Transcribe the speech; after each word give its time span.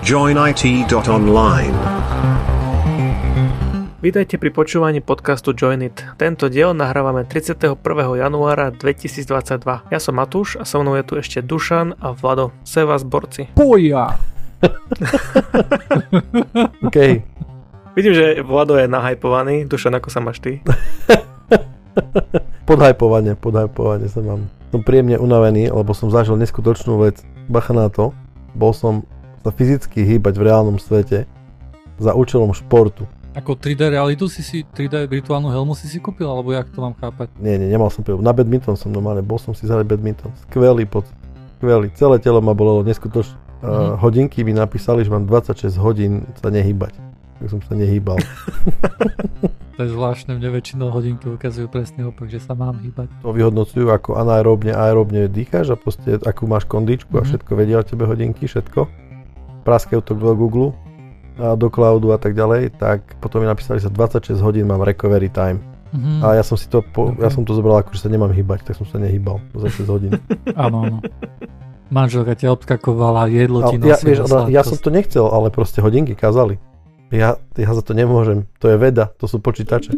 joinit.online. 0.00 1.76
Vítajte 4.00 4.40
pri 4.40 4.48
počúvaní 4.48 5.04
podcastu 5.04 5.52
Join 5.52 5.84
It. 5.84 6.00
Tento 6.16 6.48
diel 6.48 6.72
nahrávame 6.72 7.28
31. 7.28 7.76
januára 8.16 8.72
2022. 8.72 9.60
Ja 9.92 10.00
som 10.00 10.16
Matúš 10.16 10.56
a 10.56 10.64
so 10.64 10.80
mnou 10.80 10.96
je 10.96 11.04
tu 11.04 11.20
ešte 11.20 11.44
Dušan 11.44 12.00
a 12.00 12.16
Vlado. 12.16 12.48
Se 12.64 12.80
vás 12.80 13.04
borci. 13.04 13.52
Poja! 13.52 14.16
OK. 16.88 16.98
Vidím, 17.92 18.16
že 18.16 18.40
Vlado 18.40 18.80
je 18.80 18.88
nahypovaný. 18.88 19.68
Dušan, 19.68 20.00
ako 20.00 20.08
sa 20.08 20.24
máš 20.24 20.40
ty? 20.40 20.64
podhypovanie, 22.70 23.36
podhypovanie 23.36 24.08
sa 24.08 24.24
mám. 24.24 24.48
Som 24.72 24.80
príjemne 24.80 25.20
unavený, 25.20 25.68
lebo 25.68 25.92
som 25.92 26.08
zažil 26.08 26.40
neskutočnú 26.40 27.04
vec. 27.04 27.20
Bacha 27.52 27.76
na 27.76 27.92
to. 27.92 28.16
Bol 28.56 28.72
som 28.72 29.04
sa 29.40 29.50
fyzicky 29.50 30.04
hýbať 30.04 30.36
v 30.36 30.46
reálnom 30.52 30.76
svete 30.76 31.24
za 31.96 32.12
účelom 32.12 32.52
športu. 32.52 33.08
Ako 33.30 33.54
3D 33.54 33.94
realitu 33.94 34.26
si 34.26 34.42
si, 34.42 34.66
3D 34.66 35.06
virtuálnu 35.06 35.54
helmu 35.54 35.78
si 35.78 35.86
si 35.86 36.02
kúpil, 36.02 36.26
alebo 36.26 36.50
jak 36.50 36.66
to 36.74 36.82
mám 36.82 36.98
chápať? 36.98 37.30
Nie, 37.38 37.62
nie, 37.62 37.70
nemal 37.70 37.86
som 37.86 38.02
príležitosť. 38.02 38.26
Na 38.26 38.34
badminton 38.34 38.74
som 38.74 38.90
normálne, 38.90 39.22
bol 39.22 39.38
som 39.38 39.54
si 39.54 39.70
zahrať 39.70 39.86
badminton. 39.86 40.34
Skvelý 40.50 40.82
pocit. 40.82 41.14
Skvelý. 41.62 41.94
Celé 41.94 42.18
telo 42.18 42.42
ma 42.42 42.58
bolelo 42.58 42.82
neskutočne. 42.82 43.38
Mm-hmm. 43.60 43.92
Uh, 43.92 43.94
hodinky 44.00 44.40
mi 44.42 44.56
napísali, 44.56 45.04
že 45.06 45.12
mám 45.12 45.28
26 45.28 45.76
hodín 45.78 46.26
sa 46.40 46.50
nehýbať. 46.50 46.96
Tak 47.38 47.46
som 47.54 47.60
sa 47.62 47.78
nehýbal. 47.78 48.18
to 49.76 49.80
je 49.84 49.88
zvláštne, 49.94 50.34
mne 50.34 50.50
väčšinou 50.50 50.90
hodinky 50.90 51.30
ukazujú 51.30 51.70
presne 51.70 52.08
opak, 52.08 52.32
že 52.32 52.40
sa 52.42 52.58
mám 52.58 52.82
hýbať. 52.82 53.12
To 53.22 53.30
vyhodnocujú, 53.30 53.92
ako 53.92 54.16
anaerobne, 54.18 54.74
aerobne 54.74 55.28
dýcháš 55.30 55.72
a 55.72 55.76
proste 55.78 56.18
akú 56.24 56.50
máš 56.50 56.66
kondičku 56.66 57.14
mm-hmm. 57.14 57.20
a 57.20 57.22
mhm. 57.22 57.30
všetko 57.30 57.50
vedia 57.54 57.76
o 57.78 57.84
tebe 57.86 58.04
hodinky, 58.10 58.50
všetko. 58.50 59.09
Praskajú 59.62 60.00
to 60.00 60.12
do 60.16 60.32
Google 60.34 60.72
a 61.40 61.56
do 61.56 61.72
cloudu 61.72 62.12
a 62.12 62.18
tak 62.20 62.36
ďalej, 62.36 62.76
tak 62.76 63.16
potom 63.22 63.40
mi 63.40 63.48
napísali, 63.48 63.80
že 63.80 63.88
26 63.88 64.36
hodín 64.44 64.68
mám 64.68 64.84
recovery 64.84 65.32
time. 65.32 65.60
Mm-hmm. 65.90 66.22
A 66.22 66.38
ja 66.38 66.44
som 66.46 66.54
si 66.54 66.70
to, 66.70 66.84
po, 66.84 67.10
okay. 67.10 67.26
ja 67.26 67.30
som 67.34 67.42
to 67.42 67.50
zobral 67.56 67.82
ako, 67.82 67.96
že 67.98 68.06
sa 68.06 68.10
nemám 68.12 68.30
hýbať, 68.30 68.62
tak 68.62 68.78
som 68.78 68.86
sa 68.86 69.00
nehýbal 69.02 69.42
za 69.56 69.68
6 69.72 69.90
hodín. 69.90 70.12
áno, 70.54 70.86
áno. 70.86 70.98
Manželka 71.90 72.38
ťa 72.38 72.54
obskakovala, 72.54 73.26
jedlo 73.26 73.66
ti 73.66 73.82
ja, 73.82 73.98
vieš, 73.98 74.22
ja 74.30 74.62
som 74.62 74.78
to 74.78 74.94
nechcel, 74.94 75.26
ale 75.26 75.50
proste 75.50 75.82
hodinky 75.82 76.14
kázali. 76.14 76.62
Ja, 77.10 77.42
ja 77.58 77.70
za 77.74 77.82
to 77.82 77.90
nemôžem. 77.90 78.46
To 78.62 78.70
je 78.70 78.78
veda, 78.78 79.10
to 79.18 79.26
sú 79.26 79.42
počítače. 79.42 79.90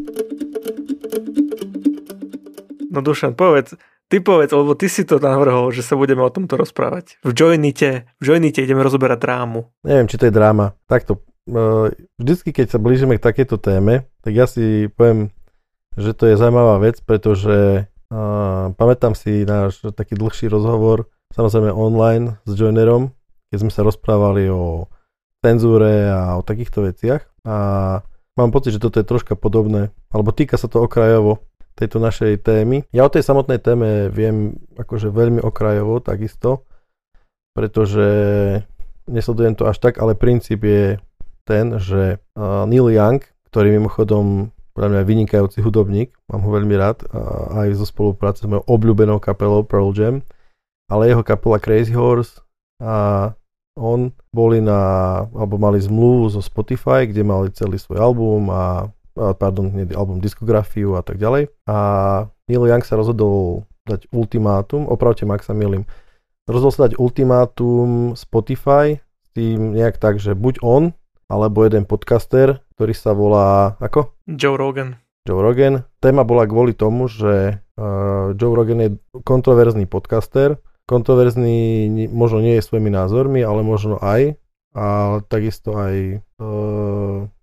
No 2.88 3.04
Dušan, 3.04 3.36
povedz, 3.36 3.76
ty 4.12 4.20
povedz, 4.20 4.52
lebo 4.52 4.76
ty 4.76 4.92
si 4.92 5.08
to 5.08 5.16
navrhol, 5.16 5.72
že 5.72 5.80
sa 5.80 5.96
budeme 5.96 6.20
o 6.20 6.28
tomto 6.28 6.60
rozprávať. 6.60 7.16
V 7.24 7.32
Joinite, 7.32 8.12
v 8.20 8.24
Joinite 8.28 8.60
ideme 8.60 8.84
rozoberať 8.84 9.24
drámu. 9.24 9.72
Neviem, 9.88 10.04
či 10.04 10.20
to 10.20 10.28
je 10.28 10.36
dráma. 10.36 10.76
Takto, 10.84 11.24
e, 11.48 11.96
vždycky, 12.20 12.52
keď 12.52 12.76
sa 12.76 12.78
blížime 12.78 13.16
k 13.16 13.24
takejto 13.24 13.56
téme, 13.56 14.04
tak 14.20 14.36
ja 14.36 14.44
si 14.44 14.92
poviem, 14.92 15.32
že 15.96 16.12
to 16.12 16.28
je 16.28 16.36
zaujímavá 16.36 16.80
vec, 16.80 17.04
pretože 17.04 17.84
uh, 17.84 18.72
pamätám 18.80 19.12
si 19.12 19.44
náš 19.44 19.84
taký 19.92 20.16
dlhší 20.16 20.48
rozhovor, 20.48 21.12
samozrejme 21.36 21.68
online 21.68 22.40
s 22.48 22.56
Joinerom, 22.56 23.12
keď 23.52 23.58
sme 23.60 23.72
sa 23.72 23.84
rozprávali 23.84 24.48
o 24.48 24.88
cenzúre 25.44 26.08
a 26.08 26.40
o 26.40 26.46
takýchto 26.46 26.88
veciach. 26.88 27.28
A 27.44 27.56
mám 28.40 28.50
pocit, 28.56 28.72
že 28.72 28.80
toto 28.80 29.04
je 29.04 29.04
troška 29.04 29.36
podobné, 29.36 29.92
alebo 30.08 30.32
týka 30.32 30.56
sa 30.56 30.64
to 30.64 30.80
okrajovo 30.80 31.44
tejto 31.74 31.98
našej 32.00 32.44
témy. 32.44 32.84
Ja 32.92 33.06
o 33.06 33.12
tej 33.12 33.24
samotnej 33.24 33.58
téme 33.58 34.12
viem 34.12 34.60
akože 34.76 35.08
veľmi 35.08 35.40
okrajovo 35.40 35.98
takisto, 36.04 36.68
pretože 37.52 38.08
nesledujem 39.10 39.56
to 39.56 39.68
až 39.68 39.80
tak, 39.80 40.00
ale 40.00 40.16
princíp 40.16 40.64
je 40.64 40.96
ten, 41.42 41.76
že 41.76 42.22
Neil 42.38 42.88
Young, 42.92 43.20
ktorý 43.50 43.74
mimochodom 43.76 44.54
podľa 44.72 44.88
mňa 44.88 45.02
vynikajúci 45.04 45.60
hudobník, 45.60 46.16
mám 46.32 46.48
ho 46.48 46.50
veľmi 46.54 46.72
rád, 46.80 47.04
aj 47.52 47.76
zo 47.76 47.84
spolupráce 47.84 48.40
s 48.40 48.48
mojou 48.48 48.64
obľúbenou 48.64 49.20
kapelou 49.20 49.60
Pearl 49.68 49.92
Jam, 49.92 50.24
ale 50.88 51.12
jeho 51.12 51.20
kapela 51.20 51.60
Crazy 51.60 51.92
Horse 51.92 52.40
a 52.80 53.36
on 53.76 54.12
boli 54.32 54.64
na, 54.64 54.80
alebo 55.32 55.60
mali 55.60 55.76
zmluvu 55.76 56.32
zo 56.32 56.40
Spotify, 56.40 57.04
kde 57.04 57.20
mali 57.20 57.52
celý 57.52 57.76
svoj 57.76 58.00
album 58.00 58.48
a, 58.48 58.88
pardon, 59.14 59.68
nie 59.72 59.88
album, 59.92 60.18
diskografiu 60.18 60.96
a 60.96 61.02
tak 61.04 61.20
ďalej. 61.20 61.52
A 61.68 61.76
Neil 62.48 62.68
Young 62.68 62.84
sa 62.84 62.96
rozhodol 62.96 63.64
dať 63.88 64.08
ultimátum, 64.14 64.86
opravte 64.86 65.26
ma, 65.26 65.36
ak 65.36 65.46
sa 65.46 65.54
milím, 65.56 65.88
rozhodol 66.46 66.70
sa 66.70 66.86
dať 66.86 66.98
ultimátum 66.98 68.14
Spotify 68.14 68.98
s 68.98 69.28
tým 69.34 69.74
nejak 69.74 69.98
tak, 69.98 70.22
že 70.22 70.38
buď 70.38 70.62
on, 70.62 70.94
alebo 71.26 71.64
jeden 71.64 71.88
podcaster, 71.88 72.60
ktorý 72.76 72.92
sa 72.92 73.16
volá, 73.16 73.80
ako? 73.80 74.12
Joe 74.28 74.60
Rogan. 74.60 75.00
Joe 75.24 75.40
Rogan. 75.40 75.86
Téma 76.02 76.26
bola 76.26 76.44
kvôli 76.44 76.74
tomu, 76.74 77.06
že 77.08 77.62
uh, 77.78 78.34
Joe 78.36 78.52
Rogan 78.52 78.80
je 78.82 78.90
kontroverzný 79.22 79.86
podcaster, 79.88 80.58
kontroverzný 80.84 81.88
možno 82.10 82.42
nie 82.42 82.58
je 82.58 82.66
svojimi 82.66 82.90
názormi, 82.90 83.40
ale 83.40 83.62
možno 83.62 84.02
aj 84.02 84.36
a 84.72 85.20
takisto 85.28 85.76
aj 85.76 85.94
e, 86.16 86.18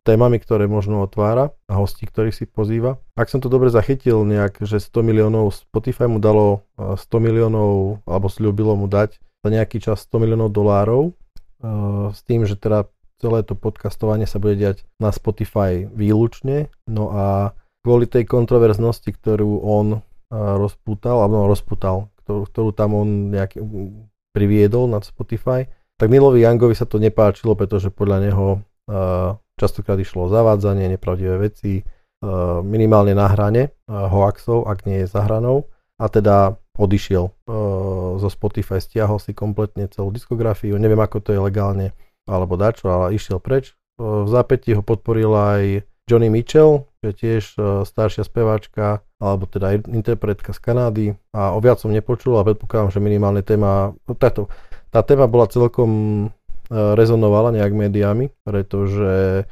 témami, 0.02 0.42
ktoré 0.42 0.66
možno 0.66 1.06
otvára 1.06 1.54
a 1.70 1.78
hostí, 1.78 2.10
ktorých 2.10 2.34
si 2.34 2.46
pozýva. 2.50 2.98
Ak 3.14 3.30
som 3.30 3.38
to 3.38 3.54
dobre 3.54 3.70
zachytil 3.70 4.26
nejak, 4.26 4.66
že 4.66 4.82
100 4.82 5.06
miliónov 5.06 5.54
Spotify 5.54 6.10
mu 6.10 6.18
dalo 6.18 6.66
100 6.82 6.98
e, 7.06 7.18
miliónov, 7.22 8.02
alebo 8.10 8.28
slúbilo 8.34 8.74
mu 8.74 8.90
dať 8.90 9.22
za 9.46 9.50
nejaký 9.54 9.78
čas 9.78 10.10
100 10.10 10.26
miliónov 10.26 10.50
dolárov 10.50 11.02
e, 11.10 11.14
s 12.10 12.20
tým, 12.26 12.50
že 12.50 12.58
teda 12.58 12.90
celé 13.22 13.46
to 13.46 13.54
podcastovanie 13.54 14.26
sa 14.26 14.42
bude 14.42 14.58
diať 14.58 14.82
na 14.98 15.14
Spotify 15.14 15.86
výlučne. 15.86 16.74
No 16.90 17.14
a 17.14 17.54
kvôli 17.86 18.10
tej 18.10 18.26
kontroverznosti, 18.26 19.14
ktorú 19.14 19.62
on 19.62 19.88
e, 19.94 20.00
rozputal, 20.34 21.22
alebo 21.22 21.46
no, 21.46 21.52
rozputal, 21.52 22.10
ktorú, 22.26 22.50
ktorú 22.50 22.70
tam 22.74 22.98
on 22.98 23.30
nejak 23.30 23.54
priviedol 24.34 24.90
na 24.90 24.98
Spotify, 25.06 25.70
tak 26.00 26.08
Nilovi 26.08 26.48
Youngovi 26.48 26.74
sa 26.74 26.88
to 26.88 26.96
nepáčilo, 26.96 27.60
pretože 27.60 27.92
podľa 27.92 28.18
neho 28.24 28.48
uh, 28.56 29.36
častokrát 29.60 30.00
išlo 30.00 30.26
o 30.26 30.32
zavádzanie, 30.32 30.88
nepravdivé 30.96 31.36
veci, 31.36 31.84
uh, 31.84 32.64
minimálne 32.64 33.12
na 33.12 33.28
hrane 33.28 33.76
uh, 33.86 34.08
hoaxov, 34.08 34.72
ak 34.72 34.88
nie 34.88 35.04
je 35.04 35.12
za 35.12 35.28
hranou. 35.28 35.68
A 36.00 36.08
teda 36.08 36.56
odišiel 36.80 37.28
zo 38.16 38.30
Spotify, 38.32 38.80
stiahol 38.80 39.20
si 39.20 39.36
kompletne 39.36 39.92
celú 39.92 40.16
diskografiu, 40.16 40.80
neviem 40.80 41.04
ako 41.04 41.20
to 41.20 41.36
je 41.36 41.40
legálne 41.44 41.92
alebo 42.24 42.56
dačo, 42.56 42.88
ale 42.88 43.20
išiel 43.20 43.44
preč. 43.44 43.76
V 44.00 44.24
zápäti 44.32 44.72
ho 44.72 44.80
podporil 44.80 45.28
aj 45.36 45.84
Johnny 46.08 46.32
Mitchell, 46.32 46.88
že 47.04 47.12
tiež 47.12 47.44
uh, 47.60 47.84
staršia 47.84 48.24
speváčka, 48.24 49.04
alebo 49.20 49.44
teda 49.44 49.76
interpretka 49.92 50.56
z 50.56 50.60
Kanady 50.64 51.08
a 51.36 51.52
o 51.52 51.60
viac 51.60 51.84
som 51.84 51.92
nepočul 51.92 52.40
a 52.40 52.48
predpokladám, 52.48 52.96
že 52.96 53.04
minimálne 53.04 53.44
téma, 53.44 53.92
táto, 54.16 54.48
tá 54.90 55.06
téma 55.06 55.30
bola 55.30 55.50
celkom 55.50 55.92
uh, 56.28 56.94
rezonovala 56.98 57.54
nejak 57.54 57.74
médiami, 57.74 58.34
pretože 58.44 59.46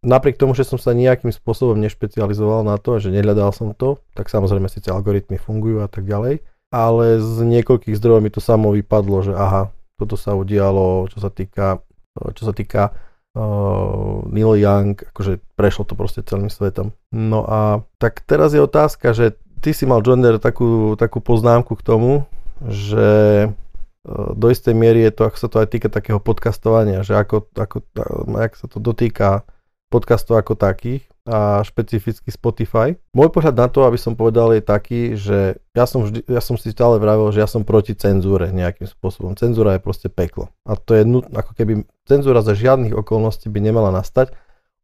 napriek 0.00 0.40
tomu, 0.40 0.56
že 0.56 0.64
som 0.64 0.80
sa 0.80 0.96
nejakým 0.96 1.32
spôsobom 1.32 1.76
nešpecializoval 1.76 2.64
na 2.64 2.80
to, 2.80 2.96
že 2.96 3.12
nehľadal 3.12 3.52
som 3.52 3.76
to, 3.76 4.00
tak 4.16 4.32
samozrejme 4.32 4.68
síce 4.72 4.88
algoritmy 4.88 5.36
fungujú 5.36 5.84
a 5.84 5.88
tak 5.88 6.08
ďalej, 6.08 6.40
ale 6.72 7.20
z 7.20 7.36
niekoľkých 7.44 7.96
zdrojov 7.96 8.24
mi 8.24 8.32
to 8.32 8.40
samo 8.40 8.72
vypadlo, 8.72 9.16
že 9.20 9.32
aha, 9.36 9.68
toto 10.00 10.16
sa 10.16 10.32
udialo, 10.32 11.12
čo 11.12 11.20
sa 11.20 11.28
týka, 11.28 11.84
čo 12.16 12.42
sa 12.48 12.56
týka 12.56 12.96
uh, 13.36 14.24
Neil 14.32 14.56
Young, 14.56 14.96
akože 14.96 15.44
prešlo 15.60 15.84
to 15.84 15.92
proste 15.92 16.24
celým 16.24 16.48
svetom. 16.48 16.96
No 17.12 17.44
a 17.44 17.84
tak 18.00 18.24
teraz 18.24 18.56
je 18.56 18.64
otázka, 18.64 19.12
že 19.12 19.36
ty 19.60 19.76
si 19.76 19.84
mal 19.84 20.00
John 20.00 20.24
takú, 20.40 20.96
takú 20.96 21.20
poznámku 21.20 21.76
k 21.76 21.84
tomu, 21.84 22.24
že 22.64 23.48
do 24.08 24.46
istej 24.48 24.72
miery 24.72 25.04
je 25.08 25.12
to, 25.12 25.22
ako 25.28 25.36
sa 25.36 25.48
to 25.52 25.56
aj 25.60 25.68
týka 25.76 25.92
takého 25.92 26.16
podcastovania, 26.16 27.04
že 27.04 27.20
ako, 27.20 27.52
ako, 27.52 27.84
ako 28.32 28.56
sa 28.56 28.66
to 28.66 28.78
dotýka 28.80 29.44
podcastov 29.92 30.40
ako 30.40 30.56
takých, 30.56 31.04
a 31.28 31.60
špecificky 31.60 32.32
Spotify. 32.32 32.96
Môj 33.12 33.28
pohľad 33.28 33.54
na 33.54 33.68
to, 33.68 33.84
aby 33.84 34.00
som 34.00 34.16
povedal, 34.16 34.56
je 34.56 34.64
taký, 34.64 35.00
že 35.20 35.60
ja 35.76 35.84
som, 35.84 36.08
vždy, 36.08 36.24
ja 36.24 36.40
som 36.40 36.56
si 36.56 36.72
stále 36.72 36.96
vravil, 36.96 37.28
že 37.30 37.44
ja 37.44 37.48
som 37.50 37.62
proti 37.62 37.92
cenzúre 37.92 38.48
nejakým 38.50 38.88
spôsobom. 38.88 39.36
Cenzúra 39.36 39.76
je 39.76 39.84
proste 39.84 40.08
peklo. 40.08 40.48
A 40.64 40.80
to 40.80 40.96
je 40.96 41.04
nut, 41.04 41.28
ako 41.28 41.52
keby 41.52 41.84
cenzúra 42.08 42.40
za 42.40 42.56
žiadnych 42.56 42.96
okolností 42.96 43.52
by 43.52 43.60
nemala 43.60 43.92
nastať, 43.92 44.32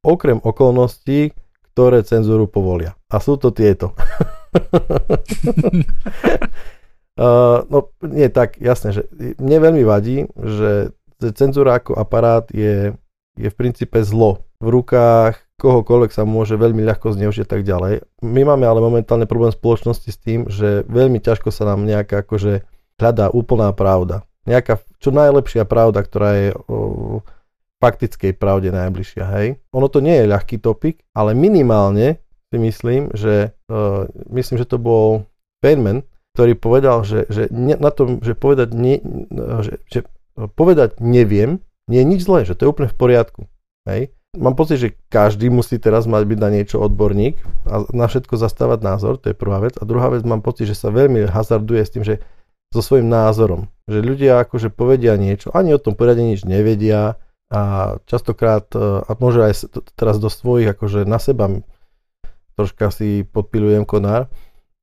okrem 0.04 0.38
okolností, 0.44 1.32
ktoré 1.72 2.04
cenzúru 2.04 2.46
povolia. 2.46 2.94
A 3.08 3.16
sú 3.18 3.40
to 3.40 3.48
tieto. 3.48 3.96
uh, 7.20 7.64
no 7.68 7.90
nie 8.04 8.28
tak, 8.28 8.60
jasne, 8.60 8.92
že 8.92 9.08
mne 9.40 9.58
veľmi 9.60 9.82
vadí, 9.84 10.28
že 10.36 10.94
cenzúra 11.36 11.80
ako 11.80 11.96
aparát 11.96 12.48
je, 12.52 12.92
je 13.36 13.48
v 13.48 13.58
princípe 13.58 14.00
zlo 14.04 14.46
v 14.60 14.68
rukách 14.72 15.46
kohokoľvek 15.56 16.12
sa 16.12 16.28
môže 16.28 16.56
veľmi 16.56 16.84
ľahko 16.84 17.16
zneužiť 17.16 17.48
tak 17.48 17.64
ďalej. 17.64 18.04
My 18.24 18.44
máme 18.44 18.68
ale 18.68 18.84
momentálne 18.84 19.24
problém 19.24 19.52
spoločnosti 19.52 20.08
s 20.12 20.18
tým, 20.20 20.48
že 20.48 20.84
veľmi 20.88 21.20
ťažko 21.20 21.48
sa 21.48 21.64
nám 21.64 21.88
nejaká 21.88 22.24
akože 22.24 22.64
hľadá 23.00 23.32
úplná 23.32 23.72
pravda. 23.72 24.24
Nejaká 24.44 24.84
čo 25.00 25.10
najlepšia 25.12 25.64
pravda, 25.64 26.04
ktorá 26.04 26.30
je 26.36 26.48
o, 26.54 27.20
faktickej 27.80 28.36
pravde 28.36 28.72
najbližšia, 28.72 29.24
hej. 29.40 29.48
Ono 29.72 29.88
to 29.88 30.00
nie 30.00 30.24
je 30.24 30.30
ľahký 30.30 30.60
topik, 30.60 31.04
ale 31.12 31.36
minimálne 31.36 32.20
si 32.46 32.56
myslím, 32.56 33.10
že 33.10 33.52
uh, 33.68 34.06
myslím, 34.30 34.56
že 34.56 34.70
to 34.70 34.78
bol 34.78 35.26
Feynman, 35.60 36.06
ktorý 36.36 36.52
povedal, 36.52 37.00
že, 37.00 37.24
že 37.32 37.48
ne, 37.48 37.80
na 37.80 37.88
tom, 37.88 38.20
že 38.20 38.36
povedať, 38.36 38.68
ne, 38.76 39.00
že, 39.64 39.80
že 39.88 40.04
povedať 40.36 41.00
neviem, 41.00 41.64
nie 41.88 42.04
je 42.04 42.10
nič 42.12 42.20
zlé, 42.28 42.44
že 42.44 42.52
to 42.52 42.68
je 42.68 42.72
úplne 42.76 42.92
v 42.92 42.98
poriadku. 43.00 43.48
Hej. 43.88 44.12
Mám 44.36 44.52
pocit, 44.52 44.76
že 44.76 44.92
každý 45.08 45.48
musí 45.48 45.80
teraz 45.80 46.04
mať 46.04 46.28
byť 46.28 46.38
na 46.44 46.52
niečo 46.52 46.76
odborník 46.76 47.40
a 47.64 47.88
na 47.96 48.04
všetko 48.04 48.36
zastávať 48.36 48.84
názor, 48.84 49.16
to 49.16 49.32
je 49.32 49.38
prvá 49.38 49.64
vec. 49.64 49.80
A 49.80 49.88
druhá 49.88 50.12
vec, 50.12 50.28
mám 50.28 50.44
pocit, 50.44 50.68
že 50.68 50.76
sa 50.76 50.92
veľmi 50.92 51.24
hazarduje 51.24 51.80
s 51.80 51.92
tým, 51.96 52.04
že 52.04 52.20
so 52.68 52.84
svojím 52.84 53.08
názorom. 53.08 53.72
Že 53.88 54.04
ľudia 54.04 54.44
akože 54.44 54.68
povedia 54.68 55.16
niečo, 55.16 55.48
ani 55.56 55.72
o 55.72 55.80
tom 55.80 55.96
poriadne 55.96 56.36
nič 56.36 56.44
nevedia 56.44 57.16
a 57.48 57.96
častokrát, 58.04 58.68
e, 58.76 59.08
a 59.08 59.10
môže 59.16 59.40
aj 59.40 59.52
teraz 59.96 60.20
do 60.20 60.28
svojich, 60.28 60.68
akože 60.68 61.08
na 61.08 61.16
seba 61.16 61.48
troška 62.58 62.92
si 62.92 63.22
podpilujem 63.24 63.88
konár, 63.88 64.28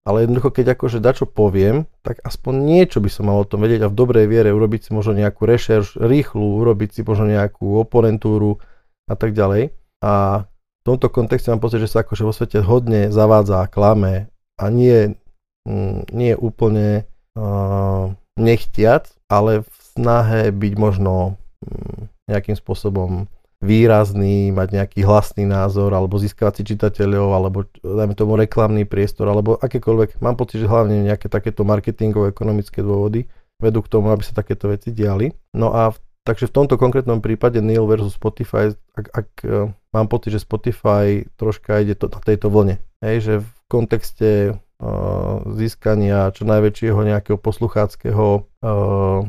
ale 0.04 0.28
jednoducho, 0.28 0.52
keď 0.52 0.76
akože 0.76 1.00
dačo 1.00 1.24
poviem, 1.24 1.88
tak 2.04 2.20
aspoň 2.28 2.54
niečo 2.60 3.00
by 3.00 3.08
som 3.08 3.32
mal 3.32 3.40
o 3.40 3.48
tom 3.48 3.64
vedieť 3.64 3.88
a 3.88 3.92
v 3.92 3.96
dobrej 3.96 4.28
viere 4.28 4.52
urobiť 4.52 4.88
si 4.88 4.90
možno 4.92 5.16
nejakú 5.16 5.48
rešerš 5.48 5.96
rýchlu, 5.96 6.60
urobiť 6.60 6.90
si 6.92 7.02
možno 7.08 7.32
nejakú 7.32 7.80
oponentúru 7.80 8.60
a 9.08 9.16
tak 9.16 9.32
ďalej. 9.32 9.72
A 10.04 10.44
v 10.44 10.82
tomto 10.84 11.08
kontexte 11.08 11.48
mám 11.56 11.64
pocit, 11.64 11.80
že 11.80 11.88
sa 11.88 12.04
akože 12.04 12.28
vo 12.28 12.36
svete 12.36 12.60
hodne 12.60 13.08
zavádza 13.16 13.64
a 13.64 13.72
klame 13.72 14.28
a 14.60 14.68
nie, 14.68 15.16
mm, 15.64 16.12
nie 16.12 16.36
úplne 16.36 17.08
uh, 17.40 18.12
nechtiac, 18.36 19.08
ale 19.32 19.64
v 19.64 19.72
snahe 19.96 20.52
byť 20.52 20.74
možno 20.76 21.40
mm, 21.64 22.12
nejakým 22.28 22.60
spôsobom 22.60 23.32
výrazný, 23.64 24.52
mať 24.52 24.76
nejaký 24.76 25.08
hlasný 25.08 25.48
názor, 25.48 25.96
alebo 25.96 26.20
získavať 26.20 26.54
si 26.60 26.64
čitateľov, 26.76 27.28
alebo 27.32 27.64
dajme 27.80 28.12
tomu 28.14 28.36
reklamný 28.36 28.84
priestor, 28.84 29.32
alebo 29.32 29.56
akékoľvek. 29.56 30.20
Mám 30.20 30.36
pocit, 30.36 30.60
že 30.60 30.68
hlavne 30.68 31.08
nejaké 31.08 31.32
takéto 31.32 31.64
marketingové, 31.64 32.36
ekonomické 32.36 32.84
dôvody 32.84 33.32
vedú 33.64 33.80
k 33.80 33.92
tomu, 33.92 34.12
aby 34.12 34.20
sa 34.20 34.36
takéto 34.36 34.68
veci 34.68 34.92
diali. 34.92 35.32
No 35.56 35.72
a 35.72 35.96
v, 35.96 35.98
takže 36.28 36.52
v 36.52 36.56
tomto 36.60 36.76
konkrétnom 36.76 37.24
prípade 37.24 37.64
Neil 37.64 37.88
versus 37.88 38.20
Spotify, 38.20 38.76
ak, 39.00 39.06
ak 39.16 39.30
uh, 39.48 39.72
mám 39.96 40.12
pocit, 40.12 40.36
že 40.36 40.44
Spotify 40.44 41.24
troška 41.40 41.80
ide 41.80 41.96
to, 41.96 42.12
na 42.12 42.20
tejto 42.20 42.52
vlne. 42.52 42.84
Hej, 43.00 43.18
že 43.24 43.34
v 43.40 43.50
kontexte 43.72 44.30
uh, 44.52 45.40
získania 45.56 46.36
čo 46.36 46.44
najväčšieho 46.44 47.00
nejakého 47.00 47.40
poslucháckého 47.40 48.44
uh, 48.44 49.24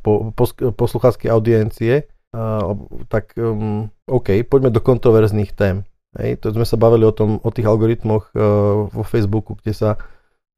po, 0.00 0.32
pos, 0.32 0.94
audiencie, 1.26 2.06
tak 3.10 3.34
um, 3.38 3.90
OK, 4.06 4.46
poďme 4.46 4.70
do 4.70 4.78
kontroverzných 4.78 5.50
tém. 5.54 5.82
Hej, 6.18 6.42
to 6.42 6.50
sme 6.50 6.66
sa 6.66 6.74
bavili 6.74 7.06
o, 7.06 7.14
tom, 7.14 7.38
o 7.38 7.50
tých 7.54 7.70
algoritmoch 7.70 8.34
uh, 8.34 8.90
vo 8.90 9.04
Facebooku, 9.06 9.54
kde 9.54 9.70
sa 9.70 9.88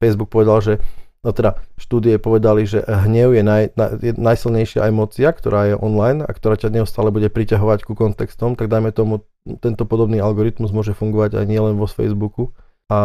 Facebook 0.01 0.33
povedal, 0.33 0.65
že 0.65 0.73
no 1.21 1.29
teda 1.29 1.61
štúdie 1.77 2.17
povedali, 2.17 2.65
že 2.65 2.81
hnev 2.81 3.37
je, 3.37 3.43
naj, 3.45 3.63
na, 3.77 3.93
najsilnejšia 4.01 4.89
emócia, 4.89 5.29
ktorá 5.29 5.73
je 5.73 5.75
online 5.77 6.25
a 6.25 6.31
ktorá 6.33 6.57
ťa 6.57 6.73
neustále 6.73 7.13
bude 7.13 7.29
priťahovať 7.29 7.85
ku 7.85 7.93
kontextom, 7.93 8.57
tak 8.57 8.65
dajme 8.65 8.89
tomu, 8.89 9.21
tento 9.61 9.85
podobný 9.85 10.17
algoritmus 10.17 10.73
môže 10.73 10.97
fungovať 10.97 11.37
aj 11.37 11.45
nielen 11.45 11.77
vo 11.77 11.85
Facebooku 11.85 12.49
a 12.89 12.99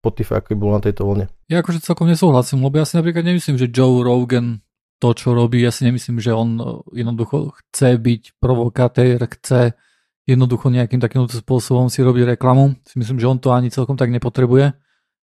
Spotify, 0.00 0.40
ako 0.40 0.56
bol 0.56 0.72
na 0.72 0.80
tejto 0.80 1.04
vlne. 1.04 1.28
Ja 1.48 1.60
akože 1.60 1.84
celkom 1.84 2.08
nesúhlasím, 2.08 2.64
lebo 2.64 2.80
ja 2.80 2.84
si 2.88 2.96
napríklad 2.96 3.24
nemyslím, 3.24 3.56
že 3.56 3.72
Joe 3.72 4.04
Rogan 4.04 4.64
to, 5.04 5.12
čo 5.12 5.36
robí. 5.36 5.60
Ja 5.60 5.68
si 5.68 5.84
nemyslím, 5.84 6.16
že 6.16 6.32
on 6.32 6.56
e, 6.56 6.64
jednoducho 7.04 7.52
chce 7.60 8.00
byť 8.00 8.40
provokatér, 8.40 9.20
chce 9.20 9.76
jednoducho 10.24 10.72
nejakým 10.72 10.96
takýmto 10.96 11.36
spôsobom 11.36 11.92
si 11.92 12.00
robiť 12.00 12.32
reklamu. 12.32 12.80
Si 12.88 12.96
myslím, 12.96 13.20
že 13.20 13.28
on 13.28 13.36
to 13.36 13.52
ani 13.52 13.68
celkom 13.68 14.00
tak 14.00 14.08
nepotrebuje. 14.08 14.72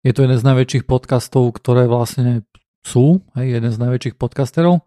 Je 0.02 0.12
to 0.18 0.26
jeden 0.26 0.42
z 0.42 0.48
najväčších 0.50 0.90
podcastov, 0.90 1.54
ktoré 1.54 1.86
vlastne 1.86 2.42
sú, 2.82 3.22
hej, 3.38 3.62
jeden 3.62 3.70
z 3.70 3.78
najväčších 3.78 4.18
podcasterov. 4.18 4.82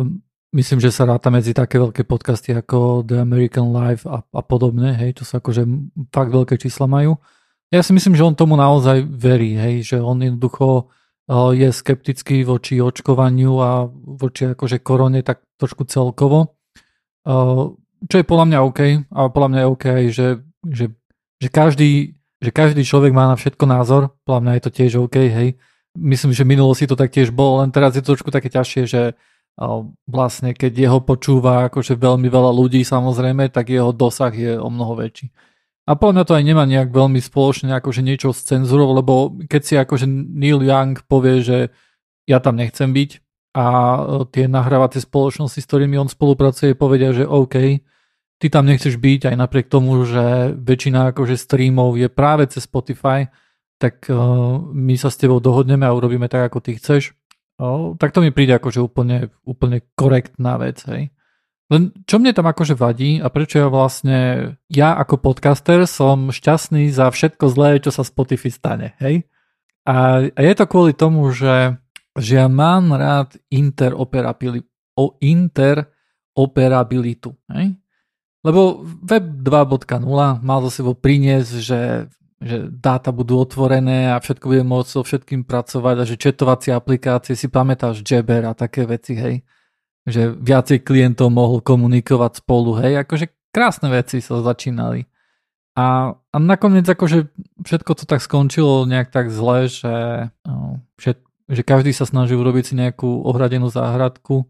Hm, 0.00 0.24
myslím, 0.56 0.80
že 0.80 0.88
sa 0.88 1.04
ráta 1.04 1.28
medzi 1.28 1.52
také 1.52 1.76
veľké 1.76 2.08
podcasty 2.08 2.56
ako 2.56 3.04
The 3.04 3.20
American 3.20 3.68
Life 3.76 4.08
a, 4.08 4.24
a 4.24 4.40
podobne, 4.40 4.96
hej, 4.96 5.20
to 5.20 5.28
sú 5.28 5.36
akože 5.44 5.68
fakt 6.08 6.32
veľké 6.32 6.56
čísla 6.56 6.88
majú. 6.88 7.20
Ja 7.68 7.84
si 7.84 7.92
myslím, 7.92 8.16
že 8.16 8.24
on 8.24 8.32
tomu 8.32 8.56
naozaj 8.56 9.04
verí, 9.04 9.60
hej, 9.60 9.92
že 9.92 9.96
on 10.00 10.24
jednoducho 10.24 10.88
je 11.30 11.68
skeptický 11.70 12.42
voči 12.42 12.82
očkovaniu 12.82 13.52
a 13.62 13.86
voči 13.92 14.52
akože 14.52 14.82
korone 14.82 15.22
tak 15.22 15.46
trošku 15.56 15.86
celkovo. 15.86 16.58
Čo 18.02 18.16
je 18.18 18.26
podľa 18.26 18.46
mňa 18.50 18.58
OK. 18.66 18.80
A 19.14 19.30
podľa 19.30 19.48
mňa 19.48 19.60
je 19.60 19.70
OK, 19.70 19.86
že, 20.10 20.28
že, 20.66 20.84
že, 21.38 21.48
každý, 21.48 22.18
že 22.42 22.50
každý 22.50 22.82
človek 22.82 23.14
má 23.14 23.30
na 23.30 23.38
všetko 23.38 23.64
názor. 23.70 24.02
Podľa 24.26 24.40
mňa 24.42 24.52
je 24.58 24.62
to 24.66 24.70
tiež 24.74 24.92
OK, 24.98 25.16
hej. 25.16 25.54
Myslím, 25.94 26.34
že 26.34 26.48
minulosti 26.48 26.88
to 26.88 26.98
tak 26.98 27.12
tiež 27.12 27.30
bolo, 27.30 27.60
len 27.60 27.70
teraz 27.70 27.92
je 27.94 28.02
to 28.02 28.16
trošku 28.16 28.32
také 28.32 28.48
ťažšie, 28.48 28.82
že 28.88 29.02
vlastne 30.08 30.56
keď 30.56 30.72
jeho 30.72 30.98
počúva 31.04 31.68
akože 31.68 32.00
veľmi 32.00 32.28
veľa 32.32 32.52
ľudí 32.56 32.80
samozrejme, 32.82 33.52
tak 33.52 33.68
jeho 33.68 33.92
dosah 33.92 34.32
je 34.32 34.56
o 34.56 34.68
mnoho 34.72 34.96
väčší. 34.96 35.28
A 35.82 35.98
podľa 35.98 36.14
mňa 36.14 36.24
to 36.30 36.36
aj 36.38 36.44
nemá 36.46 36.64
nejak 36.64 36.94
veľmi 36.94 37.18
spoločné 37.18 37.74
akože 37.74 38.06
niečo 38.06 38.30
s 38.30 38.46
cenzúrou, 38.46 38.94
lebo 38.94 39.34
keď 39.50 39.62
si 39.66 39.74
akože 39.74 40.06
Neil 40.06 40.62
Young 40.62 40.94
povie, 41.10 41.42
že 41.42 41.58
ja 42.22 42.38
tam 42.38 42.54
nechcem 42.54 42.94
byť 42.94 43.10
a 43.58 43.66
e, 43.66 44.00
tie 44.30 44.46
nahrávacie 44.46 45.02
spoločnosti, 45.02 45.58
s 45.58 45.66
ktorými 45.66 45.98
on 45.98 46.06
spolupracuje, 46.06 46.78
povedia, 46.78 47.10
že 47.10 47.26
OK, 47.26 47.82
ty 48.42 48.46
tam 48.46 48.66
nechceš 48.66 48.98
byť 48.98 49.34
aj 49.34 49.36
napriek 49.38 49.66
tomu, 49.66 50.02
že 50.02 50.54
väčšina 50.54 51.14
akože 51.14 51.34
streamov 51.34 51.94
je 51.94 52.10
práve 52.10 52.46
cez 52.50 52.66
Spotify, 52.66 53.30
tak 53.78 54.06
uh, 54.10 54.62
my 54.70 54.94
sa 54.94 55.10
s 55.10 55.18
tebou 55.18 55.42
dohodneme 55.42 55.82
a 55.82 55.94
urobíme 55.94 56.30
tak, 56.30 56.50
ako 56.50 56.58
ty 56.62 56.78
chceš. 56.78 57.18
Uh, 57.58 57.98
tak 57.98 58.14
to 58.14 58.22
mi 58.22 58.30
príde 58.30 58.54
akože 58.54 58.78
úplne, 58.78 59.30
úplne 59.42 59.82
korektná 59.98 60.54
vec, 60.58 60.82
hej. 60.86 61.10
Len 61.72 61.88
čo 62.04 62.20
mne 62.20 62.36
tam 62.36 62.44
akože 62.44 62.76
vadí 62.76 63.16
a 63.16 63.32
prečo 63.32 63.64
ja 63.64 63.72
vlastne, 63.72 64.52
ja 64.68 64.92
ako 64.92 65.24
podcaster 65.24 65.88
som 65.88 66.28
šťastný 66.28 66.92
za 66.92 67.08
všetko 67.08 67.48
zlé, 67.48 67.80
čo 67.80 67.88
sa 67.88 68.04
Spotify 68.04 68.52
stane, 68.52 68.92
hej? 69.00 69.24
A, 69.88 70.28
a 70.28 70.40
je 70.44 70.52
to 70.52 70.68
kvôli 70.68 70.92
tomu, 70.92 71.32
že, 71.32 71.80
že 72.12 72.44
ja 72.44 72.48
mám 72.52 72.92
rád 72.92 73.40
interoperabilitu, 73.48 74.68
o 75.00 75.16
interoperabilitu, 75.24 77.32
hej? 77.56 77.72
Lebo 78.44 78.84
Web 78.84 79.40
2.0 79.40 80.04
mal 80.44 80.60
za 80.68 80.70
sebou 80.82 80.92
priniesť, 80.92 81.52
že, 81.56 82.12
že 82.36 82.68
dáta 82.68 83.16
budú 83.16 83.40
otvorené 83.40 84.12
a 84.12 84.20
všetko 84.20 84.44
bude 84.44 84.60
môcť 84.66 84.90
so 84.92 85.00
všetkým 85.06 85.48
pracovať 85.48 85.96
a 85.96 86.04
že 86.04 86.20
četovacie 86.20 86.76
aplikácie, 86.76 87.32
si 87.32 87.48
pamätáš 87.48 88.04
Jabber 88.04 88.44
a 88.44 88.52
také 88.52 88.84
veci, 88.84 89.16
hej? 89.16 89.40
Že 90.02 90.34
viacej 90.34 90.82
klientov 90.82 91.30
mohol 91.30 91.62
komunikovať 91.62 92.42
spolu, 92.42 92.78
hej, 92.82 93.06
akože 93.06 93.30
krásne 93.54 93.88
veci 93.92 94.18
sa 94.18 94.42
začínali. 94.42 95.06
A, 95.72 96.12
a 96.12 96.36
nakoniec 96.36 96.84
akože 96.84 97.32
všetko 97.64 97.92
to 97.96 98.04
tak 98.04 98.20
skončilo 98.20 98.84
nejak 98.84 99.08
tak 99.08 99.32
zle, 99.32 99.70
že, 99.72 100.28
no, 100.44 100.84
že, 101.00 101.16
že 101.48 101.62
každý 101.64 101.96
sa 101.96 102.04
snaží 102.04 102.36
urobiť 102.36 102.64
si 102.66 102.74
nejakú 102.76 103.24
ohradenú 103.24 103.72
záhradku. 103.72 104.44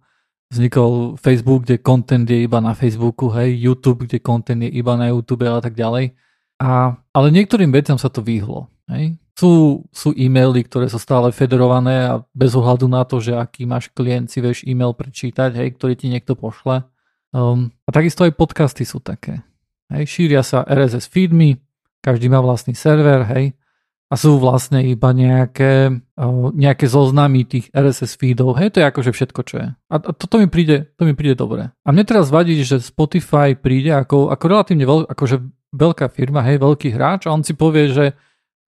Vznikol 0.51 1.15
Facebook, 1.17 1.65
kde 1.65 1.79
content 1.79 2.27
je 2.27 2.43
iba 2.43 2.59
na 2.59 2.75
Facebooku, 2.75 3.31
hej, 3.39 3.55
YouTube, 3.55 4.09
kde 4.09 4.19
content 4.19 4.67
je 4.67 4.71
iba 4.73 4.99
na 4.99 5.13
YouTube 5.13 5.47
a 5.47 5.63
tak 5.63 5.79
ďalej. 5.79 6.17
A, 6.59 6.97
ale 7.15 7.27
niektorým 7.31 7.71
veciam 7.71 8.01
sa 8.01 8.11
to 8.11 8.25
vyhlo. 8.25 8.72
Hej. 8.91 9.19
Sú, 9.33 9.83
sú 9.91 10.13
e-maily, 10.13 10.63
ktoré 10.67 10.87
sú 10.93 11.01
stále 11.01 11.33
federované 11.33 12.05
a 12.05 12.21
bez 12.37 12.53
ohľadu 12.53 12.87
na 12.87 13.03
to, 13.09 13.19
že 13.19 13.33
aký 13.33 13.65
máš 13.65 13.89
klient, 13.91 14.29
si 14.29 14.45
vieš 14.45 14.63
e-mail 14.69 14.93
prečítať, 14.93 15.57
hej, 15.57 15.75
ktorý 15.79 15.97
ti 15.97 16.13
niekto 16.13 16.37
pošle. 16.37 16.85
Um, 17.33 17.73
a 17.89 17.91
takisto 17.91 18.29
aj 18.29 18.37
podcasty 18.37 18.85
sú 18.85 19.01
také. 19.01 19.41
Hej, 19.89 20.05
šíria 20.09 20.45
sa 20.45 20.69
RSS 20.69 21.09
feedmi, 21.09 21.57
každý 22.05 22.29
má 22.29 22.45
vlastný 22.45 22.77
server, 22.77 23.25
hej, 23.33 23.57
a 24.13 24.15
sú 24.21 24.37
vlastne 24.37 24.85
iba 24.85 25.17
nejaké, 25.17 25.89
uh, 25.97 26.53
nejaké 26.53 26.85
zoznamy 26.85 27.49
tých 27.49 27.73
RSS 27.73 28.21
feedov. 28.21 28.61
Hej, 28.61 28.77
to 28.77 28.85
je 28.85 28.87
akože 28.93 29.11
všetko, 29.17 29.41
čo 29.49 29.55
je. 29.65 29.69
A, 29.73 29.95
toto 29.97 30.37
mi 30.37 30.53
príde, 30.53 30.93
to 31.01 31.09
mi 31.09 31.17
príde 31.17 31.33
dobre. 31.33 31.73
A 31.73 31.89
mne 31.89 32.05
teraz 32.05 32.29
vadí, 32.29 32.61
že 32.61 32.85
Spotify 32.85 33.57
príde 33.57 33.97
ako, 33.97 34.29
ako 34.29 34.45
relatívne 34.45 34.85
veľ, 34.85 35.01
akože 35.09 35.41
veľká 35.73 36.13
firma, 36.13 36.45
hej, 36.45 36.61
veľký 36.61 36.93
hráč 36.93 37.25
a 37.25 37.33
on 37.33 37.41
si 37.41 37.57
povie, 37.57 37.89
že 37.89 38.13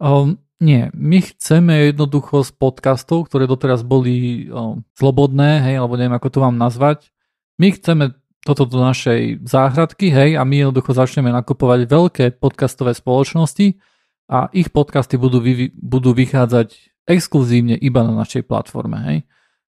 um, 0.01 0.39
nie, 0.63 0.89
my 0.95 1.19
chceme 1.21 1.93
jednoducho 1.93 2.47
z 2.47 2.55
podcastov, 2.57 3.29
ktoré 3.29 3.45
doteraz 3.45 3.85
boli 3.85 4.47
o, 4.49 4.81
slobodné, 4.97 5.61
hej, 5.61 5.75
alebo 5.83 5.99
neviem, 5.99 6.17
ako 6.17 6.29
to 6.31 6.39
mám 6.41 6.57
nazvať, 6.57 7.11
my 7.59 7.75
chceme 7.75 8.05
toto 8.45 8.65
do 8.65 8.81
našej 8.81 9.45
záhradky, 9.45 10.09
hej, 10.09 10.41
a 10.41 10.43
my 10.47 10.65
jednoducho 10.65 10.97
začneme 10.97 11.29
nakupovať 11.35 11.81
veľké 11.85 12.25
podcastové 12.41 12.97
spoločnosti 12.97 13.77
a 14.31 14.49
ich 14.57 14.73
podcasty 14.73 15.21
budú, 15.21 15.43
vy, 15.43 15.75
budú 15.75 16.17
vychádzať 16.17 16.73
exkluzívne 17.05 17.77
iba 17.77 18.01
na 18.01 18.17
našej 18.17 18.49
platforme, 18.49 18.99
hej. 19.05 19.19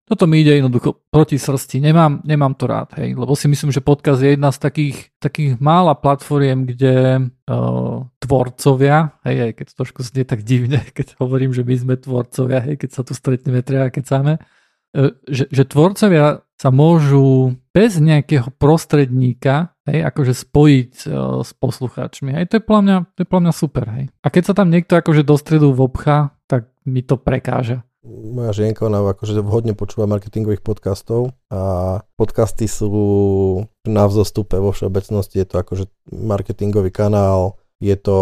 Toto 0.06 0.30
mi 0.30 0.46
ide 0.46 0.62
jednoducho 0.62 1.02
proti 1.10 1.34
srsti. 1.34 1.82
Nemám, 1.82 2.22
nemám 2.22 2.54
to 2.54 2.70
rád, 2.70 2.94
hej, 3.02 3.18
lebo 3.18 3.34
si 3.34 3.50
myslím, 3.50 3.74
že 3.74 3.82
podcast 3.82 4.22
je 4.22 4.38
jedna 4.38 4.54
z 4.54 4.58
takých, 4.62 4.96
takých 5.18 5.58
mála 5.58 5.98
platformiem, 5.98 6.62
kde 6.62 7.26
uh, 7.26 8.06
tvorcovia, 8.22 9.18
hej, 9.26 9.50
aj 9.50 9.52
keď 9.58 9.64
to 9.66 9.74
trošku 9.82 10.00
znie 10.06 10.22
tak 10.22 10.46
divne, 10.46 10.78
keď 10.96 11.18
hovorím, 11.18 11.50
že 11.50 11.66
my 11.66 11.74
sme 11.74 11.94
tvorcovia, 11.98 12.62
hej, 12.62 12.78
keď 12.78 12.90
sa 12.94 13.02
tu 13.02 13.18
stretneme, 13.18 13.66
treba 13.66 13.90
keď 13.90 14.04
sáme, 14.06 14.32
uh, 14.38 15.10
že, 15.26 15.50
že 15.50 15.66
tvorcovia 15.66 16.46
sa 16.54 16.70
môžu 16.70 17.58
bez 17.74 17.98
nejakého 17.98 18.48
prostredníka 18.56 19.74
hej, 19.90 20.06
akože 20.06 20.38
spojiť 20.38 20.92
uh, 21.10 21.42
s 21.42 21.50
poslucháčmi. 21.50 22.30
Hej, 22.30 22.54
to 22.54 22.54
je 22.56 22.62
podľa 22.62 22.82
mňa, 22.86 22.96
mňa 23.26 23.52
super. 23.52 23.84
Hej. 23.90 24.04
A 24.22 24.30
keď 24.30 24.42
sa 24.48 24.54
tam 24.54 24.70
niekto 24.70 24.94
akože 24.94 25.26
do 25.26 25.34
stredu 25.34 25.74
vobchá, 25.74 26.30
tak 26.46 26.70
mi 26.86 27.02
to 27.02 27.18
prekáža. 27.18 27.82
Moja 28.06 28.54
žienka, 28.54 28.86
ona 28.86 29.02
akože 29.02 29.42
hodne 29.42 29.74
počúva 29.74 30.06
marketingových 30.06 30.62
podcastov 30.62 31.34
a 31.50 31.98
podcasty 32.14 32.70
sú 32.70 33.66
na 33.82 34.06
vzostupe 34.06 34.62
vo 34.62 34.70
všeobecnosti. 34.70 35.42
Je 35.42 35.46
to 35.50 35.58
akože 35.58 35.90
marketingový 36.14 36.94
kanál, 36.94 37.58
je 37.82 37.98
to 37.98 38.18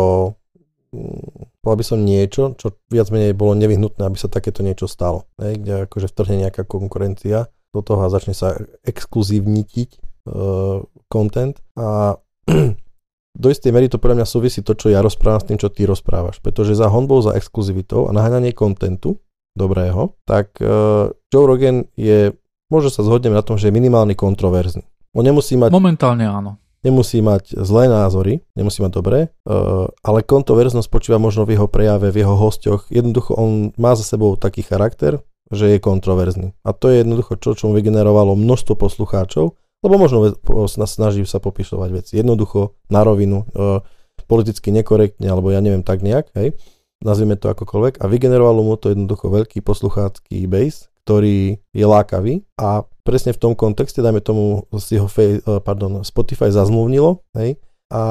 mm, 0.96 1.52
povedal 1.60 1.80
by 1.80 1.84
som 1.84 2.00
niečo, 2.00 2.42
čo 2.56 2.72
viac 2.88 3.12
menej 3.12 3.36
bolo 3.36 3.52
nevyhnutné, 3.52 4.08
aby 4.08 4.16
sa 4.16 4.32
takéto 4.32 4.64
niečo 4.64 4.88
stalo. 4.88 5.28
Hej, 5.36 5.60
kde 5.60 5.72
akože 5.84 6.08
vtrhne 6.08 6.48
nejaká 6.48 6.64
konkurencia 6.64 7.52
do 7.76 7.84
toho 7.84 8.08
a 8.08 8.12
začne 8.12 8.32
sa 8.32 8.56
exkluzívnitiť 8.88 9.90
uh, 10.32 10.80
content 11.12 11.60
a 11.76 12.16
do 13.42 13.48
istej 13.52 13.68
mery 13.68 13.92
to 13.92 14.00
pre 14.00 14.16
mňa 14.16 14.24
súvisí 14.24 14.64
to, 14.64 14.72
čo 14.72 14.88
ja 14.88 15.04
rozprávam 15.04 15.44
s 15.44 15.48
tým, 15.52 15.60
čo 15.60 15.68
ty 15.68 15.84
rozprávaš. 15.84 16.40
Pretože 16.40 16.72
za 16.72 16.88
honbou, 16.88 17.20
za 17.20 17.36
exkluzivitou 17.36 18.08
a 18.08 18.16
naháňanie 18.16 18.56
kontentu 18.56 19.20
dobrého, 19.54 20.18
tak 20.26 20.58
uh, 20.58 21.14
Joe 21.30 21.46
Rogan 21.46 21.86
je, 21.94 22.34
možno 22.68 22.90
sa 22.90 23.06
zhodneme 23.06 23.38
na 23.38 23.46
tom, 23.46 23.56
že 23.56 23.70
je 23.70 23.74
minimálne 23.74 24.18
kontroverzný. 24.18 24.82
On 25.14 25.22
nemusí 25.22 25.54
mať... 25.54 25.70
Momentálne 25.70 26.26
áno. 26.26 26.58
Nemusí 26.84 27.24
mať 27.24 27.56
zlé 27.64 27.88
názory, 27.88 28.44
nemusí 28.52 28.84
mať 28.84 28.92
dobré, 28.92 29.32
uh, 29.48 29.88
ale 30.04 30.26
kontroverznosť 30.26 30.90
počíva 30.92 31.16
možno 31.16 31.48
v 31.48 31.56
jeho 31.56 31.70
prejave, 31.70 32.12
v 32.12 32.20
jeho 32.20 32.36
hostiach. 32.36 32.92
Jednoducho 32.92 33.32
on 33.38 33.72
má 33.80 33.96
za 33.96 34.04
sebou 34.04 34.36
taký 34.36 34.60
charakter, 34.66 35.22
že 35.54 35.76
je 35.76 35.78
kontroverzný. 35.80 36.52
A 36.66 36.74
to 36.74 36.90
je 36.92 37.06
jednoducho 37.06 37.38
čo, 37.40 37.56
čo 37.56 37.70
mu 37.70 37.78
vygenerovalo 37.78 38.36
množstvo 38.36 38.74
poslucháčov, 38.76 39.56
lebo 39.84 39.94
možno 40.00 40.32
snaží 40.88 41.20
sa 41.28 41.38
popíšovať 41.38 41.90
veci 41.92 42.12
jednoducho, 42.16 42.72
na 42.88 43.04
rovinu, 43.04 43.44
e, 43.52 43.84
politicky 44.24 44.72
nekorektne, 44.72 45.28
alebo 45.28 45.52
ja 45.52 45.60
neviem 45.60 45.84
tak 45.84 46.00
nejak, 46.00 46.32
hej, 46.32 46.56
nazvime 47.04 47.36
to 47.36 47.52
akokoľvek, 47.52 48.00
a 48.00 48.04
vygenerovalo 48.08 48.64
mu 48.64 48.74
to 48.80 48.90
jednoducho 48.90 49.28
veľký 49.28 49.60
posluchácky 49.60 50.48
base, 50.48 50.88
ktorý 51.04 51.60
je 51.60 51.84
lákavý. 51.84 52.42
A 52.56 52.88
presne 53.04 53.36
v 53.36 53.40
tom 53.40 53.52
kontexte, 53.52 54.00
dajme 54.00 54.24
tomu, 54.24 54.64
si 54.80 54.96
ho 54.96 55.04
fej, 55.04 55.44
e, 55.44 55.60
pardon, 55.60 56.00
Spotify 56.00 56.48
zazmluvnilo, 56.48 57.20
hej, 57.36 57.60
a 57.92 58.02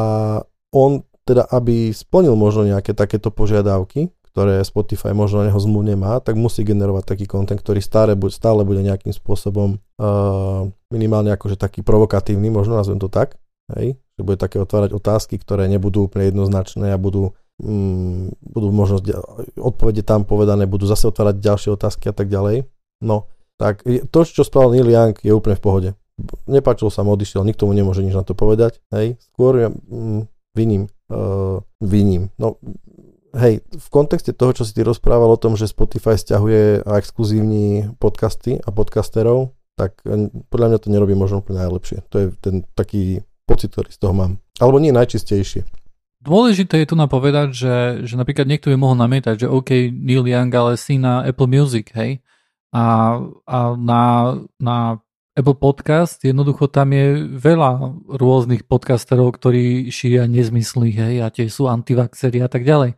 on 0.71 1.01
teda, 1.23 1.47
aby 1.49 1.91
splnil 1.91 2.35
možno 2.35 2.67
nejaké 2.67 2.91
takéto 2.91 3.31
požiadavky, 3.31 4.11
ktoré 4.33 4.65
Spotify 4.65 5.13
možno 5.13 5.45
na 5.45 5.53
neho 5.53 5.61
zmluvne 5.61 5.93
má, 5.93 6.17
tak 6.19 6.35
musí 6.35 6.65
generovať 6.65 7.05
taký 7.05 7.25
kontent, 7.29 7.61
ktorý 7.61 7.79
stále, 7.79 8.17
stále 8.33 8.65
bude 8.65 8.81
nejakým 8.81 9.13
spôsobom 9.13 9.77
uh, 9.77 10.67
minimálne 10.89 11.29
akože 11.37 11.55
taký 11.55 11.85
provokatívny, 11.85 12.49
možno 12.49 12.75
nazvem 12.75 12.97
to 12.97 13.13
tak, 13.13 13.37
hej, 13.77 13.95
že 14.17 14.21
bude 14.25 14.41
také 14.41 14.57
otvárať 14.57 14.97
otázky, 14.97 15.37
ktoré 15.37 15.69
nebudú 15.69 16.09
úplne 16.09 16.33
jednoznačné 16.33 16.91
a 16.91 16.97
budú, 16.97 17.37
mm, 17.61 18.39
budú 18.41 18.67
možno 18.73 18.97
odpovede 19.59 20.01
tam 20.01 20.25
povedané, 20.25 20.65
budú 20.65 20.89
zase 20.89 21.09
otvárať 21.09 21.37
ďalšie 21.43 21.69
otázky 21.75 22.09
a 22.09 22.15
tak 22.15 22.31
ďalej. 22.31 22.65
No, 23.03 23.27
tak 23.59 23.85
to, 23.85 24.19
čo 24.25 24.41
spravil 24.41 24.79
Neil 24.79 24.89
Young, 24.89 25.15
je 25.19 25.33
úplne 25.35 25.59
v 25.59 25.63
pohode. 25.63 25.89
Nepáčil 26.45 26.89
sa 26.93 27.01
mu, 27.01 27.13
odišiel, 27.13 27.45
nikto 27.45 27.65
mu 27.65 27.73
nemôže 27.73 28.05
nič 28.05 28.13
na 28.13 28.25
to 28.25 28.37
povedať, 28.37 28.79
hej, 28.93 29.17
skôr 29.33 29.53
ja, 29.57 29.69
mm, 29.69 30.29
viním, 30.53 30.89
uh, 31.09 31.59
viním. 31.81 32.29
No, 32.37 32.61
hej, 33.33 33.65
v 33.65 33.87
kontexte 33.89 34.31
toho, 34.31 34.53
čo 34.53 34.63
si 34.63 34.77
ty 34.77 34.85
rozprával 34.85 35.33
o 35.33 35.41
tom, 35.41 35.57
že 35.57 35.69
Spotify 35.69 36.15
stiahuje 36.15 36.85
exkluzívni 36.85 37.89
podcasty 37.97 38.61
a 38.61 38.69
podcasterov, 38.69 39.57
tak 39.73 39.97
eh, 40.05 40.29
podľa 40.53 40.67
mňa 40.73 40.79
to 40.79 40.93
nerobí 40.93 41.17
možno 41.17 41.41
úplne 41.41 41.65
najlepšie. 41.65 42.05
To 42.13 42.15
je 42.21 42.25
ten 42.39 42.63
taký 42.77 43.25
pocit, 43.49 43.73
ktorý 43.73 43.89
z 43.89 43.99
toho 43.99 44.13
mám. 44.13 44.39
Alebo 44.61 44.77
nie 44.77 44.93
najčistejšie. 44.93 45.65
Dôležité 46.23 46.79
je 46.79 46.87
tu 46.87 46.95
napovedať, 46.95 47.51
že, 47.51 47.75
že 48.07 48.15
napríklad 48.15 48.47
niekto 48.47 48.71
by 48.71 48.79
mohol 48.79 48.95
namietať, 48.95 49.43
že 49.43 49.51
OK, 49.51 49.91
Neil 49.91 50.23
Young, 50.23 50.47
ale 50.55 50.79
si 50.79 50.95
na 50.95 51.19
Apple 51.27 51.51
Music, 51.51 51.91
hej? 51.91 52.23
A, 52.71 53.19
a 53.43 53.57
na, 53.75 54.03
na 54.55 55.03
Apple 55.35 55.59
Podcast, 55.59 56.23
jednoducho 56.23 56.71
tam 56.71 56.95
je 56.95 57.27
veľa 57.27 57.99
rôznych 58.07 58.63
podcasterov, 58.63 59.35
ktorí 59.35 59.91
šíria 59.91 60.23
nezmysly, 60.23 60.95
hej, 60.95 61.13
a 61.19 61.27
tie 61.27 61.51
sú 61.51 61.67
antivaxery 61.67 62.39
a 62.39 62.47
tak 62.47 62.63
ďalej. 62.63 62.95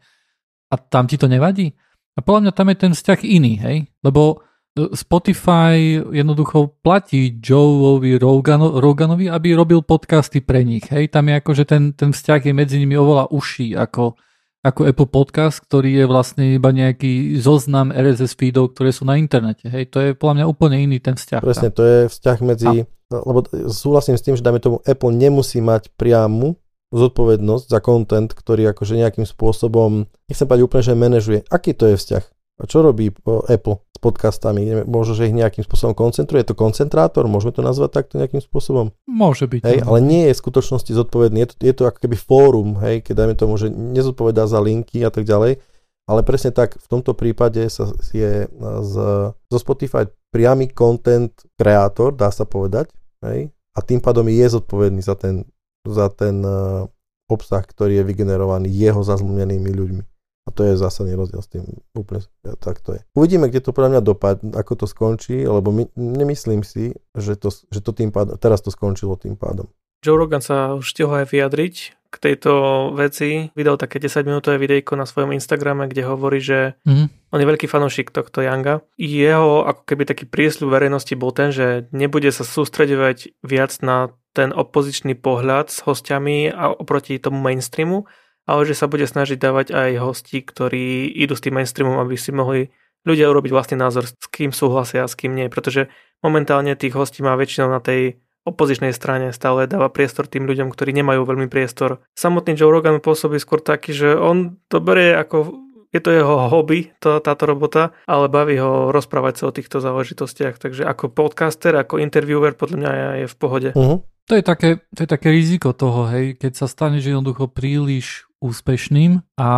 A 0.70 0.76
tam 0.78 1.10
ti 1.10 1.18
to 1.18 1.26
nevadí? 1.26 1.74
A 2.14 2.22
podľa 2.22 2.48
mňa 2.48 2.54
tam 2.54 2.68
je 2.70 2.78
ten 2.78 2.94
vzťah 2.94 3.20
iný, 3.26 3.54
hej? 3.58 3.78
Lebo 4.06 4.46
Spotify 4.76 6.04
jednoducho 6.12 6.76
platí 6.84 7.40
Joeovi 7.40 8.20
Rogano, 8.20 8.84
Roganovi, 8.84 9.32
aby 9.32 9.56
robil 9.56 9.80
podcasty 9.80 10.44
pre 10.44 10.68
nich. 10.68 10.84
Hej? 10.92 11.16
Tam 11.16 11.32
je 11.32 11.40
že 11.56 11.64
ten, 11.64 11.96
ten 11.96 12.12
vzťah 12.12 12.44
je 12.44 12.52
medzi 12.52 12.76
nimi 12.76 13.00
oveľa 13.00 13.32
užší 13.32 13.72
ako, 13.72 14.20
ako 14.68 14.82
Apple 14.84 15.08
Podcast, 15.08 15.64
ktorý 15.64 16.04
je 16.04 16.06
vlastne 16.12 16.60
iba 16.60 16.76
nejaký 16.76 17.40
zoznam 17.40 17.96
RSS 17.96 18.36
feedov, 18.36 18.76
ktoré 18.76 18.92
sú 18.92 19.08
na 19.08 19.16
internete. 19.16 19.72
Hej? 19.72 19.96
To 19.96 20.04
je 20.04 20.12
podľa 20.12 20.44
mňa 20.44 20.46
úplne 20.52 20.78
iný 20.84 21.00
ten 21.00 21.16
vzťah. 21.16 21.40
Presne, 21.40 21.72
tam. 21.72 21.78
to 21.80 21.84
je 21.88 22.00
vzťah 22.12 22.38
medzi... 22.44 22.74
A. 22.84 23.16
Lebo 23.16 23.48
súhlasím 23.72 24.20
s 24.20 24.26
tým, 24.28 24.36
že 24.36 24.44
dáme 24.44 24.60
tomu 24.60 24.84
Apple 24.84 25.16
nemusí 25.16 25.64
mať 25.64 25.88
priamu 25.96 26.60
zodpovednosť 26.92 27.66
za 27.72 27.80
content, 27.80 28.28
ktorý 28.28 28.76
akože 28.76 29.00
nejakým 29.00 29.24
spôsobom, 29.24 30.04
nechcem 30.28 30.44
povedať 30.44 30.68
úplne, 30.68 30.84
že 30.84 31.00
manažuje. 31.00 31.40
Aký 31.48 31.72
to 31.72 31.88
je 31.88 31.96
vzťah? 31.96 32.24
A 32.60 32.64
čo 32.68 32.84
robí 32.84 33.14
Apple 33.52 33.85
podcastami? 34.06 34.86
Možno, 34.86 35.18
že 35.18 35.26
ich 35.26 35.34
nejakým 35.34 35.66
spôsobom 35.66 35.98
koncentruje. 35.98 36.46
Je 36.46 36.54
to 36.54 36.58
koncentrátor? 36.58 37.26
Môžeme 37.26 37.58
to 37.58 37.66
nazvať 37.66 37.90
takto 37.98 38.22
nejakým 38.22 38.46
spôsobom? 38.46 38.94
Môže 39.10 39.50
byť. 39.50 39.66
Hej, 39.66 39.80
ale 39.82 39.98
nie 40.06 40.30
je 40.30 40.38
v 40.38 40.42
skutočnosti 40.46 40.92
zodpovedný. 40.94 41.42
Je 41.42 41.50
to, 41.50 41.56
je 41.58 41.74
to 41.74 41.84
ako 41.90 42.00
keby 42.06 42.14
fórum, 42.14 42.78
hej, 42.86 43.02
keď 43.02 43.26
dajme 43.26 43.36
tomu, 43.36 43.58
že 43.58 43.74
nezodpovedá 43.74 44.46
za 44.46 44.62
linky 44.62 45.02
a 45.02 45.10
tak 45.10 45.26
ďalej. 45.26 45.58
Ale 46.06 46.22
presne 46.22 46.54
tak, 46.54 46.78
v 46.78 46.86
tomto 46.86 47.18
prípade 47.18 47.66
sa 47.66 47.90
je 48.14 48.46
z, 48.62 48.94
zo 49.34 49.58
Spotify 49.58 50.06
priamy 50.30 50.70
content 50.70 51.34
kreator, 51.58 52.14
dá 52.14 52.30
sa 52.30 52.46
povedať, 52.46 52.94
hej, 53.26 53.50
a 53.74 53.80
tým 53.82 53.98
pádom 53.98 54.30
je 54.30 54.46
zodpovedný 54.46 55.02
za 55.02 55.18
ten, 55.18 55.50
za 55.82 56.14
ten 56.14 56.46
uh, 56.46 56.86
obsah, 57.26 57.66
ktorý 57.66 58.00
je 58.00 58.08
vygenerovaný 58.08 58.70
jeho 58.70 59.02
zazmluvnenými 59.02 59.72
ľuďmi. 59.74 60.04
A 60.46 60.54
to 60.54 60.62
je 60.62 60.78
zásadný 60.78 61.18
rozdiel 61.18 61.42
s 61.42 61.50
tým. 61.50 61.66
Úplne 61.98 62.22
tak 62.62 62.78
to 62.86 62.96
je. 62.96 63.02
Uvidíme, 63.18 63.50
kde 63.50 63.66
to 63.66 63.74
podľa 63.74 63.98
mňa 63.98 64.02
dopadne, 64.06 64.50
ako 64.54 64.74
to 64.78 64.86
skončí, 64.86 65.42
lebo 65.42 65.74
my, 65.74 65.90
nemyslím 65.98 66.62
si, 66.62 66.94
že 67.18 67.34
to, 67.34 67.50
že 67.50 67.82
to 67.82 67.92
tým 67.92 68.14
pádom, 68.14 68.38
teraz 68.38 68.62
to 68.62 68.70
skončilo 68.70 69.18
tým 69.18 69.34
pádom. 69.34 69.66
Joe 70.06 70.22
Rogan 70.22 70.46
sa 70.46 70.78
už 70.78 70.86
stihol 70.94 71.26
aj 71.26 71.34
vyjadriť 71.34 71.76
k 72.14 72.16
tejto 72.22 72.52
veci. 72.94 73.50
Vydal 73.58 73.76
také 73.76 73.98
10-minútové 73.98 74.62
videjko 74.62 74.94
na 74.96 75.10
svojom 75.10 75.34
Instagrame, 75.34 75.90
kde 75.90 76.06
hovorí, 76.06 76.40
že 76.40 76.80
mm. 76.88 77.34
on 77.34 77.42
je 77.42 77.50
veľký 77.50 77.68
fanúšik 77.68 78.14
tohto 78.14 78.40
Younga. 78.46 78.86
Jeho 78.96 79.68
ako 79.68 79.82
keby 79.84 80.08
taký 80.08 80.30
prísľub 80.30 80.72
verejnosti 80.72 81.12
bol 81.18 81.34
ten, 81.34 81.50
že 81.50 81.90
nebude 81.90 82.30
sa 82.30 82.48
sústredovať 82.48 83.36
viac 83.42 83.82
na 83.84 84.14
ten 84.32 84.56
opozičný 84.56 85.18
pohľad 85.20 85.74
s 85.74 85.84
hostiami 85.84 86.52
a 86.52 86.72
oproti 86.72 87.20
tomu 87.20 87.40
mainstreamu, 87.44 88.08
ale 88.46 88.62
že 88.66 88.78
sa 88.78 88.86
bude 88.86 89.06
snažiť 89.06 89.38
dávať 89.38 89.74
aj 89.74 89.92
hosti, 90.02 90.42
ktorí 90.42 91.10
idú 91.12 91.34
s 91.34 91.44
tým 91.44 91.58
mainstreamom, 91.58 91.98
aby 92.02 92.16
si 92.18 92.30
mohli 92.30 92.70
ľudia 93.06 93.30
urobiť 93.30 93.52
vlastný 93.54 93.78
názor, 93.78 94.10
s 94.10 94.26
kým 94.34 94.50
súhlasia 94.50 95.06
a 95.06 95.10
s 95.10 95.14
kým 95.14 95.38
nie, 95.38 95.50
pretože 95.50 95.94
momentálne 96.26 96.74
tých 96.74 96.98
hostí 96.98 97.22
má 97.22 97.38
väčšinou 97.38 97.70
na 97.70 97.82
tej 97.82 98.18
opozičnej 98.46 98.94
strane 98.94 99.34
stále 99.34 99.66
dáva 99.66 99.90
priestor 99.90 100.30
tým 100.30 100.46
ľuďom, 100.46 100.70
ktorí 100.70 100.94
nemajú 100.94 101.26
veľmi 101.26 101.50
priestor. 101.50 102.06
Samotný 102.14 102.54
Joe 102.54 102.70
Rogan 102.70 103.02
pôsobí 103.02 103.42
skôr 103.42 103.62
taký, 103.62 103.94
že 103.94 104.14
on 104.14 104.62
to 104.70 104.78
berie 104.78 105.18
ako 105.18 105.66
je 105.96 106.04
to 106.04 106.12
jeho 106.12 106.52
hobby, 106.52 106.92
to, 107.00 107.24
táto 107.24 107.48
robota, 107.48 107.96
ale 108.04 108.28
baví 108.28 108.60
ho 108.60 108.92
rozprávať 108.92 109.34
sa 109.40 109.44
o 109.48 109.56
týchto 109.56 109.80
záležitostiach. 109.80 110.60
Takže 110.60 110.84
ako 110.84 111.08
podcaster, 111.08 111.72
ako 111.72 112.04
interviewer 112.04 112.52
podľa 112.52 112.78
mňa 112.84 112.92
je 113.24 113.28
v 113.32 113.36
pohode. 113.40 113.70
Uh-huh. 113.72 114.04
To 114.28 114.34
je, 114.36 114.44
také, 114.44 114.84
to 114.92 115.06
je 115.06 115.10
také 115.10 115.32
riziko 115.32 115.72
toho, 115.72 116.12
hej, 116.12 116.36
keď 116.36 116.52
sa 116.52 116.68
staneš 116.68 117.16
jednoducho 117.16 117.48
príliš 117.48 118.25
úspešným 118.44 119.24
a 119.40 119.50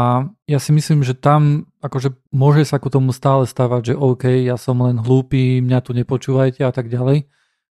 ja 0.45 0.59
si 0.61 0.71
myslím, 0.71 1.01
že 1.01 1.17
tam 1.17 1.67
akože 1.81 2.13
môže 2.31 2.63
sa 2.63 2.77
ku 2.77 2.87
tomu 2.93 3.11
stále 3.11 3.49
stávať, 3.49 3.93
že 3.93 3.99
OK, 3.99 4.23
ja 4.45 4.55
som 4.55 4.79
len 4.83 5.01
hlúpy, 5.01 5.59
mňa 5.59 5.79
tu 5.81 5.91
nepočúvajte 5.97 6.61
a 6.63 6.71
tak 6.71 6.87
ďalej, 6.87 7.25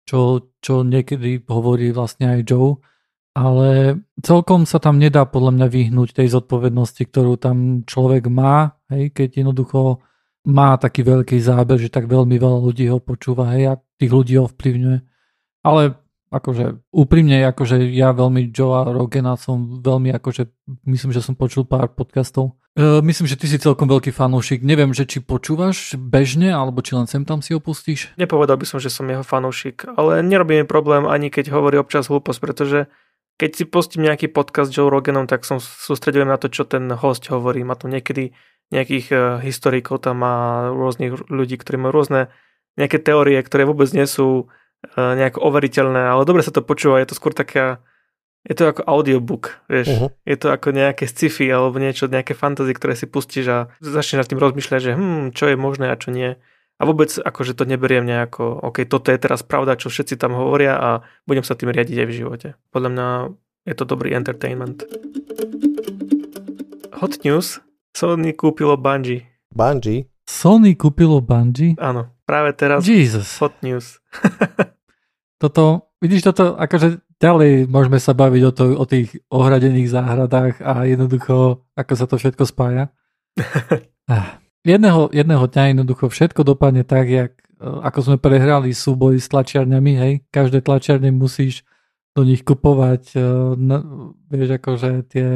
čo, 0.08 0.50
čo 0.60 0.84
niekedy 0.84 1.44
hovorí 1.48 1.92
vlastne 1.92 2.38
aj 2.38 2.40
Joe, 2.48 2.80
ale 3.34 3.98
celkom 4.22 4.62
sa 4.64 4.78
tam 4.78 5.02
nedá 5.02 5.26
podľa 5.26 5.58
mňa 5.58 5.66
vyhnúť 5.66 6.14
tej 6.14 6.28
zodpovednosti, 6.38 7.02
ktorú 7.02 7.34
tam 7.34 7.82
človek 7.82 8.30
má, 8.30 8.78
hej, 8.94 9.10
keď 9.10 9.42
jednoducho 9.42 9.98
má 10.44 10.76
taký 10.76 11.02
veľký 11.02 11.40
záber, 11.40 11.80
že 11.80 11.88
tak 11.88 12.06
veľmi 12.06 12.36
veľa 12.36 12.58
ľudí 12.62 12.86
ho 12.92 13.00
počúva 13.00 13.56
hej, 13.56 13.74
a 13.74 13.80
tých 13.96 14.12
ľudí 14.12 14.36
ovplyvňuje. 14.38 14.98
Ale 15.64 15.96
akože 16.34 16.90
úprimne, 16.90 17.46
akože 17.54 17.78
ja 17.94 18.10
veľmi 18.10 18.50
Joea 18.50 18.90
Rogena 18.90 19.38
som 19.38 19.78
veľmi 19.78 20.10
akože, 20.18 20.50
myslím, 20.90 21.14
že 21.14 21.22
som 21.22 21.38
počul 21.38 21.62
pár 21.62 21.94
podcastov. 21.94 22.58
E, 22.74 22.98
myslím, 23.00 23.30
že 23.30 23.38
ty 23.38 23.46
si 23.46 23.62
celkom 23.62 23.86
veľký 23.86 24.10
fanúšik. 24.10 24.66
Neviem, 24.66 24.90
že 24.90 25.06
či 25.06 25.22
počúvaš 25.22 25.94
bežne, 25.94 26.50
alebo 26.50 26.82
či 26.82 26.98
len 26.98 27.06
sem 27.06 27.22
tam 27.22 27.38
si 27.38 27.54
opustíš. 27.54 28.10
Nepovedal 28.18 28.58
by 28.58 28.66
som, 28.66 28.82
že 28.82 28.90
som 28.90 29.06
jeho 29.06 29.22
fanúšik, 29.22 29.86
ale 29.94 30.26
nerobí 30.26 30.58
mi 30.58 30.66
problém 30.66 31.06
ani 31.06 31.30
keď 31.30 31.54
hovorí 31.54 31.78
občas 31.78 32.10
hlúposť, 32.10 32.40
pretože 32.42 32.90
keď 33.34 33.50
si 33.54 33.64
pustím 33.66 34.06
nejaký 34.06 34.30
podcast 34.30 34.70
s 34.70 34.74
Joe 34.78 34.90
Roganom, 34.90 35.26
tak 35.26 35.42
som 35.42 35.58
sústredujem 35.58 36.30
na 36.30 36.38
to, 36.38 36.46
čo 36.46 36.62
ten 36.62 36.86
host 36.94 37.26
hovorí. 37.30 37.66
Má 37.66 37.74
tu 37.74 37.90
niekedy 37.90 38.30
nejakých 38.70 39.06
uh, 39.10 39.20
historikov, 39.42 40.06
tam 40.06 40.22
má 40.22 40.70
rôznych 40.70 41.30
ľudí, 41.30 41.58
ktorí 41.58 41.76
majú 41.78 42.02
rôzne 42.02 42.30
nejaké 42.78 43.02
teórie, 43.02 43.38
ktoré 43.42 43.66
vôbec 43.66 43.90
nie 43.90 44.06
sú 44.06 44.50
nejak 44.92 45.40
overiteľné, 45.40 46.12
ale 46.12 46.28
dobre 46.28 46.44
sa 46.44 46.52
to 46.52 46.60
počúva, 46.60 47.00
je 47.00 47.08
to 47.10 47.18
skôr 47.18 47.32
taká, 47.32 47.80
je 48.44 48.52
to 48.52 48.68
ako 48.68 48.84
audiobook, 48.84 49.64
vieš, 49.72 49.88
uh-huh. 49.88 50.10
je 50.28 50.36
to 50.36 50.52
ako 50.52 50.76
nejaké 50.76 51.08
sci-fi 51.08 51.48
alebo 51.48 51.80
niečo, 51.80 52.12
nejaké 52.12 52.36
fantasy, 52.36 52.76
ktoré 52.76 52.92
si 52.92 53.08
pustíš 53.08 53.46
a 53.48 53.58
začneš 53.80 54.24
nad 54.24 54.28
tým 54.28 54.40
rozmýšľať, 54.40 54.80
že 54.80 54.92
hm, 54.92 55.24
čo 55.32 55.48
je 55.48 55.56
možné 55.56 55.88
a 55.88 55.96
čo 55.96 56.12
nie. 56.12 56.36
A 56.74 56.82
vôbec 56.82 57.08
akože 57.08 57.54
to 57.54 57.64
neberiem 57.64 58.02
nejako, 58.02 58.60
ok, 58.60 58.84
toto 58.84 59.14
je 59.14 59.18
teraz 59.22 59.46
pravda, 59.46 59.78
čo 59.78 59.88
všetci 59.88 60.18
tam 60.18 60.34
hovoria 60.34 60.74
a 60.74 60.88
budem 61.24 61.46
sa 61.46 61.54
tým 61.54 61.70
riadiť 61.70 62.02
aj 62.02 62.08
v 62.10 62.16
živote. 62.18 62.48
Podľa 62.74 62.90
mňa 62.90 63.08
je 63.64 63.74
to 63.78 63.84
dobrý 63.86 64.12
entertainment. 64.12 64.82
Hot 66.98 67.22
news. 67.22 67.62
Sony 67.94 68.34
kúpilo 68.34 68.74
Bungie. 68.74 69.22
Bungie? 69.54 70.10
Sony 70.26 70.74
kúpilo 70.74 71.22
Bungie? 71.22 71.78
Áno, 71.78 72.10
práve 72.26 72.50
teraz 72.58 72.82
Jesus. 72.82 73.38
hot 73.38 73.54
news. 73.62 74.02
toto, 75.44 75.92
vidíš 76.00 76.32
toto, 76.32 76.56
akože 76.56 77.04
ďalej 77.20 77.68
môžeme 77.68 78.00
sa 78.00 78.16
baviť 78.16 78.42
o, 78.48 78.52
to, 78.52 78.64
o 78.80 78.84
tých 78.88 79.20
ohradených 79.28 79.92
záhradách 79.92 80.64
a 80.64 80.88
jednoducho, 80.88 81.64
ako 81.76 81.92
sa 81.92 82.06
to 82.08 82.16
všetko 82.16 82.44
spája. 82.48 82.88
ah, 84.12 84.40
jedného, 84.64 85.12
jedného 85.12 85.44
dňa 85.44 85.76
jednoducho 85.76 86.08
všetko 86.08 86.40
dopadne 86.44 86.82
tak, 86.82 87.06
jak, 87.12 87.32
e, 87.60 87.66
ako 87.66 87.98
sme 88.00 88.16
prehrali 88.16 88.72
súboj 88.72 89.20
s 89.20 89.28
tlačiarňami, 89.28 89.92
hej, 90.00 90.12
každé 90.32 90.64
tlačiarne 90.64 91.12
musíš 91.12 91.62
do 92.16 92.24
nich 92.24 92.40
kupovať, 92.40 93.02
e, 93.14 93.20
vieš, 94.32 94.48
akože 94.58 94.90
tie 95.12 95.28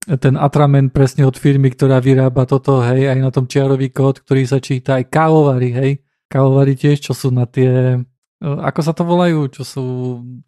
ten 0.00 0.34
atrament 0.40 0.96
presne 0.96 1.28
od 1.28 1.36
firmy, 1.36 1.68
ktorá 1.76 2.00
vyrába 2.00 2.48
toto, 2.48 2.80
hej, 2.80 3.12
aj 3.12 3.20
na 3.20 3.30
tom 3.30 3.44
čiarový 3.44 3.92
kód, 3.92 4.24
ktorý 4.24 4.48
sa 4.48 4.56
číta, 4.56 4.96
aj 4.96 5.12
kávovary, 5.12 5.70
hej, 5.76 5.92
kávovary 6.32 6.72
tiež, 6.72 7.04
čo 7.04 7.12
sú 7.12 7.28
na 7.28 7.44
tie, 7.44 8.00
ako 8.40 8.80
sa 8.80 8.92
to 8.96 9.04
volajú, 9.04 9.52
čo 9.52 9.62
sú 9.62 9.84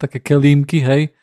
také 0.01 0.17
kelímky, 0.19 0.81
hej, 0.81 1.13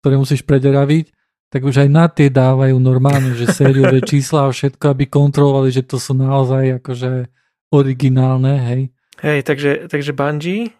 ktoré 0.00 0.14
musíš 0.16 0.46
prederaviť, 0.46 1.10
tak 1.50 1.66
už 1.66 1.82
aj 1.82 1.88
na 1.90 2.06
tie 2.06 2.30
dávajú 2.30 2.78
normálne, 2.78 3.34
že 3.34 3.50
sériové 3.50 4.00
čísla 4.10 4.46
a 4.46 4.54
všetko, 4.54 4.94
aby 4.94 5.10
kontrolovali, 5.10 5.74
že 5.74 5.82
to 5.82 5.98
sú 5.98 6.14
naozaj 6.14 6.78
akože 6.78 7.26
originálne, 7.74 8.54
hej. 8.62 8.80
Hej, 9.20 9.44
takže, 9.44 9.90
takže 9.90 10.16
Bungie 10.16 10.72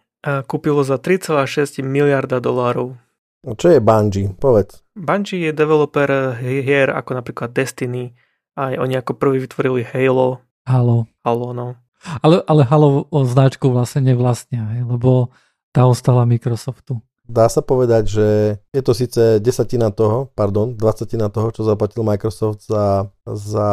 kúpilo 0.49 0.81
za 0.81 0.97
3,6 0.97 1.85
miliarda 1.85 2.41
dolárov 2.41 2.97
No 3.41 3.57
čo 3.57 3.73
je 3.73 3.81
Bungie? 3.81 4.37
Povedz. 4.37 4.85
Bungie 4.93 5.49
je 5.49 5.53
developer 5.57 6.37
hier 6.45 6.93
ako 6.93 7.17
napríklad 7.17 7.57
Destiny. 7.57 8.13
Aj 8.53 8.77
oni 8.77 9.01
ako 9.01 9.17
prvý 9.17 9.41
vytvorili 9.41 9.81
Halo. 9.89 10.45
Halo. 10.69 11.09
Halo, 11.25 11.57
no. 11.57 11.81
Ale, 12.25 12.41
ale 12.49 12.63
Halo 12.65 13.07
o 13.13 13.21
značku 13.29 13.69
vlastne 13.69 14.01
nevlastnia, 14.05 14.85
lebo 14.85 15.33
tá 15.71 15.87
ostala 15.87 16.25
Microsoftu. 16.25 16.99
Dá 17.31 17.47
sa 17.47 17.63
povedať, 17.63 18.11
že 18.11 18.27
je 18.75 18.83
to 18.83 18.91
síce 18.91 19.39
desatina 19.39 19.95
toho, 19.95 20.27
pardon, 20.35 20.75
dvacatina 20.75 21.31
toho, 21.31 21.55
čo 21.55 21.63
zaplatil 21.63 22.03
Microsoft 22.03 22.67
za, 22.67 23.07
za 23.23 23.69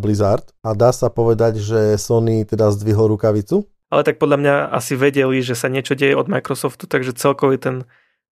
Blizzard 0.00 0.48
a 0.64 0.72
dá 0.72 0.88
sa 0.88 1.12
povedať, 1.12 1.60
že 1.60 2.00
Sony 2.00 2.48
teda 2.48 2.72
zdvihol 2.72 3.12
rukavicu. 3.12 3.68
Ale 3.92 4.08
tak 4.08 4.16
podľa 4.16 4.40
mňa 4.40 4.54
asi 4.72 4.96
vedeli, 4.96 5.44
že 5.44 5.52
sa 5.52 5.68
niečo 5.68 5.92
deje 5.92 6.16
od 6.16 6.32
Microsoftu, 6.32 6.88
takže 6.88 7.12
celkový 7.12 7.60
ten 7.60 7.84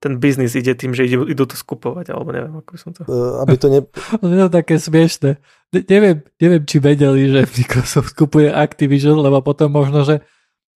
ten 0.03 0.19
biznis 0.19 0.59
ide 0.59 0.75
tým, 0.75 0.91
že 0.99 1.07
idú, 1.07 1.23
idú 1.31 1.47
to 1.47 1.55
skupovať, 1.55 2.11
alebo 2.11 2.35
neviem, 2.35 2.59
ako 2.59 2.75
som 2.75 2.91
to... 2.91 3.07
Uh, 3.07 3.38
aby 3.47 3.55
to 3.55 3.71
ne... 3.71 3.87
je 4.35 4.38
to 4.43 4.51
také 4.51 4.83
smiešne. 4.83 5.38
Ne, 5.71 5.81
neviem, 5.87 6.27
neviem, 6.43 6.62
či 6.67 6.83
vedeli, 6.83 7.31
že 7.31 7.47
Microsoft 7.62 8.19
kupuje 8.19 8.51
Activision, 8.51 9.23
lebo 9.23 9.38
potom 9.47 9.71
možno, 9.71 10.03
že 10.03 10.27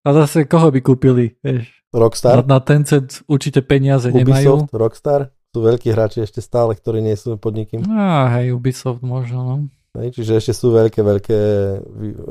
a 0.07 0.15
zase 0.15 0.47
koho 0.47 0.71
by 0.71 0.79
kúpili, 0.79 1.35
vieš? 1.43 1.67
Rockstar? 1.91 2.47
Na, 2.47 2.57
na 2.57 2.59
Tencent 2.62 3.27
určite 3.27 3.67
peniaze 3.67 4.15
Ubisoft, 4.15 4.71
nemajú. 4.71 4.79
Rockstar? 4.79 5.35
Sú 5.51 5.67
veľkí 5.67 5.91
hráči 5.91 6.23
ešte 6.23 6.39
stále, 6.39 6.79
ktorí 6.79 7.03
nie 7.03 7.19
sú 7.19 7.35
podniky. 7.35 7.83
Á, 7.91 8.39
hej, 8.39 8.55
Ubisoft 8.55 9.03
možno, 9.03 9.43
no. 9.43 9.55
Hej, 9.96 10.12
čiže 10.12 10.32
ešte 10.37 10.52
sú 10.52 10.76
veľké, 10.76 11.00
veľké, 11.00 11.38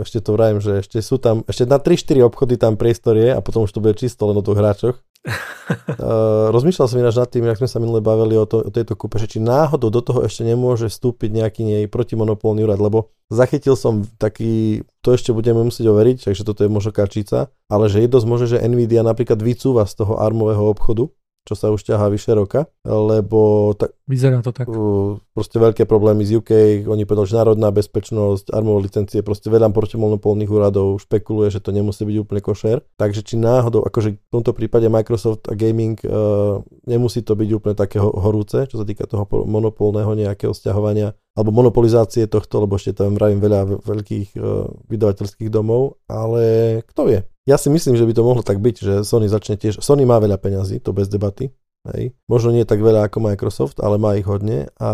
ešte 0.06 0.22
to 0.22 0.38
vrajem, 0.38 0.62
že 0.62 0.86
ešte 0.86 1.02
sú 1.02 1.18
tam, 1.18 1.42
ešte 1.50 1.66
na 1.66 1.82
3-4 1.82 2.22
obchody 2.30 2.62
tam 2.62 2.78
priestor 2.78 3.18
je 3.18 3.34
a 3.34 3.42
potom 3.42 3.66
už 3.66 3.74
to 3.74 3.82
bude 3.82 3.98
čisto 3.98 4.30
len 4.30 4.38
o 4.38 4.46
tých 4.46 4.60
hráčoch. 4.60 4.98
uh, 5.26 6.54
rozmýšľal 6.54 6.86
som 6.86 7.02
ináč 7.02 7.18
nad 7.18 7.26
tým, 7.26 7.50
ak 7.50 7.58
sme 7.58 7.66
sa 7.66 7.82
minule 7.82 7.98
bavili 7.98 8.38
o, 8.38 8.46
to, 8.46 8.62
o 8.62 8.70
tejto 8.70 8.94
kúpe, 8.94 9.18
že 9.18 9.26
či 9.26 9.42
náhodou 9.42 9.90
do 9.90 9.98
toho 9.98 10.22
ešte 10.22 10.46
nemôže 10.46 10.86
vstúpiť 10.86 11.34
nejaký 11.34 11.62
nej 11.66 11.84
protimonopolný 11.90 12.62
úrad, 12.62 12.78
lebo 12.78 13.10
zachytil 13.34 13.74
som 13.74 14.06
taký, 14.22 14.86
to 15.02 15.18
ešte 15.18 15.34
budeme 15.34 15.66
musieť 15.66 15.90
overiť, 15.90 16.30
takže 16.30 16.46
toto 16.46 16.62
je 16.62 16.70
možno 16.70 16.94
kačica, 16.94 17.50
ale 17.66 17.90
že 17.90 18.06
je 18.06 18.14
dosť 18.14 18.28
možné, 18.30 18.46
že 18.54 18.62
Nvidia 18.62 19.02
napríklad 19.02 19.42
vycúva 19.42 19.90
z 19.90 20.06
toho 20.06 20.22
armového 20.22 20.70
obchodu 20.70 21.10
čo 21.46 21.54
sa 21.54 21.70
už 21.70 21.86
ťahá 21.86 22.10
vyše 22.10 22.34
roka, 22.34 22.66
lebo 22.82 23.72
tak, 23.78 23.94
Vyzerá 24.06 24.42
to 24.42 24.54
tak. 24.54 24.70
Uh, 24.70 25.18
proste 25.34 25.58
veľké 25.58 25.90
problémy 25.90 26.26
z 26.26 26.42
UK, 26.42 26.52
oni 26.86 27.10
povedali, 27.10 27.30
že 27.30 27.38
národná 27.42 27.70
bezpečnosť, 27.74 28.54
armové 28.54 28.86
licencie, 28.86 29.26
proste 29.26 29.50
veľa 29.50 29.70
protimonopolných 29.74 30.50
úradov 30.50 31.02
špekuluje, 31.02 31.54
že 31.54 31.62
to 31.62 31.74
nemusí 31.74 32.06
byť 32.06 32.18
úplne 32.22 32.42
košer. 32.42 32.82
Takže 32.98 33.22
či 33.22 33.38
náhodou, 33.38 33.86
akože 33.86 34.18
v 34.18 34.32
tomto 34.34 34.54
prípade 34.58 34.90
Microsoft 34.90 35.50
a 35.50 35.58
gaming 35.58 35.98
uh, 36.06 36.62
nemusí 36.90 37.22
to 37.22 37.38
byť 37.38 37.50
úplne 37.54 37.76
také 37.78 37.98
horúce, 38.02 38.66
čo 38.66 38.82
sa 38.82 38.86
týka 38.86 39.06
toho 39.06 39.26
monopolného 39.26 40.14
nejakého 40.14 40.54
stiahovania 40.54 41.18
alebo 41.36 41.52
monopolizácie 41.52 42.32
tohto, 42.32 42.64
lebo 42.64 42.80
ešte 42.80 43.04
tam 43.04 43.18
vravím 43.18 43.44
veľa 43.44 43.84
veľkých 43.84 44.40
uh, 44.40 44.70
vydavateľských 44.88 45.50
domov, 45.52 46.00
ale 46.08 46.80
kto 46.88 47.02
vie. 47.10 47.20
Ja 47.46 47.62
si 47.62 47.70
myslím, 47.70 47.94
že 47.94 48.10
by 48.10 48.14
to 48.18 48.26
mohlo 48.26 48.42
tak 48.42 48.58
byť, 48.58 48.76
že 48.82 48.94
Sony 49.06 49.30
začne 49.30 49.54
tiež, 49.54 49.78
Sony 49.78 50.02
má 50.02 50.18
veľa 50.18 50.42
peňazí, 50.42 50.82
to 50.82 50.98
bez 50.98 51.06
debaty, 51.06 51.54
hej. 51.94 52.18
Možno 52.26 52.50
nie 52.50 52.66
tak 52.66 52.82
veľa 52.82 53.06
ako 53.06 53.22
Microsoft, 53.22 53.78
ale 53.78 54.02
má 54.02 54.18
ich 54.18 54.26
hodne 54.26 54.74
a 54.82 54.90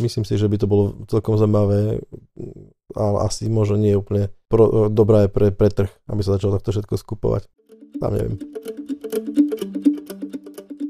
myslím 0.00 0.24
si, 0.24 0.40
že 0.40 0.48
by 0.48 0.56
to 0.56 0.64
bolo 0.64 1.04
celkom 1.12 1.36
zaujímavé, 1.36 2.00
ale 2.96 3.18
asi 3.28 3.52
možno 3.52 3.76
nie 3.76 3.92
úplne 3.92 4.32
pro, 4.48 4.88
dobré 4.88 5.28
pre, 5.28 5.52
pre 5.52 5.68
trh, 5.68 5.92
aby 6.08 6.24
sa 6.24 6.40
začalo 6.40 6.56
takto 6.56 6.72
všetko 6.72 6.96
skupovať. 6.96 7.42
Tam 8.00 8.16
neviem. 8.16 8.40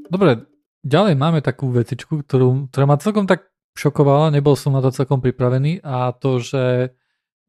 Dobre, 0.07 0.47
ďalej 0.87 1.19
máme 1.19 1.43
takú 1.43 1.67
vecičku, 1.67 2.23
ktorú, 2.23 2.71
ktorá 2.71 2.87
ma 2.87 2.95
celkom 2.95 3.27
tak 3.27 3.51
šokovala, 3.75 4.31
nebol 4.31 4.55
som 4.55 4.71
na 4.71 4.79
to 4.79 4.95
celkom 4.95 5.19
pripravený 5.19 5.83
a 5.83 6.15
to, 6.15 6.39
že 6.39 6.95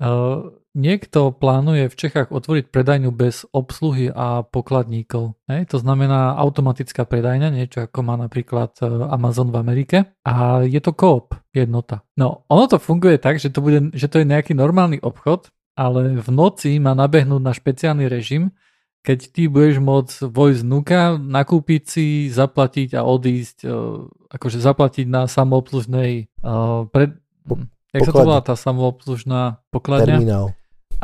uh, 0.03 0.43
niekto 0.74 1.30
plánuje 1.30 1.87
v 1.87 1.98
Čechách 1.98 2.34
otvoriť 2.34 2.68
predajňu 2.68 3.10
bez 3.14 3.46
obsluhy 3.54 4.10
a 4.10 4.42
pokladníkov. 4.42 5.38
Hej? 5.46 5.70
To 5.70 5.78
znamená 5.78 6.34
automatická 6.34 7.06
predajňa, 7.06 7.54
niečo 7.54 7.87
ako 7.87 7.98
má 8.02 8.18
napríklad 8.18 8.74
e, 8.82 8.90
Amazon 9.08 9.54
v 9.54 9.58
Amerike 9.62 9.98
a 10.26 10.66
je 10.66 10.82
to 10.82 10.90
koop 10.92 11.38
jednota. 11.54 12.02
No, 12.18 12.44
ono 12.50 12.66
to 12.66 12.82
funguje 12.82 13.22
tak, 13.22 13.38
že 13.38 13.54
to, 13.54 13.62
bude, 13.62 13.94
že 13.94 14.10
to 14.10 14.20
je 14.20 14.26
nejaký 14.26 14.52
normálny 14.52 14.98
obchod, 14.98 15.54
ale 15.78 16.18
v 16.18 16.28
noci 16.34 16.76
má 16.82 16.92
nabehnúť 16.98 17.42
na 17.42 17.54
špeciálny 17.54 18.10
režim, 18.10 18.50
keď 19.04 19.18
ty 19.37 19.42
budeš 19.52 19.84
môcť 19.84 20.32
vojsť 20.32 20.60
vnúka, 20.64 21.00
nakúpiť 21.20 21.82
si, 21.84 22.06
zaplatiť 22.32 22.96
a 22.96 23.04
odísť, 23.04 23.68
uh, 23.68 24.08
akože 24.32 24.64
zaplatiť 24.64 25.06
na 25.06 25.28
samoobslužnej 25.28 26.32
uh, 26.40 26.88
pred... 26.88 27.12
Po, 27.44 27.60
Jak 27.92 28.08
sa 28.08 28.12
to 28.16 28.24
volá 28.24 28.40
tá 28.40 28.56
samoobslužná 28.56 29.60
pokladňa? 29.68 30.24
Terminál. 30.24 30.46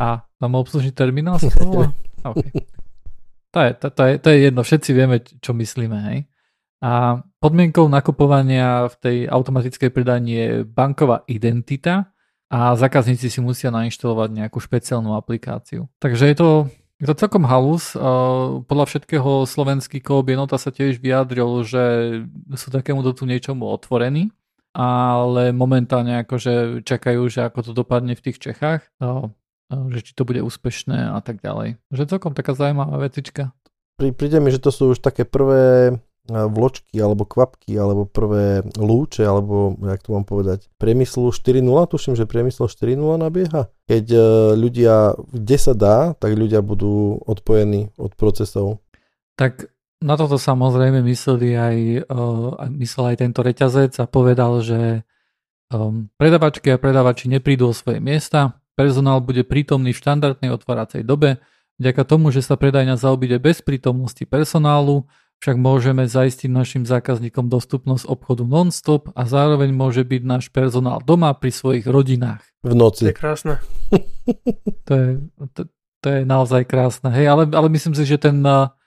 A 0.01 0.25
samoobslužný 0.41 0.97
terminál 0.97 1.37
sa 1.37 1.53
to 1.53 1.69
volá? 1.69 1.93
okay. 2.33 2.65
to, 3.53 3.59
je, 3.61 3.71
to, 3.77 3.87
to, 3.93 4.03
je, 4.09 4.13
to 4.17 4.29
je 4.33 4.39
jedno, 4.49 4.61
všetci 4.65 4.91
vieme, 4.97 5.17
čo 5.21 5.53
myslíme, 5.53 5.99
hej? 6.09 6.19
A 6.81 7.21
podmienkou 7.45 7.85
nakupovania 7.93 8.89
v 8.89 8.95
tej 8.97 9.17
automatickej 9.29 9.93
predajni 9.93 10.33
je 10.33 10.49
banková 10.65 11.29
identita 11.29 12.09
a 12.49 12.73
zákazníci 12.73 13.29
si 13.29 13.45
musia 13.45 13.69
nainštalovať 13.69 14.29
nejakú 14.33 14.57
špeciálnu 14.57 15.13
aplikáciu. 15.13 15.93
Takže 16.01 16.25
je 16.33 16.37
to 16.41 16.49
je 17.01 17.09
to 17.09 17.17
celkom 17.17 17.49
halus. 17.49 17.97
Podľa 18.69 18.85
všetkého 18.85 19.49
slovenský 19.49 20.05
kóp 20.05 20.29
jednota 20.29 20.61
sa 20.61 20.69
tiež 20.69 21.01
vyjadril, 21.01 21.65
že 21.65 21.85
sú 22.61 22.69
takému 22.69 23.01
tu 23.17 23.25
niečomu 23.25 23.65
otvorení, 23.73 24.29
ale 24.77 25.57
momentálne 25.57 26.21
akože 26.21 26.85
čakajú, 26.85 27.25
že 27.33 27.49
ako 27.49 27.61
to 27.65 27.73
dopadne 27.73 28.13
v 28.13 28.25
tých 28.29 28.37
Čechách. 28.37 28.85
Že 29.70 30.00
či 30.02 30.12
to 30.18 30.26
bude 30.26 30.42
úspešné 30.42 31.14
a 31.14 31.20
tak 31.22 31.38
ďalej. 31.40 31.78
Že 31.94 32.11
celkom 32.11 32.35
taká 32.35 32.59
zaujímavá 32.59 32.98
vecička. 32.98 33.54
Príde 33.96 34.40
mi, 34.40 34.50
že 34.50 34.59
to 34.59 34.72
sú 34.72 34.96
už 34.96 34.98
také 34.98 35.28
prvé 35.28 35.96
vločky 36.30 36.94
alebo 37.00 37.26
kvapky 37.26 37.74
alebo 37.74 38.06
prvé 38.06 38.62
lúče 38.78 39.26
alebo 39.26 39.74
jak 39.83 40.04
to 40.04 40.14
mám 40.14 40.22
povedať 40.22 40.70
priemyslu 40.78 41.35
4.0 41.35 41.64
tuším, 41.90 42.14
že 42.14 42.28
priemysel 42.28 42.70
4.0 42.70 43.18
nabieha 43.18 43.66
keď 43.90 44.04
e, 44.14 44.20
ľudia 44.54 45.18
kde 45.33 45.56
sa 45.59 45.74
dá 45.74 46.14
tak 46.14 46.38
ľudia 46.38 46.62
budú 46.62 47.18
odpojení 47.24 47.90
od 47.98 48.14
procesov 48.14 48.78
tak 49.35 49.72
na 50.00 50.16
toto 50.16 50.40
samozrejme 50.40 51.04
mysleli 51.04 51.48
aj, 51.56 51.76
uh, 52.09 52.56
myslel 52.72 53.12
aj 53.12 53.16
tento 53.20 53.40
reťazec 53.44 53.92
a 54.00 54.09
povedal, 54.09 54.64
že 54.64 55.04
um, 55.68 56.09
predavačky 56.16 56.72
a 56.72 56.80
predavači 56.80 57.28
neprídu 57.28 57.68
o 57.68 57.76
svoje 57.76 58.00
miesta, 58.00 58.60
personál 58.81 59.21
bude 59.21 59.45
prítomný 59.45 59.93
v 59.93 60.01
štandardnej 60.01 60.49
otváracej 60.57 61.05
dobe, 61.05 61.37
vďaka 61.77 62.03
tomu, 62.09 62.33
že 62.33 62.40
sa 62.40 62.57
predajňa 62.57 62.97
zaobíde 62.97 63.37
bez 63.37 63.61
prítomnosti 63.61 64.25
personálu, 64.25 65.05
však 65.45 65.57
môžeme 65.57 66.09
zaistiť 66.09 66.49
našim 66.49 66.88
zákazníkom 66.88 67.53
dostupnosť 67.53 68.09
obchodu 68.09 68.45
non-stop 68.45 69.12
a 69.12 69.25
zároveň 69.29 69.73
môže 69.73 70.05
byť 70.05 70.23
náš 70.25 70.45
personál 70.49 71.01
doma 71.05 71.33
pri 71.37 71.53
svojich 71.53 71.85
rodinách. 71.85 72.45
V 72.64 72.73
noci. 72.77 73.09
To 73.09 73.12
je 73.12 73.16
krásne. 73.16 73.55
to, 74.88 74.93
je, 74.97 75.09
to, 75.57 75.61
to 76.01 76.09
je 76.09 76.21
naozaj 76.29 76.64
krásne. 76.69 77.09
Hej, 77.12 77.33
ale, 77.33 77.43
ale 77.53 77.69
myslím 77.73 77.97
si, 77.97 78.05
že 78.05 78.21
ten, 78.21 78.37
Ehm, 78.45 78.80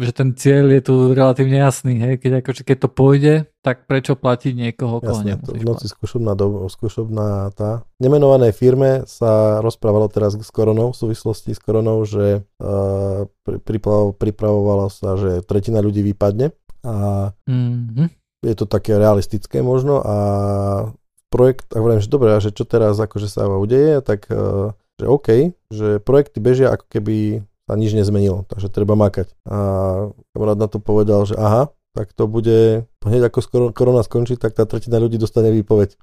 že 0.00 0.12
ten 0.12 0.32
cieľ 0.36 0.72
je 0.74 0.82
tu 0.82 0.94
relatívne 1.12 1.60
jasný, 1.60 2.00
hej? 2.00 2.14
Keď, 2.20 2.32
ako, 2.40 2.50
keď 2.64 2.76
to 2.80 2.88
pôjde, 2.88 3.34
tak 3.60 3.84
prečo 3.84 4.16
platiť 4.16 4.52
niekoho, 4.56 5.04
koho 5.04 5.20
Jasne, 5.20 5.40
to 5.40 5.52
v 5.56 5.64
noci 5.68 5.86
skúšobná, 5.86 6.32
do, 6.32 6.64
skúšobná 6.70 7.52
tá. 7.52 7.84
Nemenovanej 8.00 8.56
firme 8.56 9.04
sa 9.04 9.60
rozprávalo 9.60 10.08
teraz 10.08 10.36
s 10.36 10.50
koronou, 10.52 10.92
v 10.92 11.00
súvislosti 11.00 11.52
s 11.52 11.60
koronou, 11.60 12.02
že 12.08 12.42
uh, 12.60 13.28
priprav, 13.44 14.16
pripravovalo 14.16 14.88
sa, 14.88 15.20
že 15.20 15.44
tretina 15.44 15.84
ľudí 15.84 16.00
vypadne 16.00 16.56
a 16.80 17.28
mm-hmm. 17.44 18.08
je 18.44 18.54
to 18.56 18.64
také 18.64 18.96
realistické 18.96 19.60
možno 19.60 20.00
a 20.00 20.16
projekt, 21.28 21.70
a 21.76 21.78
hovorím, 21.78 22.00
že 22.00 22.10
dobre, 22.10 22.32
a 22.32 22.40
že 22.40 22.50
čo 22.50 22.64
teraz 22.64 22.96
akože 22.96 23.28
sa 23.28 23.46
udeje, 23.46 24.00
tak 24.00 24.26
uh, 24.32 24.72
že 25.00 25.06
OK, 25.08 25.28
že 25.72 25.88
projekty 26.04 26.38
bežia 26.44 26.76
ako 26.76 26.84
keby 26.92 27.16
sa 27.70 27.78
nič 27.78 27.94
nezmenilo, 27.94 28.42
takže 28.50 28.66
treba 28.66 28.98
makať. 28.98 29.30
A 29.46 29.56
kamarát 30.34 30.58
na 30.58 30.66
to 30.66 30.82
povedal, 30.82 31.22
že 31.22 31.38
aha, 31.38 31.70
tak 31.94 32.10
to 32.10 32.26
bude, 32.26 32.90
hneď 33.06 33.30
ako 33.30 33.38
skoro 33.38 33.64
korona 33.70 34.02
skončí, 34.02 34.34
tak 34.34 34.58
tá 34.58 34.66
tretina 34.66 34.98
ľudí 34.98 35.22
dostane 35.22 35.54
výpoveď. 35.54 35.94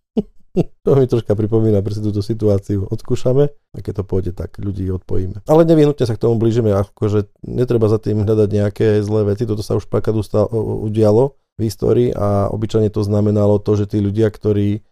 to 0.84 0.90
mi 0.96 1.04
troška 1.04 1.36
pripomína 1.36 1.84
presne 1.84 2.08
túto 2.08 2.24
situáciu. 2.24 2.88
Odskúšame 2.88 3.52
a 3.52 3.78
keď 3.84 4.00
to 4.00 4.04
pôjde, 4.08 4.32
tak 4.32 4.56
ľudí 4.56 4.88
odpojíme. 4.96 5.44
Ale 5.44 5.68
nevyhnutne 5.68 6.08
sa 6.08 6.16
k 6.16 6.24
tomu 6.24 6.40
blížime, 6.40 6.72
akože 6.72 7.28
netreba 7.44 7.92
za 7.92 8.00
tým 8.00 8.24
hľadať 8.24 8.48
nejaké 8.48 8.86
zlé 9.04 9.36
veci, 9.36 9.44
toto 9.44 9.60
sa 9.60 9.76
už 9.76 9.92
párkrát 9.92 10.16
udialo 10.64 11.36
v 11.60 11.60
histórii 11.68 12.08
a 12.16 12.48
obyčajne 12.48 12.88
to 12.88 13.04
znamenalo 13.04 13.60
to, 13.60 13.76
že 13.76 13.92
tí 13.92 13.98
ľudia, 14.00 14.32
ktorí 14.32 14.82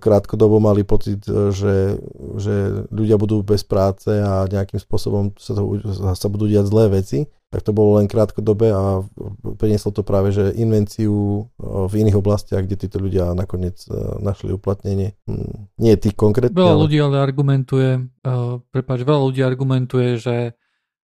krátkodobo 0.00 0.56
mali 0.56 0.88
pocit, 0.88 1.20
e, 1.28 1.52
že, 1.52 2.00
že 2.40 2.54
ľudia 2.88 3.20
budú 3.20 3.44
bez 3.44 3.60
práce 3.60 4.08
a 4.08 4.48
nejakým 4.48 4.80
spôsobom 4.80 5.36
sa, 5.36 5.52
to, 5.52 5.76
sa 6.16 6.28
budú 6.32 6.48
diať 6.48 6.72
zlé 6.72 6.88
veci, 6.88 7.28
tak 7.52 7.60
to 7.60 7.76
bolo 7.76 8.00
len 8.00 8.08
krátkodobé 8.08 8.72
a 8.72 9.04
prinieslo 9.60 9.92
to 9.92 10.00
práve, 10.00 10.32
že 10.32 10.56
invenciu 10.56 11.12
e, 11.12 11.42
v 11.60 11.92
iných 11.92 12.16
oblastiach, 12.16 12.64
kde 12.64 12.88
títo 12.88 13.04
ľudia 13.04 13.36
nakoniec 13.36 13.84
e, 13.84 13.92
našli 14.24 14.56
uplatnenie. 14.56 15.12
Hm, 15.28 15.68
nie 15.76 15.92
tí 16.00 16.16
konkrétne. 16.16 16.56
Veľa 16.56 16.74
ale... 16.80 16.82
ľudí 16.88 16.96
ale 16.96 17.16
argumentuje, 17.20 18.00
uh, 18.00 18.64
prepáč, 18.72 19.04
veľa 19.04 19.22
ľudí 19.28 19.44
argumentuje, 19.44 20.16
že 20.16 20.56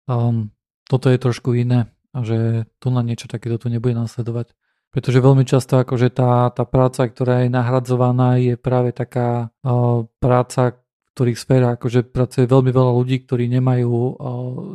um, 0.04 0.52
toto 0.84 1.08
je 1.08 1.16
trošku 1.16 1.56
iné 1.56 1.88
a 2.12 2.20
že 2.20 2.68
tu 2.76 2.92
na 2.92 3.00
niečo 3.00 3.32
takéto 3.32 3.56
tu 3.56 3.72
nebude 3.72 3.96
následovať. 3.96 4.52
Pretože 4.92 5.24
veľmi 5.24 5.48
často 5.48 5.80
akože 5.80 6.12
tá, 6.12 6.52
tá 6.52 6.68
práca, 6.68 7.08
ktorá 7.08 7.42
je 7.42 7.48
nahradzovaná, 7.48 8.36
je 8.36 8.60
práve 8.60 8.92
taká 8.92 9.48
uh, 9.64 10.04
práca, 10.20 10.76
ktorých 11.16 11.40
sféra 11.40 11.80
akože 11.80 12.12
pracuje 12.12 12.44
veľmi 12.44 12.68
veľa 12.68 12.92
ľudí, 13.00 13.24
ktorí 13.24 13.48
nemajú 13.56 13.88
uh, 13.88 14.14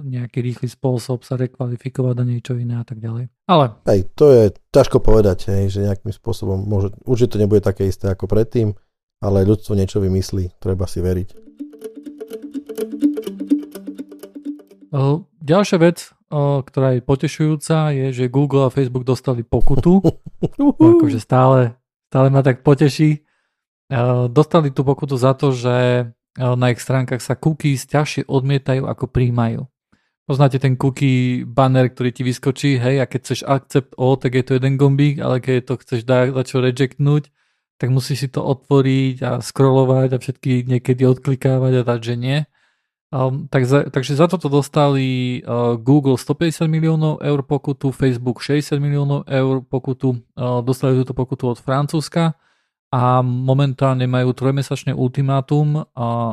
nejaký 0.01 0.41
rýchly 0.41 0.73
spôsob 0.73 1.21
sa 1.21 1.37
rekvalifikovať 1.37 2.13
na 2.17 2.25
niečo 2.25 2.57
iné 2.57 2.81
a 2.81 2.85
tak 2.85 2.97
ďalej. 2.97 3.29
Ale... 3.45 3.77
Hej, 3.85 4.09
to 4.17 4.25
je 4.33 4.43
ťažko 4.73 5.05
povedať, 5.05 5.53
hej, 5.53 5.69
že 5.69 5.85
nejakým 5.85 6.09
spôsobom 6.09 6.65
môže, 6.65 6.97
určite 7.05 7.37
to 7.37 7.41
nebude 7.45 7.61
také 7.61 7.85
isté 7.85 8.09
ako 8.09 8.25
predtým, 8.25 8.73
ale 9.21 9.45
ľudstvo 9.45 9.77
niečo 9.77 10.01
vymyslí, 10.01 10.57
treba 10.57 10.89
si 10.89 10.97
veriť. 10.97 11.29
Uh, 14.97 15.21
ďalšia 15.47 15.77
vec, 15.79 16.11
o, 16.27 16.59
ktorá 16.59 16.99
je 16.99 17.01
potešujúca, 17.01 17.95
je, 17.95 18.05
že 18.11 18.33
Google 18.33 18.67
a 18.67 18.73
Facebook 18.73 19.07
dostali 19.07 19.47
pokutu. 19.47 20.03
akože 20.99 21.23
stále, 21.23 21.79
stále 22.11 22.27
ma 22.27 22.43
tak 22.43 22.67
poteší. 22.67 23.23
O, 23.87 24.27
dostali 24.27 24.75
tú 24.75 24.83
pokutu 24.83 25.15
za 25.15 25.31
to, 25.31 25.55
že 25.55 26.11
na 26.37 26.69
ich 26.69 26.77
stránkach 26.77 27.19
sa 27.19 27.33
cookies 27.33 27.89
ťažšie 27.89 28.29
odmietajú 28.29 28.85
ako 28.85 29.09
príjmajú. 29.09 29.65
Poznáte 30.27 30.59
ten 30.59 30.75
cookie 30.75 31.47
banner, 31.47 31.87
ktorý 31.87 32.11
ti 32.11 32.21
vyskočí, 32.21 32.77
hej, 32.77 32.99
a 32.99 33.07
keď 33.07 33.19
chceš 33.23 33.41
accept 33.47 33.95
all, 33.95 34.19
tak 34.19 34.35
je 34.35 34.43
to 34.43 34.59
jeden 34.59 34.75
gombík, 34.75 35.23
ale 35.23 35.39
keď 35.39 35.65
to 35.65 35.73
chceš 35.79 36.03
dať, 36.03 36.35
čo 36.43 36.59
rejectnúť, 36.59 37.31
tak 37.79 37.89
musíš 37.95 38.27
si 38.27 38.29
to 38.29 38.43
otvoriť 38.43 39.17
a 39.23 39.31
scrollovať 39.39 40.09
a 40.13 40.21
všetky 40.21 40.67
niekedy 40.67 41.07
odklikávať 41.07 41.73
a 41.81 41.87
dať, 41.87 41.99
že 42.03 42.15
nie. 42.19 42.37
Um, 43.07 43.47
tak 43.47 43.63
za, 43.63 43.87
takže 43.87 44.19
za 44.19 44.27
toto 44.27 44.51
dostali 44.51 45.39
uh, 45.39 45.79
Google 45.79 46.19
150 46.19 46.67
miliónov 46.67 47.23
eur 47.23 47.39
pokutu, 47.39 47.95
Facebook 47.95 48.43
60 48.43 48.83
miliónov 48.83 49.23
eur 49.31 49.63
pokutu, 49.63 50.19
uh, 50.35 50.59
dostali 50.59 50.99
túto 50.99 51.15
pokutu 51.15 51.47
od 51.47 51.55
Francúzska 51.55 52.35
a 52.91 53.23
momentálne 53.23 54.11
majú 54.11 54.35
trojmesačné 54.35 54.91
ultimátum 54.91 55.79
uh, 55.79 55.85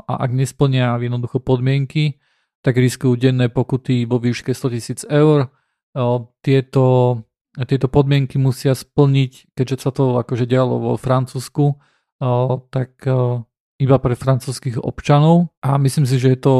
a 0.02 0.14
ak 0.18 0.34
nesplnia 0.34 0.98
jednoducho 0.98 1.38
podmienky, 1.38 2.18
tak 2.58 2.74
riskujú 2.74 3.22
denné 3.22 3.46
pokuty 3.54 4.02
vo 4.02 4.18
výške 4.18 4.50
100 4.50 4.74
tisíc 4.74 5.00
eur. 5.06 5.54
Uh, 5.94 6.26
tieto, 6.42 7.22
tieto 7.70 7.86
podmienky 7.86 8.34
musia 8.34 8.74
splniť, 8.74 9.54
keďže 9.54 9.76
sa 9.78 9.94
to 9.94 10.18
akože 10.18 10.50
dialo 10.50 10.82
vo 10.82 10.92
Francúzsku, 10.98 11.78
uh, 12.18 12.66
tak 12.74 12.98
uh, 13.06 13.46
iba 13.78 13.98
pre 13.98 14.14
francúzských 14.14 14.78
občanov 14.78 15.50
a 15.58 15.74
myslím 15.82 16.06
si, 16.06 16.22
že 16.22 16.34
je 16.34 16.40
to 16.40 16.54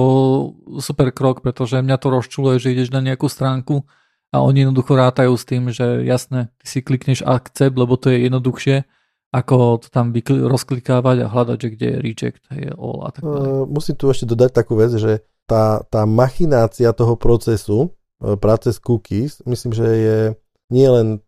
super 0.83 1.15
krok, 1.15 1.47
pretože 1.47 1.79
mňa 1.79 1.97
to 2.03 2.09
rozčuluje, 2.11 2.59
že 2.59 2.75
ideš 2.75 2.91
na 2.91 2.99
nejakú 2.99 3.31
stránku 3.31 3.87
a 4.35 4.43
oni 4.43 4.67
jednoducho 4.67 4.99
rátajú 4.99 5.33
s 5.39 5.47
tým, 5.47 5.71
že 5.71 6.03
jasne, 6.03 6.51
ty 6.59 6.67
si 6.67 6.79
klikneš 6.83 7.23
accept, 7.23 7.79
lebo 7.79 7.95
to 7.95 8.11
je 8.11 8.27
jednoduchšie, 8.27 8.83
ako 9.31 9.79
to 9.79 9.89
tam 9.95 10.11
rozklikávať 10.27 11.17
a 11.23 11.31
hľadať, 11.31 11.57
že 11.59 11.69
kde 11.79 11.87
je 11.87 11.99
reject, 12.03 12.43
je 12.51 12.71
all 12.75 13.07
a 13.07 13.11
tak 13.15 13.23
ďalej. 13.23 13.47
Uh, 13.47 13.65
musím 13.71 13.95
tu 13.95 14.11
ešte 14.11 14.27
dodať 14.27 14.51
takú 14.51 14.75
vec, 14.75 14.91
že 14.99 15.23
tá, 15.47 15.87
tá 15.87 16.03
machinácia 16.07 16.91
toho 16.97 17.21
procesu, 17.21 17.93
e, 18.17 18.33
práce 18.41 18.73
s 18.73 18.81
cookies, 18.81 19.45
myslím, 19.45 19.77
že 19.77 19.87
je 19.87 20.19
nie 20.73 20.89
len, 20.89 21.21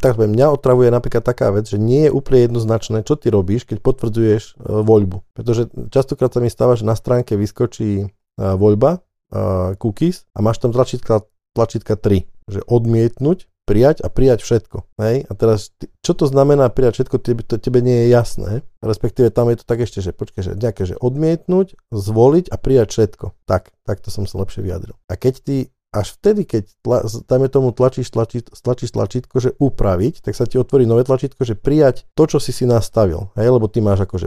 tak 0.00 0.20
poviem, 0.20 0.36
mňa 0.36 0.46
otravuje 0.52 0.92
napríklad 0.92 1.24
taká 1.24 1.48
vec, 1.48 1.64
že 1.64 1.80
nie 1.80 2.08
je 2.08 2.12
úplne 2.12 2.48
jednoznačné, 2.50 3.00
čo 3.08 3.16
ty 3.16 3.32
robíš, 3.32 3.64
keď 3.64 3.80
potvrdzuješ 3.80 4.42
e, 4.44 4.54
voľbu. 4.60 5.24
Pretože 5.32 5.72
častokrát 5.88 6.36
sa 6.36 6.44
mi 6.44 6.52
stáva, 6.52 6.76
že 6.76 6.84
na 6.84 6.92
stránke 6.92 7.32
vyskočí 7.34 7.90
e, 8.04 8.06
voľba, 8.36 9.00
e, 9.32 9.78
cookies 9.80 10.28
a 10.36 10.44
máš 10.44 10.60
tam 10.60 10.76
tlačítka, 10.76 11.24
tlačítka 11.56 11.96
3, 11.96 12.28
že 12.52 12.60
odmietnúť, 12.68 13.48
prijať 13.64 14.04
a 14.04 14.12
prijať 14.12 14.44
všetko. 14.44 15.00
Hej? 15.00 15.24
A 15.24 15.32
teraz, 15.32 15.72
čo 16.04 16.12
to 16.12 16.28
znamená 16.28 16.68
prijať 16.68 17.00
všetko, 17.00 17.16
tebe, 17.24 17.42
to 17.42 17.56
tebe 17.56 17.80
nie 17.80 18.04
je 18.04 18.06
jasné. 18.12 18.50
Respektíve 18.84 19.32
tam 19.32 19.48
je 19.48 19.56
to 19.60 19.64
tak 19.64 19.80
ešte, 19.80 20.04
že 20.04 20.12
počkaj, 20.12 20.42
že 20.44 20.52
nejaké, 20.60 20.84
že 20.84 21.00
odmietnúť, 21.00 21.80
zvoliť 21.88 22.52
a 22.52 22.56
prijať 22.60 22.88
všetko. 22.92 23.26
Tak, 23.48 23.72
takto 23.88 24.12
som 24.12 24.28
sa 24.28 24.44
lepšie 24.44 24.60
vyjadril. 24.60 24.94
A 25.08 25.16
keď 25.16 25.34
ty 25.40 25.56
až 25.94 26.18
vtedy, 26.18 26.42
keď 26.42 26.62
tla, 26.82 26.98
dajme 27.06 27.46
tomu 27.46 27.70
tlačíš, 27.70 28.10
tlačí, 28.10 28.42
tlačíš 28.42 28.90
tlačítko, 28.90 29.38
že 29.38 29.54
upraviť, 29.62 30.26
tak 30.26 30.34
sa 30.34 30.42
ti 30.50 30.58
otvorí 30.58 30.82
nové 30.82 31.06
tlačítko, 31.06 31.46
že 31.46 31.54
prijať 31.54 32.02
to, 32.18 32.26
čo 32.26 32.42
si 32.42 32.50
si 32.50 32.66
nastavil. 32.66 33.30
Hej, 33.38 33.54
lebo 33.54 33.70
ty 33.70 33.78
máš 33.78 34.02
akože 34.02 34.26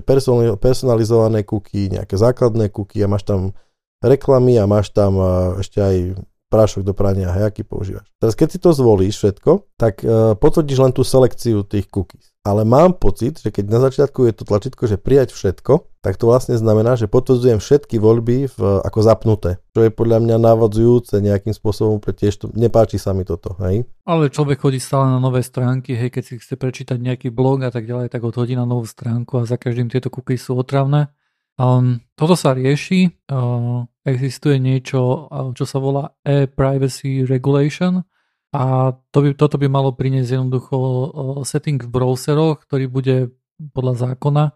personalizované 0.57 1.43
kuky, 1.43 1.91
nejaké 1.91 2.15
základné 2.15 2.71
kuky 2.71 3.03
a 3.03 3.11
máš 3.11 3.27
tam 3.27 3.51
reklamy 3.99 4.55
a 4.55 4.63
máš 4.63 4.95
tam 4.95 5.19
ešte 5.59 5.83
aj 5.83 5.95
prášok 6.47 6.87
do 6.87 6.95
prania, 6.95 7.35
hej, 7.35 7.51
aký 7.51 7.67
používaš. 7.67 8.07
Teraz 8.23 8.33
keď 8.39 8.47
si 8.55 8.59
to 8.63 8.71
zvolíš 8.71 9.19
všetko, 9.19 9.75
tak 9.75 9.99
uh, 10.07 10.31
potvrdíš 10.39 10.79
len 10.79 10.95
tú 10.95 11.03
selekciu 11.03 11.67
tých 11.67 11.91
cookies 11.91 12.36
ale 12.47 12.63
mám 12.63 12.95
pocit, 12.95 13.43
že 13.43 13.51
keď 13.51 13.65
na 13.67 13.79
začiatku 13.83 14.23
je 14.23 14.31
to 14.31 14.47
tlačítko, 14.47 14.87
že 14.87 14.95
prijať 14.95 15.35
všetko, 15.35 15.99
tak 15.99 16.15
to 16.15 16.31
vlastne 16.31 16.55
znamená, 16.55 16.95
že 16.95 17.11
potvrdzujem 17.11 17.59
všetky 17.59 17.99
voľby 17.99 18.47
v, 18.47 18.57
ako 18.87 18.99
zapnuté, 19.03 19.59
čo 19.75 19.83
je 19.83 19.91
podľa 19.91 20.23
mňa 20.23 20.39
navodzujúce 20.39 21.19
nejakým 21.19 21.51
spôsobom, 21.51 21.99
pre 21.99 22.15
tiež 22.15 22.39
to, 22.39 22.45
nepáči 22.55 22.95
sa 22.95 23.11
mi 23.11 23.27
toto, 23.27 23.59
hej. 23.59 23.83
Ale 24.07 24.31
človek 24.31 24.63
chodí 24.63 24.79
stále 24.79 25.11
na 25.11 25.19
nové 25.19 25.43
stránky, 25.43 25.99
hej, 25.99 26.07
keď 26.07 26.23
si 26.23 26.33
chce 26.39 26.55
prečítať 26.55 26.95
nejaký 26.95 27.27
blog 27.35 27.67
a 27.67 27.71
tak 27.75 27.83
ďalej, 27.83 28.07
tak 28.07 28.23
odhodí 28.23 28.55
na 28.55 28.63
novú 28.63 28.87
stránku 28.87 29.43
a 29.43 29.43
za 29.43 29.59
každým 29.59 29.91
tieto 29.91 30.07
kuky 30.07 30.39
sú 30.39 30.55
otravné. 30.55 31.11
Um, 31.59 31.99
toto 32.15 32.39
sa 32.39 32.55
rieši, 32.55 33.27
uh, 33.27 33.83
existuje 34.07 34.61
niečo, 34.63 35.27
uh, 35.27 35.51
čo 35.51 35.67
sa 35.67 35.83
volá 35.83 36.15
e-privacy 36.23 37.27
regulation 37.27 38.07
a 38.55 38.95
to 39.11 39.17
by, 39.21 39.29
toto 39.35 39.59
by 39.59 39.67
malo 39.67 39.91
priniesť 39.91 40.39
jednoducho 40.39 40.77
setting 41.43 41.79
v 41.83 41.89
browseroch, 41.91 42.63
ktorý 42.63 42.87
bude 42.87 43.15
podľa 43.75 44.13
zákona, 44.13 44.55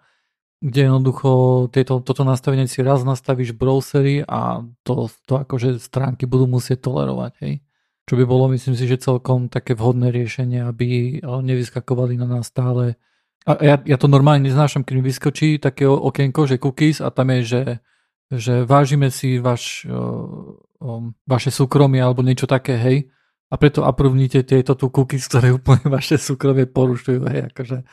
kde 0.62 0.80
jednoducho 0.88 1.30
tieto, 1.73 1.99
toto 2.06 2.21
nastavenie 2.21 2.69
si 2.69 2.86
raz 2.86 3.01
nastavíš 3.01 3.58
v 3.58 3.60
browseri 3.60 4.15
a 4.23 4.62
to, 4.86 5.10
to 5.25 5.41
akože 5.41 5.82
stránky 5.82 6.30
budú 6.30 6.45
musieť 6.47 6.86
tolerovať, 6.86 7.34
hej. 7.43 7.54
Čo 8.10 8.17
by 8.17 8.23
bolo, 8.25 8.49
myslím 8.51 8.73
si, 8.73 8.89
že 8.89 8.99
celkom 8.99 9.47
také 9.47 9.77
vhodné 9.77 10.10
riešenie, 10.10 10.65
aby 10.65 11.21
nevyskakovali 11.21 12.17
na 12.17 12.27
nás 12.27 12.49
stále 12.49 12.97
a 13.41 13.58
ja, 13.58 13.75
ja 13.82 13.97
to 13.97 14.06
normálne 14.06 14.45
neznášam, 14.45 14.86
keď 14.86 14.93
mi 15.01 15.04
vyskočí 15.10 15.58
také 15.58 15.89
okienko, 15.89 16.45
že 16.45 16.62
cookies 16.62 17.01
a 17.01 17.10
tam 17.10 17.34
je, 17.34 17.41
že, 17.41 17.63
že 18.30 18.54
vážime 18.69 19.10
si 19.10 19.41
vaš, 19.41 19.89
um, 19.89 21.17
vaše 21.25 21.49
súkromie 21.49 22.06
alebo 22.06 22.21
niečo 22.21 22.45
také, 22.45 22.77
hej. 22.77 22.97
A 23.51 23.59
preto 23.59 23.83
aprovnite 23.83 24.47
tieto 24.47 24.79
tu 24.79 24.87
cookies, 24.87 25.27
ktoré 25.27 25.51
úplne 25.51 25.91
vaše 25.91 26.15
súkromie 26.15 26.71
porušujú, 26.71 27.19
hej, 27.27 27.51
akože 27.51 27.83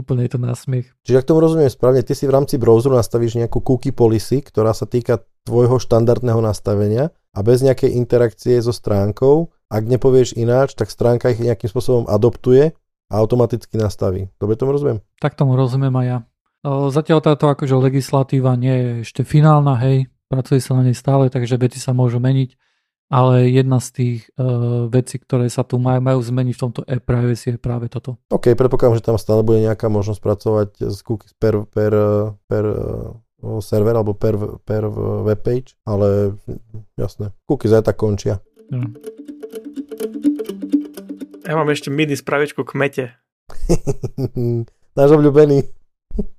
úplne 0.00 0.24
je 0.24 0.30
to 0.32 0.40
násmiech. 0.40 0.88
Čiže 1.04 1.20
ak 1.20 1.28
tomu 1.28 1.44
rozumiem 1.44 1.68
správne, 1.68 2.00
ty 2.00 2.16
si 2.16 2.24
v 2.24 2.34
rámci 2.34 2.56
browseru 2.56 2.96
nastavíš 2.96 3.36
nejakú 3.36 3.60
cookie 3.60 3.92
policy, 3.92 4.40
ktorá 4.40 4.72
sa 4.72 4.88
týka 4.88 5.22
tvojho 5.44 5.76
štandardného 5.76 6.40
nastavenia 6.40 7.12
a 7.36 7.38
bez 7.44 7.60
nejakej 7.60 7.94
interakcie 7.94 8.56
so 8.64 8.72
stránkou, 8.72 9.52
ak 9.68 9.84
nepovieš 9.84 10.40
ináč, 10.40 10.72
tak 10.72 10.88
stránka 10.88 11.30
ich 11.30 11.38
nejakým 11.38 11.68
spôsobom 11.68 12.08
adoptuje 12.08 12.72
a 13.06 13.14
automaticky 13.20 13.76
nastaví. 13.76 14.32
Dobre 14.40 14.56
tomu 14.56 14.72
rozumiem? 14.72 15.04
Tak 15.20 15.36
tomu 15.36 15.54
rozumiem 15.54 15.92
aj 15.94 16.06
ja. 16.08 16.18
Zatiaľ 16.64 17.20
táto 17.20 17.52
akože 17.52 17.76
legislatíva 17.76 18.56
nie 18.56 18.72
je 18.72 18.90
ešte 19.04 19.20
finálna, 19.20 19.76
hej, 19.84 20.08
pracuje 20.32 20.64
sa 20.64 20.80
na 20.80 20.88
nej 20.88 20.96
stále, 20.96 21.28
takže 21.28 21.60
veci 21.60 21.76
sa 21.76 21.92
môžu 21.92 22.24
meniť, 22.24 22.56
ale 23.12 23.50
jedna 23.52 23.78
z 23.80 23.88
tých 23.92 24.18
uh, 24.36 24.86
vecí, 24.88 25.20
ktoré 25.20 25.48
sa 25.52 25.64
tu 25.64 25.76
majú, 25.80 26.00
majú 26.00 26.20
zmeniť 26.20 26.54
v 26.56 26.62
tomto 26.62 26.80
e-privacy 26.88 27.54
je 27.54 27.60
práve 27.60 27.92
toto. 27.92 28.16
OK, 28.32 28.56
predpokladám, 28.56 28.98
že 28.98 29.06
tam 29.06 29.18
stále 29.20 29.44
bude 29.44 29.60
nejaká 29.64 29.92
možnosť 29.92 30.20
pracovať 30.20 30.68
z 30.88 30.98
cookies 31.04 31.32
per, 31.36 31.68
per, 31.68 31.92
per 32.48 32.64
uh, 32.64 33.60
server 33.60 33.94
alebo 33.96 34.16
per, 34.16 34.34
per 34.64 34.88
webpage, 35.24 35.76
ale 35.84 36.38
jasné, 36.96 37.36
cookies 37.44 37.76
aj 37.76 37.92
tak 37.92 38.00
končia. 38.00 38.40
Ja. 38.72 38.80
Ja 41.44 41.60
mám 41.60 41.68
ešte 41.68 41.92
mini 41.92 42.16
spravičku 42.16 42.64
k 42.64 42.72
mete. 42.72 43.04
Náš 44.96 45.10
obľúbený. 45.12 45.60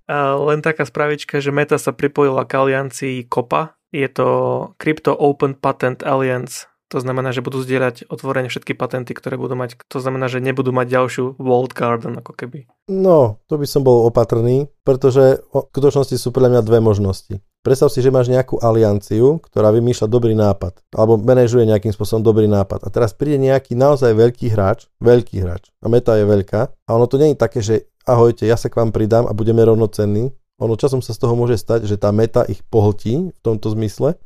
Len 0.10 0.60
taká 0.66 0.88
spravička, 0.88 1.38
že 1.38 1.54
Meta 1.54 1.78
sa 1.78 1.94
pripojila 1.94 2.48
k 2.50 2.58
aliancii 2.58 3.30
COPA. 3.30 3.78
Je 3.96 4.12
to 4.12 4.28
Crypto 4.76 5.16
Open 5.16 5.56
Patent 5.56 6.04
Alliance. 6.04 6.68
To 6.92 7.00
znamená, 7.00 7.32
že 7.32 7.42
budú 7.42 7.64
zdieľať 7.64 8.12
otvorene 8.12 8.52
všetky 8.52 8.76
patenty, 8.76 9.16
ktoré 9.16 9.40
budú 9.40 9.56
mať. 9.56 9.80
To 9.88 10.04
znamená, 10.04 10.28
že 10.28 10.44
nebudú 10.44 10.76
mať 10.76 10.92
ďalšiu 10.92 11.40
World 11.40 11.72
Garden 11.72 12.20
ako 12.20 12.36
keby. 12.36 12.68
No, 12.92 13.42
to 13.48 13.56
by 13.56 13.66
som 13.66 13.82
bol 13.82 14.06
opatrný, 14.06 14.70
pretože 14.84 15.42
v 15.50 15.66
skutočnosti 15.72 16.14
sú 16.20 16.30
podľa 16.30 16.60
mňa 16.60 16.62
dve 16.62 16.80
možnosti. 16.84 17.36
Predstav 17.66 17.90
si, 17.90 18.06
že 18.06 18.14
máš 18.14 18.30
nejakú 18.30 18.62
alianciu, 18.62 19.42
ktorá 19.42 19.74
vymýšľa 19.74 20.06
dobrý 20.06 20.38
nápad, 20.38 20.86
alebo 20.94 21.18
manažuje 21.18 21.66
nejakým 21.66 21.90
spôsobom 21.90 22.22
dobrý 22.22 22.46
nápad. 22.46 22.86
A 22.86 22.94
teraz 22.94 23.18
príde 23.18 23.42
nejaký 23.42 23.74
naozaj 23.74 24.14
veľký 24.14 24.54
hráč, 24.54 24.86
veľký 25.02 25.42
hráč, 25.42 25.74
a 25.82 25.90
meta 25.90 26.14
je 26.14 26.30
veľká, 26.30 26.62
a 26.70 26.90
ono 26.94 27.10
to 27.10 27.18
nie 27.18 27.34
je 27.34 27.42
také, 27.42 27.66
že 27.66 27.90
ahojte, 28.06 28.46
ja 28.46 28.54
sa 28.54 28.70
k 28.70 28.78
vám 28.78 28.94
pridám 28.94 29.26
a 29.26 29.34
budeme 29.34 29.66
rovnocenní. 29.66 30.30
Ono 30.64 30.80
časom 30.80 31.04
sa 31.04 31.12
z 31.12 31.20
toho 31.20 31.36
môže 31.36 31.60
stať, 31.60 31.84
že 31.84 32.00
tá 32.00 32.16
meta 32.16 32.48
ich 32.48 32.64
pohltí 32.68 33.32
v 33.36 33.40
tomto 33.44 33.76
zmysle 33.76 34.16
e, 34.16 34.18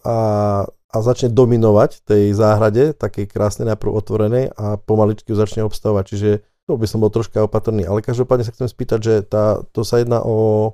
a, 0.00 0.18
a 0.64 0.96
začne 1.04 1.28
dominovať 1.28 2.08
tej 2.08 2.32
záhrade, 2.32 2.96
takej 2.96 3.28
krásnej 3.28 3.68
najprv 3.68 3.92
otvorenej 3.92 4.44
a 4.56 4.80
pomaličky 4.80 5.28
ju 5.28 5.36
začne 5.36 5.60
obstavovať. 5.68 6.04
Čiže 6.08 6.30
to 6.64 6.80
by 6.80 6.86
som 6.88 7.04
bol 7.04 7.12
troška 7.12 7.44
opatrný. 7.44 7.84
Ale 7.84 8.00
každopádne 8.00 8.48
sa 8.48 8.54
chcem 8.56 8.68
spýtať, 8.70 8.98
že 9.04 9.14
tá, 9.28 9.60
to 9.76 9.84
sa 9.84 10.00
jedná 10.00 10.24
o 10.24 10.72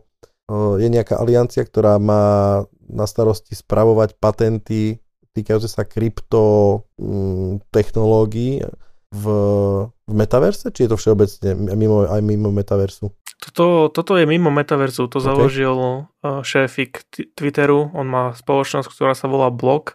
je 0.81 0.89
nejaká 0.89 1.21
aliancia, 1.21 1.61
ktorá 1.61 2.01
má 2.01 2.65
na 2.89 3.05
starosti 3.05 3.53
spravovať 3.53 4.17
patenty 4.17 4.97
týkajúce 5.39 5.71
sa 5.71 5.87
krypto 5.87 6.83
mm, 6.99 7.71
technológií 7.71 8.67
v, 9.15 9.25
v 9.87 10.13
metaverse, 10.13 10.75
či 10.75 10.85
je 10.85 10.91
to 10.91 10.99
všeobecne 10.99 11.55
mimo, 11.79 12.05
aj 12.05 12.21
mimo 12.21 12.51
metaversu? 12.51 13.15
Toto, 13.39 13.87
toto 13.95 14.19
je 14.19 14.27
mimo 14.27 14.51
metaversu, 14.51 15.07
to 15.07 15.23
okay. 15.23 15.27
založil 15.31 16.11
šéfik 16.43 17.07
Twitteru, 17.39 17.95
on 17.95 18.07
má 18.11 18.35
spoločnosť, 18.35 18.91
ktorá 18.91 19.15
sa 19.15 19.31
volá 19.31 19.47
Block 19.55 19.95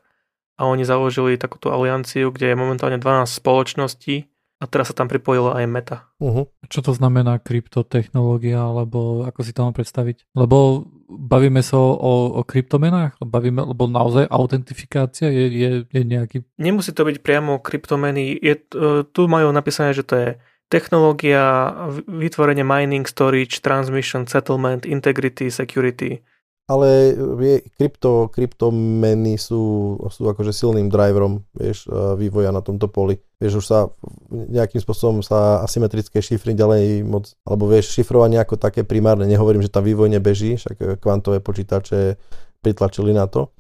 a 0.56 0.63
oni 0.63 0.88
založili 0.88 1.36
takúto 1.36 1.75
alianciu, 1.75 2.32
kde 2.32 2.53
je 2.53 2.56
momentálne 2.56 2.95
12 2.95 3.27
spoločností 3.27 4.32
a 4.63 4.69
teraz 4.69 4.88
sa 4.88 4.95
tam 4.95 5.12
pripojila 5.12 5.60
aj 5.60 5.65
Meta. 5.67 5.97
Uh-huh. 6.23 6.47
Čo 6.71 6.79
to 6.88 6.91
znamená 6.95 7.36
kryptotechnológia, 7.43 8.63
alebo 8.63 9.27
ako 9.27 9.39
si 9.43 9.51
to 9.51 9.67
mám 9.67 9.75
predstaviť? 9.75 10.32
Lebo 10.32 10.88
bavíme 11.12 11.60
sa 11.60 11.75
o, 11.75 12.39
o 12.39 12.41
kryptomenách? 12.47 13.19
Bavíme, 13.19 13.60
lebo 13.60 13.91
naozaj 13.91 14.32
autentifikácia 14.32 15.27
je, 15.27 15.45
je, 15.51 15.69
je 15.91 16.01
nejaký... 16.08 16.47
Nemusí 16.56 16.95
to 16.95 17.03
byť 17.03 17.19
priamo 17.19 17.60
kryptomeny. 17.60 18.39
Je, 18.39 18.56
uh, 18.56 19.03
tu 19.03 19.27
majú 19.27 19.51
napísané, 19.51 19.91
že 19.91 20.08
to 20.08 20.15
je 20.15 20.29
technológia, 20.74 21.70
vytvorenie 22.10 22.66
mining, 22.66 23.06
storage, 23.06 23.62
transmission, 23.62 24.26
settlement, 24.26 24.90
integrity, 24.90 25.54
security 25.54 26.26
ale 26.64 27.12
je, 27.44 27.56
krypto, 27.76 28.32
kryptomeny 28.32 29.36
sú, 29.36 29.96
sú 30.08 30.22
akože 30.32 30.56
silným 30.56 30.88
driverom 30.88 31.44
vieš, 31.52 31.92
vývoja 32.16 32.56
na 32.56 32.64
tomto 32.64 32.88
poli. 32.88 33.20
Vieš, 33.36 33.54
už 33.60 33.66
sa 33.68 33.92
nejakým 34.32 34.80
spôsobom 34.80 35.20
sa 35.20 35.60
asymetrické 35.60 36.24
šifry 36.24 36.56
ďalej 36.56 37.04
moc, 37.04 37.36
alebo 37.44 37.68
vieš, 37.68 37.92
šifrovanie 37.92 38.40
ako 38.40 38.56
také 38.56 38.88
primárne, 38.88 39.28
nehovorím, 39.28 39.60
že 39.60 39.74
tam 39.74 39.84
vývoj 39.84 40.08
nebeží, 40.08 40.56
však 40.56 41.04
kvantové 41.04 41.44
počítače 41.44 42.16
pritlačili 42.64 43.12
na 43.12 43.28
to, 43.28 43.52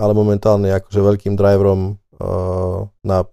ale 0.00 0.16
momentálne 0.16 0.72
akože 0.72 1.00
veľkým 1.04 1.36
driverom 1.36 1.80
uh, 1.92 2.88
na 3.04 3.28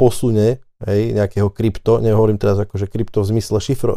posune 0.00 0.64
hej, 0.86 1.14
nejakého 1.14 1.48
krypto, 1.52 2.02
nehovorím 2.02 2.38
teraz 2.38 2.58
akože 2.58 2.90
krypto 2.90 3.22
v 3.22 3.36
zmysle 3.36 3.58
šifro, 3.58 3.92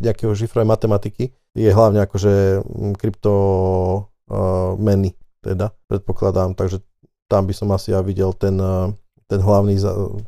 nejakého 0.00 0.32
šifrovej 0.32 0.68
matematiky, 0.68 1.34
je 1.54 1.70
hlavne 1.70 2.00
akože 2.04 2.62
mm, 2.62 2.94
krypto 2.96 3.32
uh, 3.32 4.74
meny, 4.78 5.16
teda 5.40 5.72
predpokladám, 5.88 6.54
takže 6.54 6.84
tam 7.30 7.46
by 7.46 7.54
som 7.54 7.70
asi 7.70 7.94
ja 7.94 8.02
videl 8.02 8.34
ten, 8.34 8.58
ten 9.30 9.38
hlavný 9.38 9.78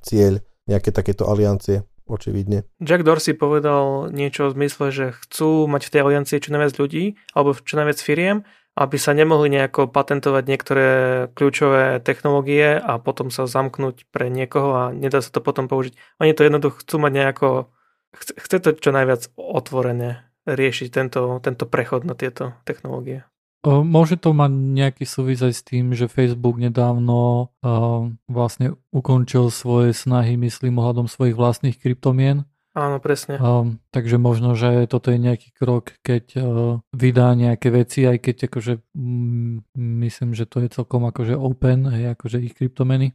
cieľ 0.06 0.38
nejaké 0.70 0.94
takéto 0.94 1.26
aliancie, 1.26 1.82
očividne. 2.06 2.62
Jack 2.78 3.02
Dorsey 3.02 3.34
povedal 3.34 4.10
niečo 4.14 4.50
v 4.50 4.62
zmysle, 4.62 4.86
že 4.94 5.06
chcú 5.26 5.66
mať 5.66 5.88
v 5.88 5.92
tej 5.92 6.00
aliancii 6.06 6.38
čo 6.38 6.54
najviac 6.54 6.74
ľudí, 6.78 7.18
alebo 7.34 7.56
čo 7.56 7.74
najviac 7.74 7.98
firiem, 7.98 8.46
aby 8.72 8.96
sa 8.96 9.12
nemohli 9.12 9.52
nejako 9.52 9.92
patentovať 9.92 10.44
niektoré 10.48 10.88
kľúčové 11.36 12.00
technológie 12.00 12.80
a 12.80 12.96
potom 12.96 13.28
sa 13.28 13.44
zamknúť 13.44 14.08
pre 14.08 14.32
niekoho 14.32 14.70
a 14.72 14.82
nedá 14.96 15.20
sa 15.20 15.28
to 15.28 15.44
potom 15.44 15.68
použiť. 15.68 15.92
Oni 16.24 16.32
to 16.32 16.48
jednoducho 16.48 16.80
chcú 16.80 16.96
mať 17.04 17.12
nejako, 17.12 17.48
chce 18.16 18.56
to 18.64 18.72
čo 18.72 18.90
najviac 18.96 19.28
otvorene 19.36 20.24
riešiť 20.48 20.88
tento, 20.88 21.38
tento 21.44 21.64
prechod 21.68 22.08
na 22.08 22.16
tieto 22.16 22.56
technológie. 22.64 23.28
Môže 23.62 24.18
to 24.18 24.34
mať 24.34 24.50
nejaký 24.50 25.04
súvis 25.06 25.38
aj 25.38 25.54
s 25.54 25.62
tým, 25.62 25.94
že 25.94 26.10
Facebook 26.10 26.58
nedávno 26.58 27.54
uh, 27.62 28.10
vlastne 28.26 28.74
ukončil 28.90 29.54
svoje 29.54 29.94
snahy, 29.94 30.34
myslím, 30.34 30.82
ohľadom 30.82 31.06
svojich 31.06 31.38
vlastných 31.38 31.78
kryptomien 31.78 32.42
Áno, 32.72 33.04
presne. 33.04 33.36
Um, 33.36 33.84
takže 33.92 34.16
možno, 34.16 34.56
že 34.56 34.88
toto 34.88 35.12
je 35.12 35.20
nejaký 35.20 35.52
krok, 35.52 36.00
keď 36.00 36.24
uh, 36.40 36.44
vydá 36.96 37.36
nejaké 37.36 37.68
veci, 37.68 38.08
aj 38.08 38.16
keď 38.24 38.48
akože 38.48 38.80
mm, 38.96 39.76
myslím, 39.76 40.32
že 40.32 40.48
to 40.48 40.64
je 40.64 40.72
celkom 40.72 41.04
akože 41.04 41.36
open, 41.36 41.92
hej, 41.92 42.16
akože 42.16 42.40
ich 42.40 42.56
kryptomeny. 42.56 43.12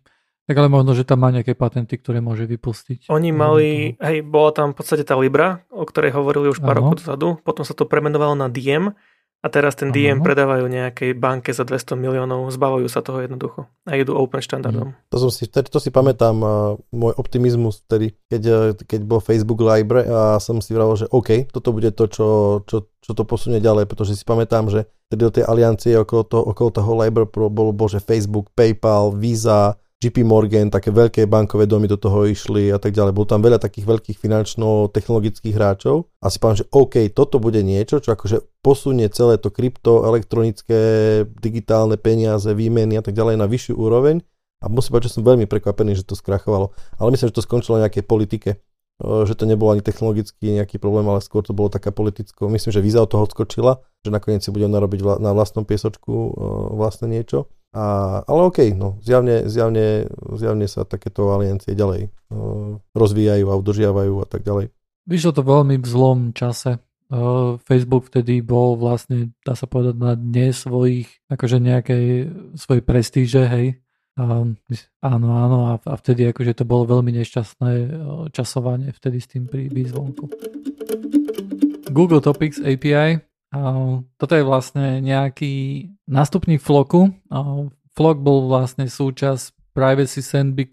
Tak 0.47 0.55
ale 0.63 0.71
možno, 0.71 0.95
že 0.95 1.03
tam 1.03 1.25
má 1.25 1.33
nejaké 1.33 1.57
patenty, 1.57 1.99
ktoré 1.99 2.23
môže 2.23 2.47
vypustiť. 2.47 3.11
Oni 3.11 3.35
mali, 3.35 3.99
hej, 3.99 4.23
bola 4.23 4.55
tam 4.55 4.71
v 4.71 4.79
podstate 4.79 5.03
tá 5.03 5.17
Libra, 5.19 5.65
o 5.73 5.83
ktorej 5.83 6.15
hovorili 6.15 6.53
už 6.53 6.63
pár 6.63 6.79
rokov 6.79 7.03
dozadu, 7.03 7.35
potom 7.43 7.67
sa 7.67 7.75
to 7.75 7.83
premenovalo 7.83 8.37
na 8.37 8.47
Diem 8.47 8.95
a 9.37 9.47
teraz 9.53 9.77
ten 9.77 9.93
DM 9.93 10.25
predávajú 10.25 10.65
nejakej 10.65 11.13
banke 11.13 11.53
za 11.53 11.61
200 11.61 11.93
miliónov, 11.93 12.49
zbavujú 12.49 12.89
sa 12.89 13.05
toho 13.05 13.21
jednoducho 13.21 13.69
a 13.85 13.93
idú 13.93 14.17
open 14.17 14.41
štandardom. 14.41 14.91
Mm. 14.91 14.97
To, 15.13 15.17
som 15.21 15.31
si, 15.31 15.45
vtedy, 15.45 15.69
to 15.69 15.77
si 15.77 15.93
pamätám, 15.93 16.35
uh, 16.41 16.73
môj 16.89 17.13
optimizmus 17.21 17.85
vtedy, 17.85 18.17
keď, 18.27 18.41
uh, 18.49 18.73
keď 18.73 19.01
bol 19.05 19.21
Facebook 19.21 19.61
Library 19.61 20.09
a 20.09 20.41
som 20.41 20.57
si 20.57 20.73
vravil, 20.73 21.05
že 21.05 21.07
OK, 21.13 21.53
toto 21.53 21.69
bude 21.69 21.93
to, 21.93 22.09
čo, 22.09 22.27
čo, 22.65 22.89
čo 22.97 23.11
to 23.13 23.23
posunie 23.29 23.61
ďalej, 23.61 23.85
pretože 23.85 24.17
si 24.17 24.25
pamätám, 24.25 24.73
že 24.73 24.89
vtedy 25.07 25.21
do 25.21 25.31
tej 25.31 25.45
aliancie 25.45 25.93
okolo 26.01 26.23
toho, 26.25 26.43
okolo 26.51 26.69
toho 26.73 26.91
Library 26.97 27.29
bolo, 27.29 27.71
bolo 27.71 27.89
že 27.93 28.01
Facebook, 28.01 28.49
PayPal, 28.57 29.13
Visa, 29.13 29.77
JP 29.97 30.29
Morgan, 30.29 30.69
také 30.69 30.93
veľké 30.93 31.25
bankové 31.25 31.65
domy 31.65 31.89
do 31.89 31.97
toho 31.97 32.29
išli 32.29 32.69
a 32.69 32.77
tak 32.77 32.93
ďalej. 32.93 33.17
Bolo 33.17 33.25
tam 33.25 33.41
veľa 33.41 33.57
takých 33.57 33.89
veľkých 33.89 34.17
finančno-technologických 34.21 35.57
hráčov 35.57 36.13
a 36.21 36.29
si 36.29 36.37
povedal, 36.37 36.61
že 36.61 36.69
OK, 36.69 36.95
toto 37.17 37.41
bude 37.41 37.65
niečo, 37.65 37.97
čo 37.97 38.13
akože 38.13 38.61
posunie 38.61 39.09
celé 39.09 39.41
to 39.41 39.49
krypto, 39.49 40.05
elektronické, 40.05 40.79
digitálne 41.41 41.97
peniaze, 41.97 42.45
výmeny 42.53 43.01
a 43.01 43.03
tak 43.03 43.17
ďalej 43.17 43.41
na 43.41 43.49
vyššiu 43.49 43.73
úroveň. 43.73 44.21
A 44.61 44.69
musím 44.69 44.97
povedať, 44.97 45.09
že 45.09 45.15
som 45.17 45.25
veľmi 45.25 45.49
prekvapený, 45.49 45.97
že 45.97 46.05
to 46.05 46.13
skrachovalo. 46.13 46.77
Ale 47.01 47.09
myslím, 47.13 47.33
že 47.33 47.37
to 47.41 47.45
skončilo 47.45 47.81
na 47.81 47.89
nejakej 47.89 48.05
politike 48.05 48.61
že 48.97 49.37
to 49.37 49.45
nebolo 49.45 49.77
ani 49.77 49.85
technologicky 49.85 50.57
nejaký 50.57 50.81
problém, 50.81 51.05
ale 51.05 51.21
skôr 51.21 51.45
to 51.45 51.53
bolo 51.53 51.69
taká 51.69 51.93
politická. 51.93 52.49
Myslím, 52.49 52.73
že 52.73 52.81
Visa 52.81 53.05
od 53.05 53.09
toho 53.13 53.29
odskočila, 53.29 53.77
že 54.01 54.09
nakoniec 54.09 54.41
si 54.41 54.49
budeme 54.49 54.73
narobiť 54.73 55.21
na 55.21 55.37
vlastnom 55.37 55.69
piesočku 55.69 56.33
vlastne 56.73 57.05
niečo. 57.05 57.45
A, 57.75 57.83
ale 58.23 58.41
OK, 58.47 58.73
no, 58.73 58.97
zjavne, 59.03 59.45
zjavne, 59.51 60.07
zjavne 60.39 60.67
sa 60.71 60.87
takéto 60.87 61.29
aliancie 61.35 61.75
ďalej 61.75 62.09
uh, 62.31 62.79
rozvíjajú 62.95 63.45
a 63.51 63.59
udržiavajú 63.59 64.13
a 64.23 64.27
tak 64.27 64.47
ďalej. 64.47 64.71
Vyšlo 65.07 65.31
to 65.35 65.43
veľmi 65.43 65.75
v 65.79 65.87
zlom 65.87 66.19
čase. 66.35 66.83
Facebook 67.63 68.11
vtedy 68.11 68.43
bol 68.43 68.75
vlastne, 68.75 69.31
dá 69.47 69.55
sa 69.55 69.63
povedať, 69.63 69.95
na 69.95 70.19
dne 70.19 70.51
svojich, 70.51 71.07
akože 71.31 71.63
nejakej 71.63 72.05
svojej 72.59 72.83
prestíže, 72.83 73.47
hej. 73.47 73.79
Um, 74.19 74.59
áno, 74.99 75.31
áno, 75.31 75.57
a, 75.71 75.79
a 75.79 75.93
vtedy 75.95 76.27
akože 76.27 76.59
to 76.59 76.67
bolo 76.67 76.99
veľmi 76.99 77.15
nešťastné 77.15 77.71
časovanie 78.35 78.91
vtedy 78.91 79.23
s 79.23 79.27
tým 79.31 79.47
výzvonku. 79.47 80.27
Google 81.87 82.19
Topics 82.19 82.59
API 82.59 83.23
toto 84.19 84.33
je 84.35 84.43
vlastne 84.43 84.99
nejaký 84.99 85.87
nástupník 86.09 86.59
Floku. 86.59 87.15
Flock 87.97 88.17
bol 88.21 88.51
vlastne 88.51 88.85
súčasť 88.85 89.55
privacy 89.73 90.25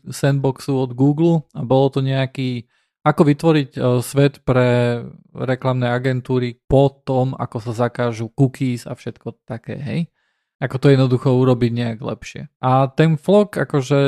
sandboxu 0.09 0.73
od 0.81 0.97
Google 0.97 1.45
a 1.53 1.61
bolo 1.61 1.93
to 1.93 2.01
nejaký 2.01 2.65
ako 3.05 3.23
vytvoriť 3.29 3.71
e, 3.77 3.81
svet 4.01 4.41
pre 4.49 5.01
reklamné 5.37 5.93
agentúry 5.93 6.57
po 6.65 6.89
tom, 6.89 7.37
ako 7.37 7.61
sa 7.61 7.73
zakážu 7.85 8.33
cookies 8.33 8.89
a 8.89 8.97
všetko 8.97 9.45
také, 9.45 9.77
hej. 9.77 10.01
Ako 10.57 10.81
to 10.81 10.89
jednoducho 10.89 11.37
urobiť 11.37 11.71
nejak 11.77 11.99
lepšie. 12.01 12.49
A 12.65 12.89
ten 12.89 13.21
Flock, 13.21 13.61
akože 13.61 14.01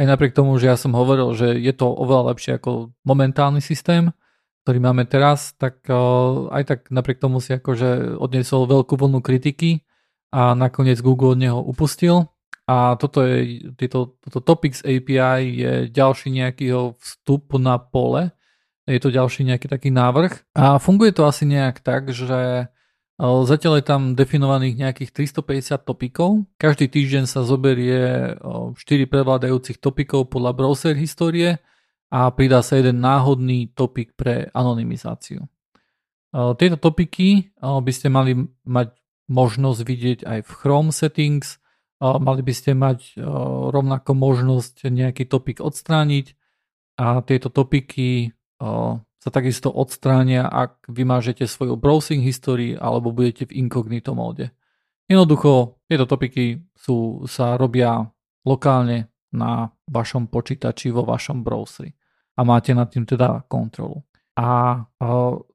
aj 0.00 0.06
napriek 0.08 0.32
tomu, 0.32 0.56
že 0.56 0.72
ja 0.72 0.80
som 0.80 0.96
hovoril, 0.96 1.36
že 1.36 1.60
je 1.60 1.74
to 1.76 1.92
oveľa 1.92 2.32
lepšie 2.32 2.56
ako 2.56 2.96
momentálny 3.04 3.60
systém, 3.60 4.08
ktorý 4.68 4.84
máme 4.84 5.08
teraz, 5.08 5.56
tak 5.56 5.80
uh, 5.88 6.52
aj 6.52 6.62
tak 6.68 6.80
napriek 6.92 7.24
tomu 7.24 7.40
si 7.40 7.56
akože 7.56 8.20
odniesol 8.20 8.68
veľkú 8.68 9.00
vlnu 9.00 9.24
kritiky 9.24 9.80
a 10.28 10.52
nakoniec 10.52 11.00
Google 11.00 11.32
od 11.32 11.40
neho 11.40 11.56
upustil. 11.56 12.28
A 12.68 13.00
toto 13.00 13.24
je, 13.24 13.64
tieto, 13.80 14.20
toto 14.20 14.44
Topics 14.44 14.84
API 14.84 15.40
je 15.56 15.72
ďalší 15.88 16.36
nejaký 16.36 16.68
vstup 17.00 17.56
na 17.56 17.80
pole, 17.80 18.28
je 18.84 19.00
to 19.00 19.08
ďalší 19.08 19.48
nejaký 19.48 19.72
taký 19.72 19.88
návrh 19.88 20.52
a 20.52 20.76
funguje 20.76 21.16
to 21.16 21.24
asi 21.24 21.48
nejak 21.48 21.80
tak, 21.80 22.12
že 22.12 22.68
Zatiaľ 23.18 23.82
je 23.82 23.86
tam 23.88 24.14
definovaných 24.14 24.78
nejakých 24.78 25.10
350 25.10 25.82
topikov. 25.82 26.46
Každý 26.54 26.86
týždeň 26.86 27.26
sa 27.26 27.42
zoberie 27.42 28.38
4 28.38 28.78
prevládajúcich 29.10 29.82
topikov 29.82 30.30
podľa 30.30 30.54
browser 30.54 30.94
histórie 30.94 31.58
a 32.08 32.32
pridá 32.32 32.64
sa 32.64 32.80
jeden 32.80 33.04
náhodný 33.04 33.68
topik 33.76 34.16
pre 34.16 34.48
anonymizáciu. 34.56 35.44
Tieto 36.32 36.76
topiky 36.80 37.52
by 37.60 37.92
ste 37.92 38.08
mali 38.12 38.36
mať 38.64 38.96
možnosť 39.28 39.80
vidieť 39.84 40.18
aj 40.24 40.38
v 40.44 40.50
Chrome 40.56 40.92
settings, 40.92 41.60
mali 42.00 42.40
by 42.40 42.52
ste 42.52 42.72
mať 42.76 43.16
rovnako 43.72 44.16
možnosť 44.16 44.88
nejaký 44.88 45.28
topik 45.28 45.60
odstrániť 45.60 46.36
a 46.96 47.20
tieto 47.24 47.52
topiky 47.52 48.32
sa 49.18 49.28
takisto 49.34 49.68
odstránia, 49.68 50.46
ak 50.46 50.88
vymážete 50.88 51.44
svoju 51.44 51.74
browsing 51.76 52.22
history 52.24 52.78
alebo 52.78 53.10
budete 53.12 53.50
v 53.50 53.66
incognito 53.66 54.14
móde. 54.14 54.54
Jednoducho, 55.10 55.80
tieto 55.88 56.06
topiky 56.06 56.60
sú, 56.76 57.24
sa 57.26 57.58
robia 57.58 58.04
lokálne 58.46 59.10
na 59.34 59.74
vašom 59.90 60.30
počítači 60.30 60.94
vo 60.94 61.04
vašom 61.04 61.44
browseri 61.44 61.97
a 62.38 62.40
máte 62.46 62.70
nad 62.70 62.86
tým 62.86 63.02
teda 63.02 63.42
kontrolu. 63.50 64.06
A 64.38 64.78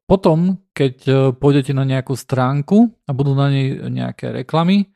potom, 0.03 0.59
keď 0.75 0.95
e, 1.07 1.13
pôjdete 1.31 1.71
na 1.71 1.87
nejakú 1.87 2.13
stránku 2.13 2.91
a 3.07 3.11
budú 3.15 3.31
na 3.33 3.47
nej 3.47 3.79
nejaké 3.87 4.35
reklamy, 4.43 4.83
e, 4.83 4.87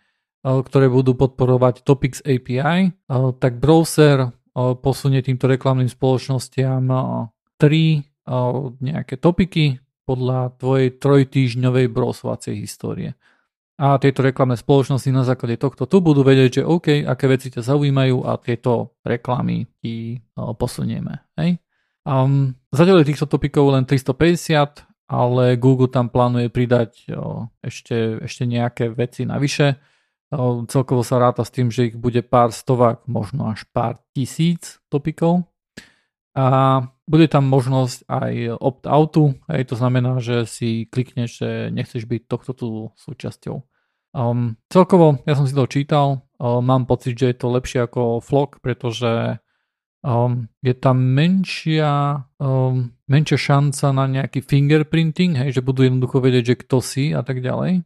ktoré 0.44 0.92
budú 0.92 1.16
podporovať 1.16 1.88
Topics 1.88 2.20
API, 2.28 2.80
e, 2.86 2.90
tak 3.40 3.58
browser 3.58 4.36
posunie 4.58 5.22
týmto 5.22 5.46
reklamným 5.46 5.86
spoločnostiam 5.86 6.90
tri 7.62 8.02
nejaké 8.82 9.22
topiky 9.22 9.78
podľa 10.02 10.58
tvojej 10.58 10.98
trojtýždňovej 10.98 11.86
browsovacej 11.94 12.66
histórie. 12.66 13.14
A 13.78 14.02
tieto 14.02 14.26
reklamné 14.26 14.58
spoločnosti 14.58 15.14
na 15.14 15.22
základe 15.22 15.62
tohto 15.62 15.86
tu 15.86 16.02
budú 16.02 16.26
vedieť, 16.26 16.50
že 16.50 16.64
OK, 16.66 17.06
aké 17.06 17.26
veci 17.30 17.54
ťa 17.54 17.70
zaujímajú 17.70 18.26
a 18.26 18.42
tieto 18.42 18.98
reklamy 19.06 19.70
ti 19.78 20.26
posunieme. 20.34 21.22
Hej? 21.38 21.62
Um, 22.08 22.56
zatiaľ 22.72 23.04
týchto 23.04 23.28
topikov 23.28 23.76
len 23.76 23.84
350, 23.84 24.88
ale 25.12 25.60
Google 25.60 25.92
tam 25.92 26.08
plánuje 26.08 26.48
pridať 26.48 27.12
o, 27.12 27.52
ešte, 27.60 28.24
ešte 28.24 28.48
nejaké 28.48 28.88
veci 28.96 29.28
navyše. 29.28 29.76
O, 30.32 30.64
celkovo 30.72 31.04
sa 31.04 31.20
ráta 31.20 31.44
s 31.44 31.52
tým, 31.52 31.68
že 31.68 31.92
ich 31.92 31.96
bude 32.00 32.24
pár 32.24 32.56
stovák, 32.56 33.12
možno 33.12 33.52
až 33.52 33.68
pár 33.76 34.00
tisíc 34.16 34.80
topikov. 34.88 35.52
A 36.32 36.88
bude 37.04 37.28
tam 37.28 37.44
možnosť 37.52 38.08
aj 38.08 38.56
opt-outu, 38.56 39.36
aj 39.52 39.68
to 39.68 39.76
znamená, 39.76 40.24
že 40.24 40.48
si 40.48 40.88
klikneš, 40.88 41.44
že 41.44 41.50
nechceš 41.76 42.08
byť 42.08 42.22
tohto 42.24 42.52
tu 42.56 42.68
súčasťou. 42.96 43.64
Um, 44.16 44.56
celkovo, 44.72 45.20
ja 45.28 45.36
som 45.36 45.44
si 45.44 45.52
to 45.52 45.68
čítal, 45.68 46.24
um, 46.40 46.64
mám 46.64 46.88
pocit, 46.88 47.20
že 47.20 47.36
je 47.36 47.38
to 47.42 47.52
lepšie 47.52 47.84
ako 47.84 48.24
Flock, 48.24 48.64
pretože 48.64 49.44
je 50.64 50.74
tam 50.78 50.98
menšia, 51.04 52.24
um, 52.40 52.96
menšia 53.12 53.38
šanca 53.38 53.92
na 53.92 54.06
nejaký 54.08 54.40
fingerprinting, 54.40 55.36
hej, 55.36 55.60
že 55.60 55.66
budú 55.66 55.84
jednoducho 55.84 56.24
vedieť, 56.24 56.44
že 56.56 56.60
kto 56.64 56.78
si 56.80 57.06
a 57.12 57.22
tak 57.28 57.44
ďalej. 57.44 57.84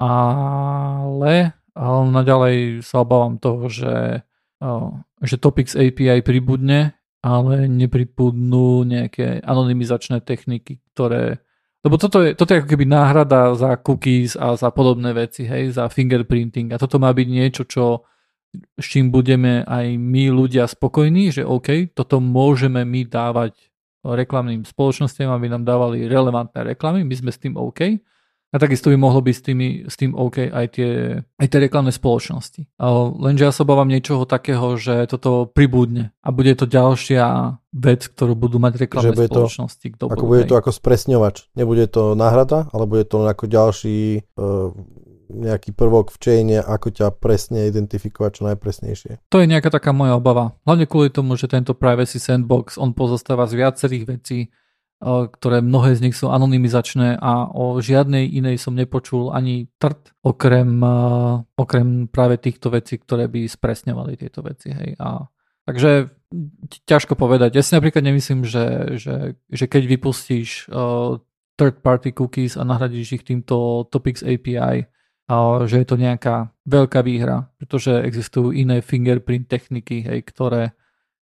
Ale 0.00 1.32
um, 1.76 2.08
naďalej 2.08 2.80
sa 2.80 3.04
obávam 3.04 3.36
toho, 3.36 3.68
že, 3.68 4.24
um, 4.64 5.04
že 5.20 5.36
Topics 5.36 5.76
API 5.76 6.24
pribudne, 6.24 6.96
ale 7.20 7.68
nepribudnú 7.68 8.88
nejaké 8.88 9.44
anonymizačné 9.44 10.24
techniky, 10.24 10.80
ktoré 10.94 11.42
lebo 11.78 11.94
toto 11.94 12.26
je, 12.26 12.34
toto 12.34 12.52
je 12.52 12.58
ako 12.58 12.74
keby 12.74 12.90
náhrada 12.90 13.54
za 13.54 13.78
cookies 13.78 14.34
a 14.34 14.58
za 14.58 14.74
podobné 14.74 15.14
veci, 15.14 15.46
hej, 15.46 15.70
za 15.70 15.86
fingerprinting. 15.86 16.74
A 16.74 16.80
toto 16.80 16.98
má 16.98 17.14
byť 17.14 17.28
niečo, 17.30 17.62
čo 17.70 18.02
s 18.54 18.84
čím 18.84 19.12
budeme 19.12 19.62
aj 19.64 20.00
my 20.00 20.32
ľudia 20.32 20.64
spokojní, 20.64 21.30
že 21.34 21.44
OK, 21.44 21.92
toto 21.92 22.18
môžeme 22.18 22.82
my 22.82 23.04
dávať 23.04 23.56
reklamným 24.02 24.64
spoločnostiam, 24.64 25.28
aby 25.34 25.52
nám 25.52 25.66
dávali 25.66 26.08
relevantné 26.08 26.74
reklamy, 26.74 27.04
my 27.04 27.14
sme 27.18 27.30
s 27.34 27.38
tým 27.42 27.58
OK. 27.58 28.00
A 28.48 28.56
takisto 28.56 28.88
by 28.88 28.96
mohlo 28.96 29.20
byť 29.20 29.34
s, 29.36 29.42
tými, 29.44 29.68
s 29.84 29.94
tým 30.00 30.16
OK 30.16 30.48
aj 30.48 30.66
tie, 30.72 31.20
aj 31.20 31.46
tie 31.52 31.58
reklamné 31.68 31.92
spoločnosti. 31.92 32.80
Lenže 33.20 33.44
ja 33.44 33.52
sa 33.52 33.68
obávam 33.68 33.92
niečoho 33.92 34.24
takého, 34.24 34.72
že 34.80 35.04
toto 35.04 35.44
pribudne 35.44 36.16
a 36.24 36.32
bude 36.32 36.56
to 36.56 36.64
ďalšia 36.64 37.60
vec, 37.76 38.08
ktorú 38.08 38.32
budú 38.32 38.56
mať 38.56 38.88
reklamné 38.88 39.12
že 39.12 39.18
bude 39.20 39.28
spoločnosti. 39.28 39.86
To, 40.00 40.08
ako 40.08 40.24
bude 40.24 40.48
to 40.48 40.56
ako 40.56 40.72
spresňovač. 40.72 41.52
Nebude 41.60 41.92
to 41.92 42.16
náhrada, 42.16 42.72
ale 42.72 42.88
bude 42.88 43.04
to 43.04 43.20
ako 43.28 43.44
ďalší 43.52 44.24
uh, 44.40 44.72
nejaký 45.28 45.76
prvok 45.76 46.10
v 46.10 46.18
chaine, 46.18 46.58
ako 46.58 46.88
ťa 46.90 47.14
presne 47.20 47.68
identifikovať 47.68 48.30
čo 48.40 48.42
najpresnejšie. 48.48 49.12
To 49.28 49.38
je 49.38 49.46
nejaká 49.46 49.68
taká 49.68 49.92
moja 49.92 50.16
obava. 50.16 50.56
Hlavne 50.64 50.88
kvôli 50.88 51.12
tomu, 51.12 51.36
že 51.36 51.52
tento 51.52 51.76
Privacy 51.76 52.16
Sandbox, 52.18 52.80
on 52.80 52.96
pozostáva 52.96 53.44
z 53.44 53.60
viacerých 53.60 54.04
vecí, 54.08 54.50
ktoré 54.98 55.62
mnohé 55.62 55.94
z 55.94 56.10
nich 56.10 56.16
sú 56.18 56.26
anonymizačné 56.26 57.22
a 57.22 57.46
o 57.54 57.78
žiadnej 57.78 58.26
inej 58.34 58.58
som 58.58 58.74
nepočul 58.74 59.30
ani 59.30 59.70
trt, 59.78 60.10
okrem, 60.26 60.82
okrem 61.54 62.10
práve 62.10 62.42
týchto 62.42 62.74
vecí, 62.74 62.98
ktoré 62.98 63.30
by 63.30 63.46
spresňovali 63.46 64.18
tieto 64.18 64.42
veci. 64.42 64.74
Hej. 64.74 64.98
A, 64.98 65.22
takže 65.62 66.10
ťažko 66.82 67.14
povedať. 67.14 67.54
Ja 67.54 67.62
si 67.62 67.78
napríklad 67.78 68.02
nemyslím, 68.02 68.42
že, 68.42 68.98
že, 68.98 69.38
že 69.46 69.64
keď 69.70 69.86
vypustíš 69.86 70.66
uh, 70.66 71.22
third 71.54 71.78
party 71.78 72.10
cookies 72.10 72.58
a 72.58 72.66
nahradíš 72.66 73.22
ich 73.22 73.24
týmto 73.24 73.86
Topics 73.94 74.26
API, 74.26 74.82
že 75.68 75.76
je 75.84 75.86
to 75.86 76.00
nejaká 76.00 76.56
veľká 76.64 77.04
výhra, 77.04 77.52
pretože 77.60 77.92
existujú 77.92 78.56
iné 78.56 78.80
fingerprint 78.80 79.44
techniky, 79.44 80.00
hej, 80.00 80.24
ktoré 80.24 80.72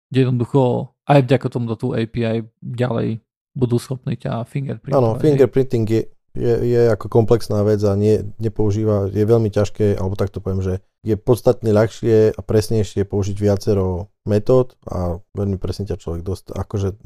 jednoducho 0.08 0.96
aj 1.04 1.28
vďaka 1.28 1.48
tomuto 1.52 1.76
tú 1.76 1.88
API 1.92 2.48
ďalej 2.64 3.20
budú 3.52 3.76
schopní 3.76 4.16
ťa 4.16 4.48
fingerprintovať. 4.48 4.96
Áno, 4.96 5.20
fingerprinting 5.20 5.86
je, 5.90 6.04
je, 6.32 6.54
je 6.64 6.82
ako 6.88 7.12
komplexná 7.12 7.60
vec 7.68 7.84
a 7.84 7.92
nie, 8.00 8.24
nepoužíva, 8.40 9.12
je 9.12 9.26
veľmi 9.26 9.52
ťažké, 9.52 10.00
alebo 10.00 10.16
tak 10.16 10.32
to 10.32 10.40
poviem, 10.40 10.64
že 10.64 10.80
je 11.00 11.16
podstatne 11.16 11.72
ľahšie 11.72 12.36
a 12.36 12.42
presnejšie 12.44 13.08
použiť 13.08 13.38
viacero 13.40 14.12
metód 14.28 14.76
a 14.84 15.24
veľmi 15.32 15.56
presne 15.56 15.88
ťa 15.88 15.98
človek 15.98 16.22
dost, 16.22 16.52
akože 16.52 17.00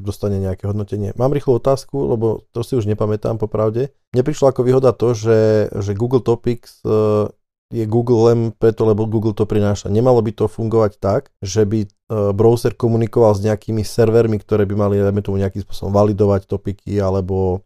dostane 0.00 0.40
nejaké 0.40 0.64
hodnotenie. 0.64 1.12
Mám 1.14 1.36
rýchlu 1.36 1.60
otázku, 1.60 2.16
lebo 2.16 2.48
to 2.56 2.64
si 2.64 2.74
už 2.74 2.88
nepamätám 2.88 3.36
popravde. 3.36 3.92
Mne 4.16 4.22
prišlo 4.24 4.48
ako 4.50 4.64
výhoda 4.64 4.96
to, 4.96 5.12
že, 5.12 5.68
že 5.76 5.92
Google 5.92 6.24
Topics 6.24 6.80
e, 6.82 7.28
je 7.68 7.84
Google 7.84 8.32
len 8.32 8.38
preto, 8.56 8.88
lebo 8.88 9.04
Google 9.04 9.36
to 9.36 9.44
prináša. 9.44 9.92
Nemalo 9.92 10.24
by 10.24 10.32
to 10.32 10.48
fungovať 10.48 10.96
tak, 10.96 11.28
že 11.44 11.68
by 11.68 11.84
e, 11.84 11.88
browser 12.32 12.72
komunikoval 12.72 13.36
s 13.36 13.44
nejakými 13.44 13.84
servermi, 13.84 14.40
ktoré 14.40 14.64
by 14.64 14.74
mali, 14.74 15.04
dajme 15.04 15.20
tomu, 15.20 15.36
nejakým 15.36 15.68
spôsobom 15.68 15.92
validovať 15.92 16.48
topiky 16.48 16.96
alebo 16.96 17.60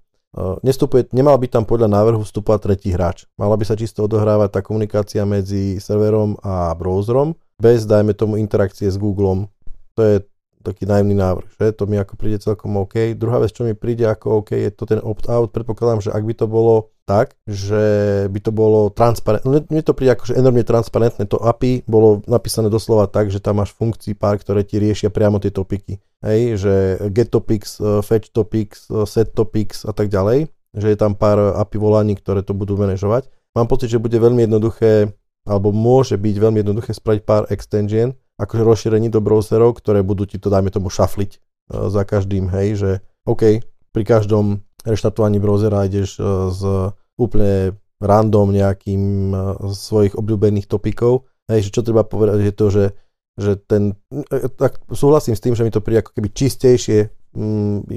nestupuje, 0.64 1.12
nemal 1.12 1.36
by 1.36 1.48
tam 1.48 1.64
podľa 1.68 1.92
návrhu 1.92 2.24
vstupovať 2.24 2.60
tretí 2.64 2.88
hráč. 2.92 3.28
Mala 3.36 3.56
by 3.56 3.64
sa 3.68 3.76
čisto 3.76 4.04
odohrávať 4.04 4.48
tá 4.48 4.60
komunikácia 4.64 5.22
medzi 5.28 5.76
serverom 5.76 6.40
a 6.40 6.72
browserom 6.72 7.36
bez, 7.60 7.86
dajme 7.86 8.16
tomu, 8.16 8.40
interakcie 8.40 8.90
s 8.90 8.98
Googlem. 8.98 9.46
To 9.94 10.00
je 10.02 10.16
taký 10.62 10.86
najemný 10.86 11.18
návrh, 11.18 11.48
že? 11.58 11.66
To 11.74 11.90
mi 11.90 11.98
ako 11.98 12.14
príde 12.14 12.38
celkom 12.38 12.78
OK. 12.78 13.18
Druhá 13.18 13.42
vec, 13.42 13.50
čo 13.50 13.66
mi 13.66 13.74
príde 13.74 14.06
ako 14.06 14.42
OK, 14.42 14.54
je 14.54 14.70
to 14.70 14.86
ten 14.86 15.02
opt-out. 15.02 15.50
Predpokladám, 15.50 16.00
že 16.06 16.10
ak 16.14 16.22
by 16.22 16.34
to 16.38 16.46
bolo 16.46 16.94
tak, 17.02 17.34
že 17.50 17.84
by 18.30 18.38
to 18.38 18.54
bolo 18.54 18.88
transparentné. 18.94 19.66
Mne 19.66 19.82
to 19.82 19.92
príde 19.92 20.14
ako, 20.14 20.32
že 20.32 20.38
enormne 20.38 20.62
transparentné. 20.62 21.26
To 21.34 21.42
API 21.42 21.82
bolo 21.84 22.22
napísané 22.30 22.70
doslova 22.70 23.10
tak, 23.10 23.34
že 23.34 23.42
tam 23.42 23.58
máš 23.58 23.74
funkcií 23.74 24.14
pár, 24.14 24.38
ktoré 24.38 24.62
ti 24.62 24.78
riešia 24.78 25.10
priamo 25.10 25.42
tie 25.42 25.50
topiky. 25.50 25.98
Hej, 26.22 26.62
že 26.62 26.74
get 27.10 27.34
topics, 27.34 27.82
eh, 27.82 27.98
fetch 27.98 28.30
topics, 28.30 28.86
eh, 28.86 29.02
set 29.10 29.34
topics 29.34 29.82
a 29.82 29.90
tak 29.90 30.06
ďalej. 30.06 30.46
Že 30.72 30.88
je 30.94 30.98
tam 30.98 31.18
pár 31.18 31.58
API 31.58 31.76
volaní, 31.82 32.14
ktoré 32.16 32.46
to 32.46 32.54
budú 32.54 32.78
manažovať. 32.78 33.28
Mám 33.52 33.68
pocit, 33.68 33.92
že 33.92 34.00
bude 34.00 34.16
veľmi 34.16 34.48
jednoduché, 34.48 35.12
alebo 35.44 35.74
môže 35.74 36.16
byť 36.16 36.36
veľmi 36.38 36.62
jednoduché 36.64 36.96
spraviť 36.96 37.22
pár 37.26 37.44
extension, 37.52 38.16
akože 38.40 38.62
rozšírení 38.64 39.12
do 39.12 39.20
browserov, 39.20 39.76
ktoré 39.82 40.00
budú 40.00 40.24
ti 40.24 40.40
to, 40.40 40.48
dajme 40.48 40.70
tomu, 40.70 40.88
šafliť 40.88 41.30
eh, 41.36 41.90
za 41.90 42.02
každým, 42.06 42.48
hej, 42.54 42.68
že 42.78 42.90
OK, 43.26 43.60
pri 43.92 44.04
každom 44.06 44.62
reštartovaní 44.82 45.38
browsera 45.38 45.86
ideš 45.86 46.18
z 46.50 46.62
úplne 47.14 47.78
random 48.02 48.50
nejakým 48.50 49.30
svojich 49.70 50.18
obľúbených 50.18 50.66
topikov, 50.66 51.30
hej, 51.46 51.70
že 51.70 51.70
čo 51.70 51.86
treba 51.86 52.02
povedať 52.02 52.50
je 52.50 52.54
to, 52.56 52.66
že 52.66 52.84
že 53.40 53.56
ten, 53.56 53.96
e, 54.12 54.48
tak 54.52 54.80
súhlasím 54.92 55.36
s 55.36 55.42
tým, 55.42 55.56
že 55.56 55.64
mi 55.64 55.72
to 55.72 55.80
príde 55.80 56.04
ako 56.04 56.12
keby 56.16 56.28
čistejšie 56.32 57.08
mm, 57.32 57.88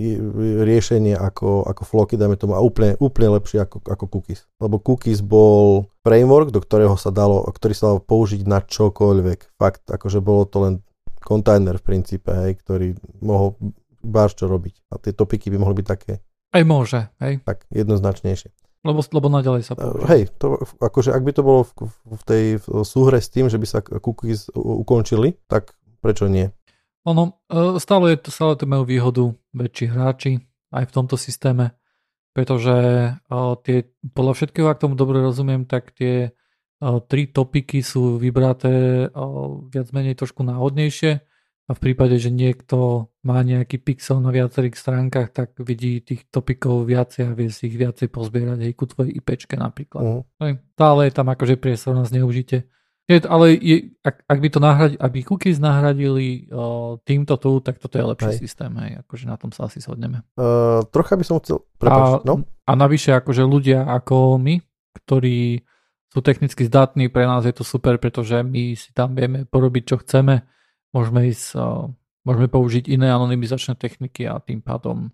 riešenie 0.63 1.15
ako, 1.15 1.67
ako 1.67 1.83
floky, 1.83 2.15
dajme 2.15 2.39
tomu, 2.39 2.55
a 2.55 2.63
úplne, 2.63 2.95
úplne 3.03 3.35
lepšie 3.35 3.63
ako, 3.63 3.83
ako 3.83 4.05
cookies. 4.07 4.47
Lebo 4.63 4.79
cookies 4.79 5.19
bol 5.19 5.91
framework, 6.07 6.55
do 6.55 6.63
ktorého 6.63 6.95
sa 6.95 7.11
dalo, 7.11 7.43
ktorý 7.43 7.73
sa 7.75 7.93
dalo 7.93 7.99
použiť 7.99 8.41
na 8.47 8.63
čokoľvek. 8.63 9.59
Fakt, 9.59 9.87
akože 9.91 10.23
bolo 10.23 10.47
to 10.47 10.57
len 10.63 10.73
kontajner 11.19 11.81
v 11.81 11.87
princípe, 11.87 12.31
hej, 12.31 12.61
ktorý 12.61 12.87
mohol 13.19 13.57
báš 14.05 14.37
čo 14.37 14.45
robiť. 14.45 14.93
A 14.93 15.01
tie 15.01 15.11
topiky 15.11 15.49
by 15.49 15.57
mohli 15.57 15.81
byť 15.81 15.87
také. 15.87 16.21
Aj 16.53 16.63
môže, 16.63 17.09
hej. 17.19 17.41
Tak, 17.43 17.67
jednoznačnejšie. 17.73 18.53
Lebo, 18.85 19.01
lebo 19.01 19.27
naďalej 19.33 19.61
sa 19.65 19.73
eh, 19.73 19.81
použije. 19.81 20.05
Hej, 20.05 20.21
to, 20.37 20.61
akože 20.77 21.09
ak 21.09 21.23
by 21.25 21.31
to 21.33 21.41
bolo 21.41 21.61
v, 21.65 21.71
v 21.89 22.21
tej 22.23 22.45
súhre 22.85 23.17
s 23.17 23.33
tým, 23.33 23.49
že 23.49 23.57
by 23.57 23.65
sa 23.65 23.81
cookies 23.81 24.53
ukončili, 24.53 25.41
tak 25.49 25.73
prečo 26.05 26.29
nie? 26.29 26.53
Ono, 27.09 27.41
eh, 27.49 27.81
stále, 27.81 28.13
je 28.13 28.17
to, 28.21 28.29
stále 28.29 28.53
to 28.53 28.69
majú 28.69 28.85
výhodu 28.85 29.33
väčší 29.57 29.89
hráči 29.89 30.31
aj 30.69 30.85
v 30.85 30.95
tomto 30.95 31.17
systéme, 31.17 31.73
pretože 32.35 32.75
uh, 33.15 33.55
tie, 33.63 33.87
podľa 34.11 34.33
všetkého, 34.35 34.67
ak 34.67 34.83
tomu 34.83 34.99
dobre 34.99 35.23
rozumiem, 35.23 35.63
tak 35.63 35.95
tie 35.95 36.35
tri 37.07 37.31
topiky 37.31 37.79
sú 37.79 38.19
vybraté 38.19 39.07
viac 39.71 39.87
menej 39.95 40.19
trošku 40.19 40.43
náhodnejšie 40.43 41.23
a 41.65 41.71
v 41.73 41.79
prípade, 41.81 42.21
že 42.21 42.29
niekto 42.29 43.09
má 43.25 43.41
nejaký 43.41 43.81
pixel 43.81 44.21
na 44.21 44.29
viacerých 44.29 44.77
stránkach, 44.77 45.33
tak 45.33 45.57
vidí 45.57 45.97
tých 45.97 46.29
topikov 46.29 46.85
viacej 46.85 47.25
a 47.25 47.33
vie 47.33 47.49
si 47.49 47.73
ich 47.73 47.77
viacej 47.77 48.13
pozbierať 48.13 48.69
aj 48.69 48.73
ku 48.77 48.85
tvojej 48.85 49.17
IPčke 49.17 49.57
napríklad. 49.57 50.01
Uh-huh. 50.05 50.55
Stále 50.77 51.09
je 51.09 51.13
tam 51.17 51.27
akože 51.33 51.57
priestor 51.57 51.97
na 51.97 52.05
zneužite. 52.05 52.69
Je, 53.05 53.21
ale 53.21 53.53
je, 53.57 53.97
ak, 54.01 54.25
ak 54.25 54.39
by 54.41 54.49
to 54.49 54.59
nahradili, 54.61 54.97
aby 54.97 55.17
cookies 55.21 55.61
nahradili 55.61 56.49
uh, 56.49 56.97
týmto 57.05 57.37
tu, 57.37 57.61
tak 57.61 57.77
toto 57.77 58.01
je 58.01 58.05
lepší 58.13 58.33
hej. 58.33 58.41
systém, 58.41 58.73
hej, 58.81 59.05
akože 59.05 59.25
na 59.29 59.37
tom 59.37 59.53
sa 59.53 59.69
asi 59.69 59.77
shodneme. 59.77 60.25
Uh, 60.33 60.81
trocha 60.89 61.13
by 61.13 61.21
som 61.21 61.37
chcel, 61.37 61.61
prepáč, 61.77 62.25
a, 62.25 62.25
no? 62.25 62.49
A 62.65 62.71
navyše 62.73 63.13
akože 63.13 63.45
ľudia 63.45 63.85
ako 63.85 64.41
my, 64.41 64.57
ktorí 65.05 65.61
sú 66.09 66.19
technicky 66.25 66.65
zdatní, 66.65 67.13
pre 67.13 67.29
nás 67.29 67.45
je 67.45 67.53
to 67.53 67.61
super, 67.61 68.01
pretože 68.01 68.41
my 68.41 68.73
si 68.73 68.89
tam 68.89 69.13
vieme 69.13 69.45
porobiť, 69.45 69.83
čo 69.85 70.01
chceme 70.01 70.41
môžeme 70.95 71.27
ísť, 71.27 71.59
môžeme 72.23 72.47
použiť 72.47 72.87
iné 72.87 73.11
anonymizačné 73.11 73.75
techniky 73.75 74.23
a 74.23 74.39
tým 74.39 74.63
pádom 74.63 75.11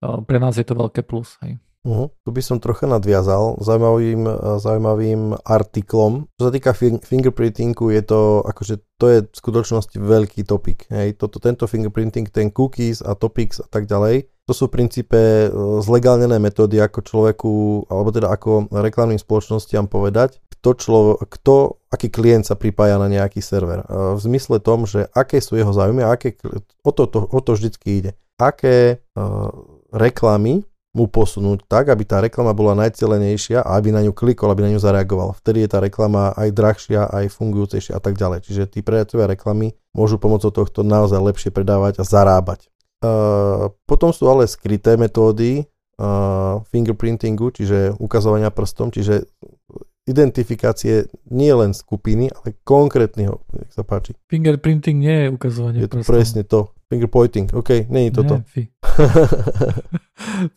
pre 0.00 0.40
nás 0.40 0.56
je 0.56 0.64
to 0.64 0.72
veľké 0.72 1.04
plus. 1.04 1.36
Hej. 1.44 1.60
Uh-huh. 1.80 2.12
Tu 2.24 2.32
by 2.32 2.40
som 2.44 2.60
trocha 2.60 2.84
nadviazal 2.84 3.60
zaujímavým, 3.60 4.24
zaujímavým 4.60 5.36
artiklom. 5.44 6.28
Čo 6.36 6.48
sa 6.48 6.52
týka 6.52 6.76
fingerprintingu, 6.76 7.88
je 7.92 8.02
to, 8.04 8.44
akože, 8.44 8.80
to 9.00 9.04
je 9.08 9.18
v 9.24 9.36
skutočnosti 9.36 9.96
veľký 9.96 10.44
topik. 10.44 10.88
Hej. 10.92 11.20
Toto, 11.20 11.40
tento 11.40 11.64
fingerprinting, 11.64 12.28
ten 12.28 12.52
cookies 12.52 13.00
a 13.00 13.16
topics 13.16 13.60
a 13.60 13.68
tak 13.68 13.88
ďalej, 13.88 14.28
to 14.44 14.52
sú 14.52 14.66
v 14.66 14.82
princípe 14.82 15.46
zlegálnené 15.80 16.42
metódy, 16.42 16.82
ako 16.82 17.00
človeku, 17.06 17.52
alebo 17.86 18.10
teda 18.10 18.34
ako 18.34 18.66
reklamným 18.74 19.22
spoločnostiam 19.22 19.86
povedať, 19.86 20.42
kto, 20.60 20.70
člo, 20.76 21.00
kto 21.16 21.80
aký 21.88 22.12
klient 22.12 22.44
sa 22.44 22.54
pripája 22.54 23.00
na 23.00 23.08
nejaký 23.08 23.40
server. 23.40 23.82
E, 23.82 23.86
v 24.14 24.20
zmysle 24.20 24.60
tom, 24.60 24.84
že 24.84 25.08
aké 25.16 25.40
sú 25.40 25.56
jeho 25.56 25.72
záujmy 25.72 26.04
a 26.04 26.14
aké, 26.14 26.36
o 26.84 26.90
to, 26.92 27.08
to, 27.08 27.24
o 27.24 27.40
to 27.40 27.56
vždycky 27.56 28.04
ide. 28.04 28.12
Aké 28.40 29.04
uh, 29.20 29.52
reklamy 29.92 30.64
mu 30.90 31.06
posunúť 31.06 31.68
tak, 31.68 31.92
aby 31.92 32.02
tá 32.02 32.18
reklama 32.24 32.56
bola 32.56 32.72
najcelenejšia 32.72 33.62
a 33.62 33.76
aby 33.76 33.92
na 33.92 34.00
ňu 34.02 34.16
klikol, 34.16 34.48
aby 34.48 34.64
na 34.64 34.72
ňu 34.72 34.80
zareagoval. 34.80 35.36
Vtedy 35.38 35.62
je 35.62 35.70
tá 35.70 35.78
reklama 35.78 36.32
aj 36.34 36.48
drahšia, 36.50 37.04
aj 37.04 37.36
fungujúcejšia 37.36 37.94
a 37.94 38.00
tak 38.00 38.16
ďalej. 38.16 38.48
Čiže 38.48 38.62
tí 38.72 38.80
predajcovia 38.80 39.28
reklamy 39.28 39.76
môžu 39.92 40.16
pomocou 40.16 40.50
tohto 40.50 40.82
naozaj 40.82 41.20
lepšie 41.20 41.52
predávať 41.52 42.00
a 42.00 42.04
zarábať. 42.08 42.72
Uh, 43.04 43.70
potom 43.84 44.08
sú 44.08 44.24
ale 44.24 44.48
skryté 44.48 44.96
metódy 44.96 45.68
uh, 46.00 46.64
fingerprintingu, 46.72 47.52
čiže 47.54 47.94
ukazovania 48.00 48.50
prstom, 48.50 48.88
čiže 48.88 49.28
identifikácie 50.10 51.06
nie 51.30 51.54
len 51.54 51.70
skupiny, 51.70 52.26
ale 52.34 52.58
konkrétneho, 52.66 53.38
nech 53.54 53.70
sa 53.70 53.86
páči. 53.86 54.18
Fingerprinting 54.26 54.98
nie 54.98 55.16
je 55.24 55.26
ukazovanie 55.30 55.78
je 55.78 55.88
to 55.88 55.96
prstom. 56.02 56.10
presne 56.10 56.42
to. 56.42 56.60
Fingerpointing, 56.90 57.54
OK, 57.54 57.86
nie 57.86 58.02
je 58.10 58.12
toto. 58.18 58.42
Nie, 58.42 58.66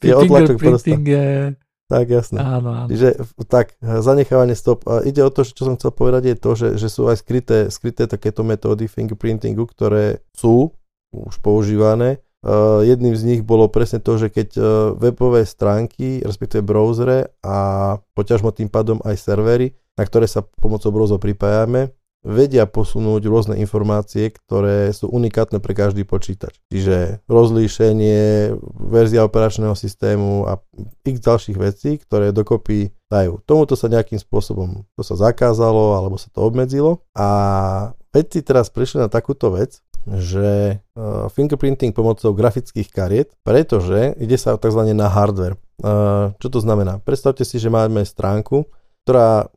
je 0.01 0.13
odlačok 0.17 0.57
prsta. 0.57 0.97
je... 0.97 1.53
Tak, 1.93 2.09
jasné. 2.09 2.41
Áno, 2.41 2.73
áno. 2.73 2.89
Čiže 2.89 3.21
tak, 3.45 3.77
zanechávanie 3.77 4.57
stop. 4.57 4.81
A 4.89 5.05
ide 5.05 5.21
o 5.21 5.29
to, 5.29 5.45
čo 5.45 5.69
som 5.69 5.77
chcel 5.77 5.93
povedať, 5.93 6.33
je 6.33 6.37
to, 6.41 6.51
že, 6.57 6.69
že 6.81 6.87
sú 6.89 7.05
aj 7.05 7.21
skryté, 7.21 7.69
skryté 7.69 8.09
takéto 8.09 8.41
metódy 8.41 8.89
fingerprintingu, 8.89 9.69
ktoré 9.69 10.25
sú 10.33 10.73
už 11.13 11.37
používané. 11.45 12.17
Uh, 12.43 12.83
jedným 12.83 13.15
z 13.15 13.23
nich 13.23 13.41
bolo 13.41 13.71
presne 13.71 14.03
to, 14.03 14.19
že 14.19 14.27
keď 14.27 14.49
uh, 14.59 14.65
webové 14.99 15.47
stránky, 15.47 16.19
respektíve 16.19 16.59
browsere 16.59 17.31
a 17.39 17.55
poťažmo 18.19 18.51
tým 18.51 18.67
pádom 18.67 18.99
aj 19.07 19.15
servery, 19.15 19.71
na 19.95 20.03
ktoré 20.03 20.27
sa 20.27 20.43
pomocou 20.59 20.91
browserov 20.91 21.23
pripájame, 21.23 21.95
vedia 22.23 22.63
posunúť 22.63 23.23
rôzne 23.27 23.55
informácie, 23.59 24.31
ktoré 24.31 24.89
sú 24.95 25.11
unikátne 25.11 25.59
pre 25.59 25.75
každý 25.75 26.07
počítač. 26.07 26.55
Čiže 26.71 27.23
rozlíšenie, 27.27 28.55
verzia 28.79 29.27
operačného 29.27 29.75
systému 29.75 30.47
a 30.47 30.63
x 31.03 31.19
ďalších 31.19 31.57
vecí, 31.59 31.99
ktoré 31.99 32.31
dokopy 32.31 32.95
dajú. 33.11 33.43
Tomuto 33.43 33.75
sa 33.75 33.91
nejakým 33.91 34.17
spôsobom 34.17 34.87
to 34.95 35.03
sa 35.03 35.19
zakázalo 35.19 35.99
alebo 35.99 36.15
sa 36.15 36.31
to 36.31 36.41
obmedzilo 36.41 37.03
a 37.13 37.27
vedci 38.15 38.39
teraz 38.39 38.71
prišli 38.71 39.03
na 39.03 39.09
takúto 39.11 39.51
vec, 39.51 39.83
že 40.07 40.79
uh, 40.95 41.31
fingerprinting 41.31 41.95
pomocou 41.95 42.35
grafických 42.35 42.89
kariet, 42.91 43.29
pretože 43.41 44.15
ide 44.19 44.35
sa 44.35 44.59
tzv. 44.59 44.81
na 44.91 45.07
hardware. 45.07 45.55
Uh, 45.79 46.35
čo 46.39 46.51
to 46.51 46.59
znamená? 46.59 46.99
Predstavte 47.01 47.47
si, 47.47 47.59
že 47.59 47.71
máme 47.71 48.03
stránku, 48.03 48.67
ktorá 49.03 49.51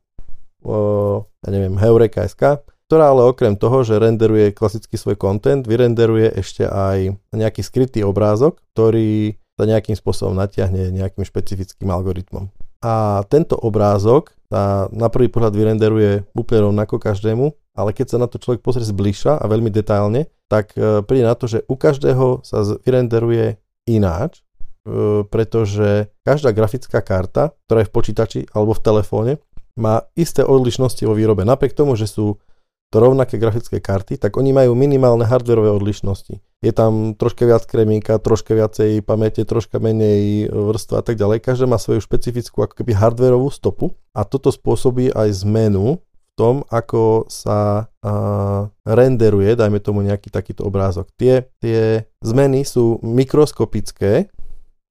ja 0.67 1.49
neviem, 1.49 1.79
Heureka.sk, 1.79 2.67
ktorá 2.87 3.15
ale 3.15 3.23
okrem 3.27 3.59
toho, 3.59 3.83
že 3.83 3.99
renderuje 3.99 4.55
klasicky 4.55 4.95
svoj 4.99 5.19
content, 5.19 5.67
vyrenderuje 5.67 6.35
ešte 6.39 6.67
aj 6.67 7.15
nejaký 7.35 7.63
skrytý 7.63 8.03
obrázok, 8.07 8.63
ktorý 8.75 9.39
sa 9.57 9.65
nejakým 9.67 9.97
spôsobom 9.97 10.37
natiahne 10.37 10.93
nejakým 10.93 11.25
špecifickým 11.25 11.89
algoritmom. 11.91 12.53
A 12.85 13.25
tento 13.27 13.57
obrázok 13.57 14.37
sa 14.47 14.87
na 14.95 15.11
prvý 15.11 15.27
pohľad 15.27 15.57
vyrenderuje 15.57 16.29
úplne 16.37 16.71
rovnako 16.71 17.03
každému, 17.03 17.51
ale 17.77 17.93
keď 17.93 18.16
sa 18.16 18.18
na 18.18 18.27
to 18.27 18.41
človek 18.41 18.64
pozrie 18.64 18.89
zbližša 18.89 19.39
a 19.39 19.45
veľmi 19.45 19.68
detailne, 19.68 20.33
tak 20.49 20.72
e, 20.74 21.05
príde 21.05 21.29
na 21.29 21.37
to, 21.37 21.47
že 21.47 21.62
u 21.68 21.77
každého 21.77 22.41
sa 22.43 22.64
vyrenderuje 22.83 23.61
ináč, 23.85 24.41
e, 24.41 25.22
pretože 25.29 26.09
každá 26.24 26.57
grafická 26.57 27.05
karta, 27.05 27.53
ktorá 27.68 27.85
je 27.85 27.89
v 27.89 27.95
počítači 27.95 28.41
alebo 28.57 28.72
v 28.72 28.83
telefóne, 28.83 29.33
má 29.77 30.09
isté 30.16 30.41
odlišnosti 30.41 31.05
vo 31.05 31.12
výrobe. 31.12 31.45
Napriek 31.45 31.77
tomu, 31.77 32.01
že 32.01 32.09
sú 32.09 32.41
to 32.89 33.03
rovnaké 33.03 33.37
grafické 33.37 33.83
karty, 33.83 34.16
tak 34.16 34.39
oni 34.39 34.55
majú 34.55 34.72
minimálne 34.79 35.27
hardwareové 35.27 35.74
odlišnosti. 35.74 36.39
Je 36.64 36.72
tam 36.72 37.12
troška 37.18 37.45
viac 37.45 37.66
kremíka, 37.66 38.16
troška 38.22 38.55
viacej 38.57 39.03
pamäte, 39.03 39.43
troška 39.45 39.83
menej 39.83 40.49
vrstva 40.49 41.03
a 41.03 41.05
tak 41.05 41.18
ďalej. 41.18 41.45
Každá 41.45 41.66
má 41.68 41.77
svoju 41.77 42.01
špecifickú 42.01 42.64
ako 42.64 42.79
keby 42.79 42.97
hardwareovú 42.97 43.51
stopu 43.51 43.93
a 44.16 44.22
toto 44.22 44.55
spôsobí 44.55 45.12
aj 45.12 45.45
zmenu 45.45 46.01
tom, 46.37 46.62
ako 46.68 47.26
sa 47.32 47.89
uh, 47.89 48.68
renderuje, 48.84 49.57
dajme 49.57 49.80
tomu 49.80 50.05
nejaký 50.05 50.28
takýto 50.28 50.68
obrázok. 50.68 51.09
Tie, 51.16 51.49
tie 51.59 52.05
zmeny 52.20 52.62
sú 52.68 53.01
mikroskopické, 53.01 54.28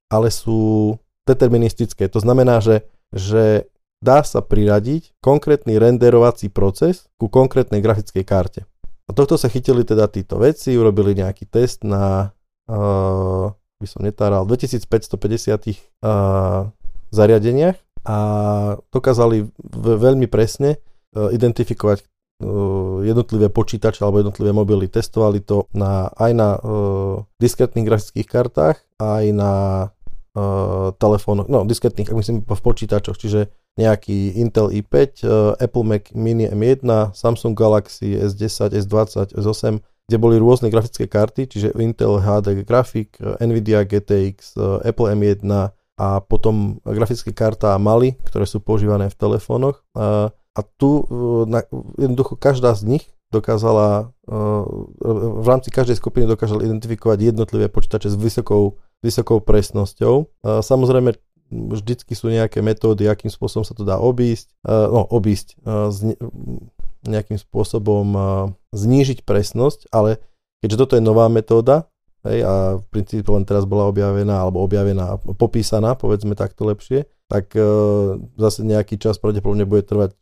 ale 0.10 0.28
sú 0.34 0.98
deterministické. 1.30 2.10
To 2.10 2.18
znamená, 2.18 2.60
že, 2.66 2.90
že 3.14 3.70
dá 4.02 4.26
sa 4.26 4.42
priradiť 4.42 5.14
konkrétny 5.22 5.78
renderovací 5.78 6.50
proces 6.50 7.06
ku 7.22 7.30
konkrétnej 7.30 7.80
grafickej 7.80 8.26
karte. 8.26 8.62
A 9.06 9.14
tohto 9.14 9.38
sa 9.38 9.46
chytili 9.46 9.86
teda 9.86 10.10
títo 10.10 10.42
veci, 10.42 10.74
urobili 10.74 11.14
nejaký 11.14 11.46
test 11.46 11.86
na, 11.86 12.34
uh, 12.66 13.54
by 13.54 13.88
som 13.88 14.02
netáral, 14.02 14.50
2550 14.50 16.02
uh, 16.02 16.74
zariadeniach 17.14 17.78
a 18.06 18.18
dokázali 18.90 19.50
veľmi 19.78 20.26
presne 20.30 20.82
identifikovať 21.16 22.04
uh, 22.44 23.04
jednotlivé 23.06 23.48
počítače 23.48 24.04
alebo 24.04 24.20
jednotlivé 24.20 24.52
mobily. 24.52 24.92
Testovali 24.92 25.40
to 25.40 25.70
na, 25.72 26.12
aj 26.20 26.32
na 26.36 26.50
uh, 26.60 27.24
diskretných 27.40 27.88
grafických 27.88 28.28
kartách, 28.28 28.78
aj 29.00 29.26
na 29.32 29.52
uh, 30.36 30.92
telefónoch, 31.00 31.48
no 31.48 31.64
diskretných, 31.64 32.12
ak 32.12 32.20
myslím 32.20 32.38
v 32.44 32.62
počítačoch, 32.62 33.16
čiže 33.16 33.48
nejaký 33.76 34.40
Intel 34.40 34.72
i5, 34.72 34.96
uh, 34.96 35.12
Apple 35.60 35.86
Mac 35.88 36.12
Mini 36.16 36.48
M1, 36.48 36.88
Samsung 37.12 37.56
Galaxy 37.56 38.16
S10, 38.16 38.72
S20, 38.72 39.36
S8, 39.36 39.84
kde 40.06 40.18
boli 40.22 40.38
rôzne 40.38 40.70
grafické 40.70 41.10
karty, 41.10 41.50
čiže 41.50 41.76
Intel 41.80 42.20
HD 42.20 42.64
uh, 42.64 43.36
Nvidia 43.44 43.84
GTX, 43.84 44.56
uh, 44.56 44.80
Apple 44.84 45.12
M1 45.16 45.44
a 45.96 46.20
potom 46.20 46.84
grafické 46.84 47.32
karta 47.32 47.76
Mali, 47.80 48.20
ktoré 48.28 48.44
sú 48.44 48.60
používané 48.60 49.08
v 49.08 49.16
telefónoch. 49.16 49.80
Uh, 49.96 50.28
a 50.56 50.64
tu 50.64 51.04
uh, 51.04 51.44
na, 51.44 51.68
jednoducho 52.00 52.40
každá 52.40 52.72
z 52.74 52.98
nich 52.98 53.06
dokázala, 53.34 54.16
v 54.30 55.46
rámci 55.50 55.68
každej 55.68 56.00
skupiny 56.00 56.24
dokázala 56.24 56.64
identifikovať 56.64 57.20
jednotlivé 57.20 57.68
počítače 57.68 58.08
s 58.08 58.16
vysokou, 58.16 58.80
vysokou 59.04 59.44
presnosťou. 59.44 60.30
Samozrejme, 60.64 61.20
vždycky 61.52 62.16
sú 62.16 62.32
nejaké 62.32 62.64
metódy, 62.64 63.10
akým 63.10 63.28
spôsobom 63.28 63.68
sa 63.68 63.76
to 63.76 63.84
dá 63.84 64.00
obísť, 64.00 64.56
no 64.64 65.04
obísť, 65.04 65.60
nejakým 67.04 67.36
spôsobom 67.36 68.08
znížiť 68.72 69.28
presnosť, 69.28 69.92
ale 69.92 70.24
keďže 70.64 70.80
toto 70.86 70.94
je 70.96 71.04
nová 71.04 71.28
metóda, 71.28 71.92
hej, 72.24 72.40
a 72.46 72.80
v 72.80 72.86
princípe 72.88 73.28
len 73.36 73.44
teraz 73.44 73.68
bola 73.68 73.90
objavená, 73.90 74.48
alebo 74.48 74.64
objavená, 74.64 75.20
popísaná, 75.36 75.98
povedzme 76.00 76.40
takto 76.40 76.64
lepšie, 76.72 77.10
tak 77.28 77.52
zase 78.38 78.64
nejaký 78.64 78.96
čas 78.96 79.20
pravdepodobne 79.20 79.68
bude 79.68 79.84
trvať, 79.84 80.16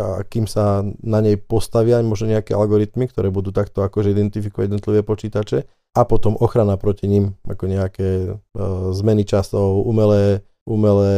a 0.00 0.24
kým 0.24 0.48
sa 0.48 0.80
na 1.04 1.20
nej 1.20 1.36
postavia 1.36 2.00
možno 2.00 2.32
nejaké 2.32 2.56
algoritmy, 2.56 3.12
ktoré 3.12 3.28
budú 3.28 3.52
takto 3.52 3.84
akože 3.84 4.16
identifikovať 4.16 4.72
jednotlivé 4.72 5.04
počítače 5.04 5.68
a 5.92 6.00
potom 6.08 6.40
ochrana 6.40 6.80
proti 6.80 7.04
ním, 7.04 7.36
ako 7.44 7.64
nejaké 7.68 8.08
uh, 8.32 8.88
zmeny 8.96 9.28
časov, 9.28 9.84
umelé, 9.84 10.40
umelé 10.64 11.14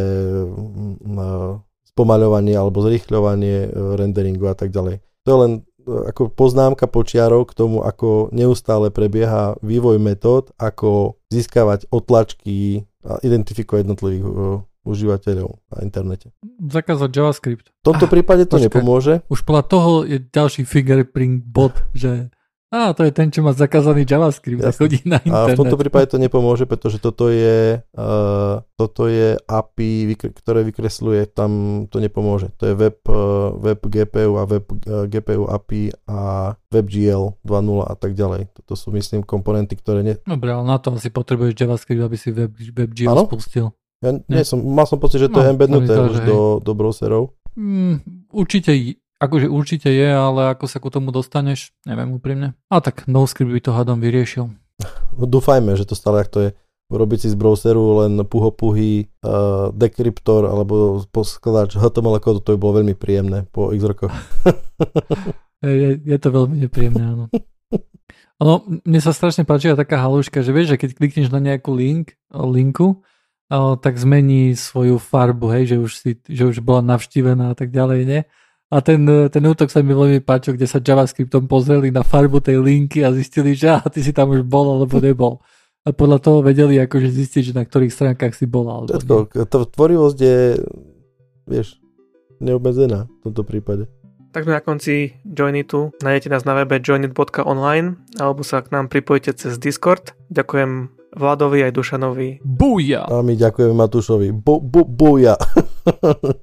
uh, 0.50 1.62
spomaľovanie 1.94 2.58
alebo 2.58 2.82
zrýchľovanie 2.82 3.70
uh, 3.70 3.94
renderingu 3.94 4.50
a 4.50 4.58
tak 4.58 4.74
ďalej. 4.74 4.98
To 5.22 5.28
je 5.30 5.38
len 5.38 5.52
uh, 5.86 6.10
ako 6.10 6.34
poznámka 6.34 6.90
počiarov 6.90 7.46
k 7.46 7.54
tomu, 7.54 7.86
ako 7.86 8.34
neustále 8.34 8.90
prebieha 8.90 9.54
vývoj 9.62 10.02
metód, 10.02 10.50
ako 10.58 11.14
získavať 11.30 11.86
otlačky 11.94 12.90
a 13.06 13.22
identifikovať 13.22 13.86
jednotlivých 13.86 14.24
uh, 14.26 14.66
užívateľov 14.84 15.58
na 15.72 15.78
internete. 15.82 16.30
Zakázať 16.60 17.10
JavaScript. 17.10 17.72
V 17.82 17.84
tomto 17.84 18.06
ah, 18.06 18.12
prípade 18.12 18.44
to 18.44 18.60
počkaj, 18.60 18.64
nepomôže. 18.68 19.14
Už 19.32 19.42
podľa 19.42 19.64
toho 19.66 19.90
je 20.04 20.20
ďalší 20.20 20.68
fingerprint 20.68 21.42
bot, 21.44 21.74
že 21.96 22.28
a 22.74 22.90
to 22.90 23.06
je 23.06 23.14
ten, 23.14 23.30
čo 23.30 23.38
má 23.46 23.54
zakázaný 23.54 24.02
JavaScript 24.02 24.58
a 24.66 24.74
chodí 24.74 24.98
na 25.06 25.22
internet. 25.22 25.54
A 25.54 25.54
v 25.54 25.60
tomto 25.62 25.78
prípade 25.78 26.10
to 26.10 26.18
nepomôže, 26.18 26.66
pretože 26.66 26.98
toto 26.98 27.30
je, 27.30 27.78
uh, 27.78 28.54
toto 28.74 29.06
je 29.06 29.38
API, 29.46 30.18
ktoré 30.18 30.66
vykresluje, 30.66 31.30
tam 31.30 31.84
to 31.86 32.02
nepomôže. 32.02 32.50
To 32.58 32.66
je 32.66 32.74
web, 32.74 32.98
uh, 33.06 33.54
web 33.62 33.78
GPU 33.78 34.42
a 34.42 34.44
web 34.50 34.66
uh, 34.66 35.06
GPU 35.06 35.46
API 35.46 35.94
a 36.10 36.50
WebGL 36.74 37.38
2.0 37.46 37.86
a 37.86 37.94
tak 37.94 38.18
ďalej. 38.18 38.50
Toto 38.58 38.74
sú, 38.74 38.90
myslím, 38.90 39.22
komponenty, 39.22 39.78
ktoré... 39.78 40.02
Ne... 40.02 40.18
Dobre, 40.26 40.50
ale 40.50 40.66
na 40.66 40.82
to 40.82 40.98
asi 40.98 41.14
potrebuješ 41.14 41.54
JavaScript, 41.54 42.02
aby 42.02 42.16
si 42.18 42.34
web, 42.34 42.50
WebGL 42.58 43.14
ano? 43.14 43.30
spustil. 43.30 43.70
Ja 44.04 44.12
nie 44.20 44.44
som, 44.44 44.60
mal 44.60 44.84
som 44.84 45.00
pocit, 45.00 45.24
že 45.24 45.32
to 45.32 45.40
no, 45.40 45.48
je 45.48 45.52
embednuté 45.56 45.96
už 45.96 46.28
do, 46.28 46.38
do 46.60 46.72
browserov. 46.76 47.32
Mm, 47.56 48.28
určite, 48.28 49.00
akože 49.16 49.48
určite 49.48 49.88
je, 49.88 50.08
ale 50.12 50.52
ako 50.52 50.68
sa 50.68 50.76
ku 50.76 50.92
tomu 50.92 51.08
dostaneš, 51.08 51.72
neviem 51.88 52.12
úprimne. 52.12 52.52
A 52.68 52.84
tak 52.84 53.08
NoScript 53.08 53.48
by 53.48 53.60
to 53.64 53.72
hádam 53.72 54.04
vyriešil. 54.04 54.52
No, 55.16 55.24
dúfajme, 55.24 55.72
že 55.72 55.88
to 55.88 55.96
stále 55.96 56.20
ak 56.20 56.28
to 56.28 56.38
je 56.44 56.50
urobiť 56.92 57.18
si 57.24 57.28
z 57.32 57.36
browseru 57.40 58.04
len 58.04 58.20
puhopuhý 58.28 59.08
uh, 59.24 59.72
dekryptor 59.72 60.44
alebo 60.44 61.00
poskladač 61.08 61.80
HTML 61.80 62.20
kódu, 62.20 62.44
to 62.44 62.52
by 62.54 62.58
bolo 62.60 62.84
veľmi 62.84 62.92
príjemné 62.92 63.48
po 63.48 63.72
x 63.72 63.80
rokoch. 63.80 64.12
je, 65.64 65.96
je 65.96 66.18
to 66.20 66.28
veľmi 66.28 66.60
nepríjemné, 66.68 67.02
áno. 67.02 67.24
Ono, 68.42 68.54
mne 68.66 69.00
sa 69.00 69.14
strašne 69.14 69.46
páči 69.46 69.72
taká 69.72 70.02
haluška, 70.02 70.42
že 70.42 70.50
vieš, 70.50 70.74
že 70.74 70.80
keď 70.82 70.90
klikneš 70.98 71.28
na 71.30 71.40
nejakú 71.40 71.70
link, 71.72 72.18
linku, 72.34 73.00
tak 73.52 74.00
zmení 74.00 74.56
svoju 74.56 74.96
farbu, 74.96 75.52
hej, 75.52 75.64
že 75.74 75.76
už, 75.78 75.92
si, 75.94 76.10
že 76.24 76.44
už 76.48 76.64
bola 76.64 76.80
navštívená 76.80 77.52
a 77.52 77.56
tak 77.56 77.70
ďalej, 77.70 78.00
nie? 78.08 78.20
A 78.72 78.80
ten, 78.80 79.06
ten 79.06 79.44
útok 79.44 79.70
sa 79.70 79.84
mi 79.84 79.94
veľmi 79.94 80.24
páčil, 80.24 80.56
kde 80.58 80.66
sa 80.66 80.82
JavaScriptom 80.82 81.46
pozreli 81.46 81.94
na 81.94 82.02
farbu 82.02 82.42
tej 82.42 82.58
linky 82.58 83.04
a 83.06 83.14
zistili, 83.14 83.54
že 83.54 83.70
aha, 83.70 83.86
ty 83.86 84.02
si 84.02 84.10
tam 84.10 84.34
už 84.34 84.42
bol 84.42 84.66
alebo 84.66 84.98
nebol. 84.98 85.38
A 85.84 85.92
podľa 85.92 86.18
toho 86.18 86.38
vedeli 86.40 86.80
akože 86.80 87.12
zistiť, 87.12 87.52
že 87.52 87.56
na 87.60 87.62
ktorých 87.62 87.92
stránkach 87.92 88.32
si 88.32 88.48
bol. 88.48 88.66
Alebo 88.66 88.96
to, 88.98 89.28
to 89.28 89.58
tvorivosť 89.68 90.18
je, 90.18 90.38
vieš, 91.44 91.76
neobmedzená 92.40 93.06
v 93.06 93.20
tomto 93.30 93.44
prípade. 93.44 93.84
Tak 94.34 94.48
sme 94.48 94.58
na 94.58 94.64
konci 94.64 95.22
Joinitu. 95.22 95.94
Nájdete 96.02 96.32
nás 96.32 96.42
na 96.42 96.58
webe 96.58 96.82
joinit.online 96.82 98.00
alebo 98.18 98.42
sa 98.42 98.66
k 98.66 98.74
nám 98.74 98.90
pripojite 98.90 99.30
cez 99.38 99.62
Discord. 99.62 100.18
Ďakujem 100.34 100.90
Vladovi 101.14 101.62
aj 101.62 101.72
Dušanovi. 101.72 102.28
Buja! 102.42 103.06
A 103.06 103.22
my 103.22 103.34
ďakujeme 103.38 103.74
Matúšovi. 103.74 104.34
Bu, 104.34 104.58
bu, 104.58 104.82
buja! 104.82 105.38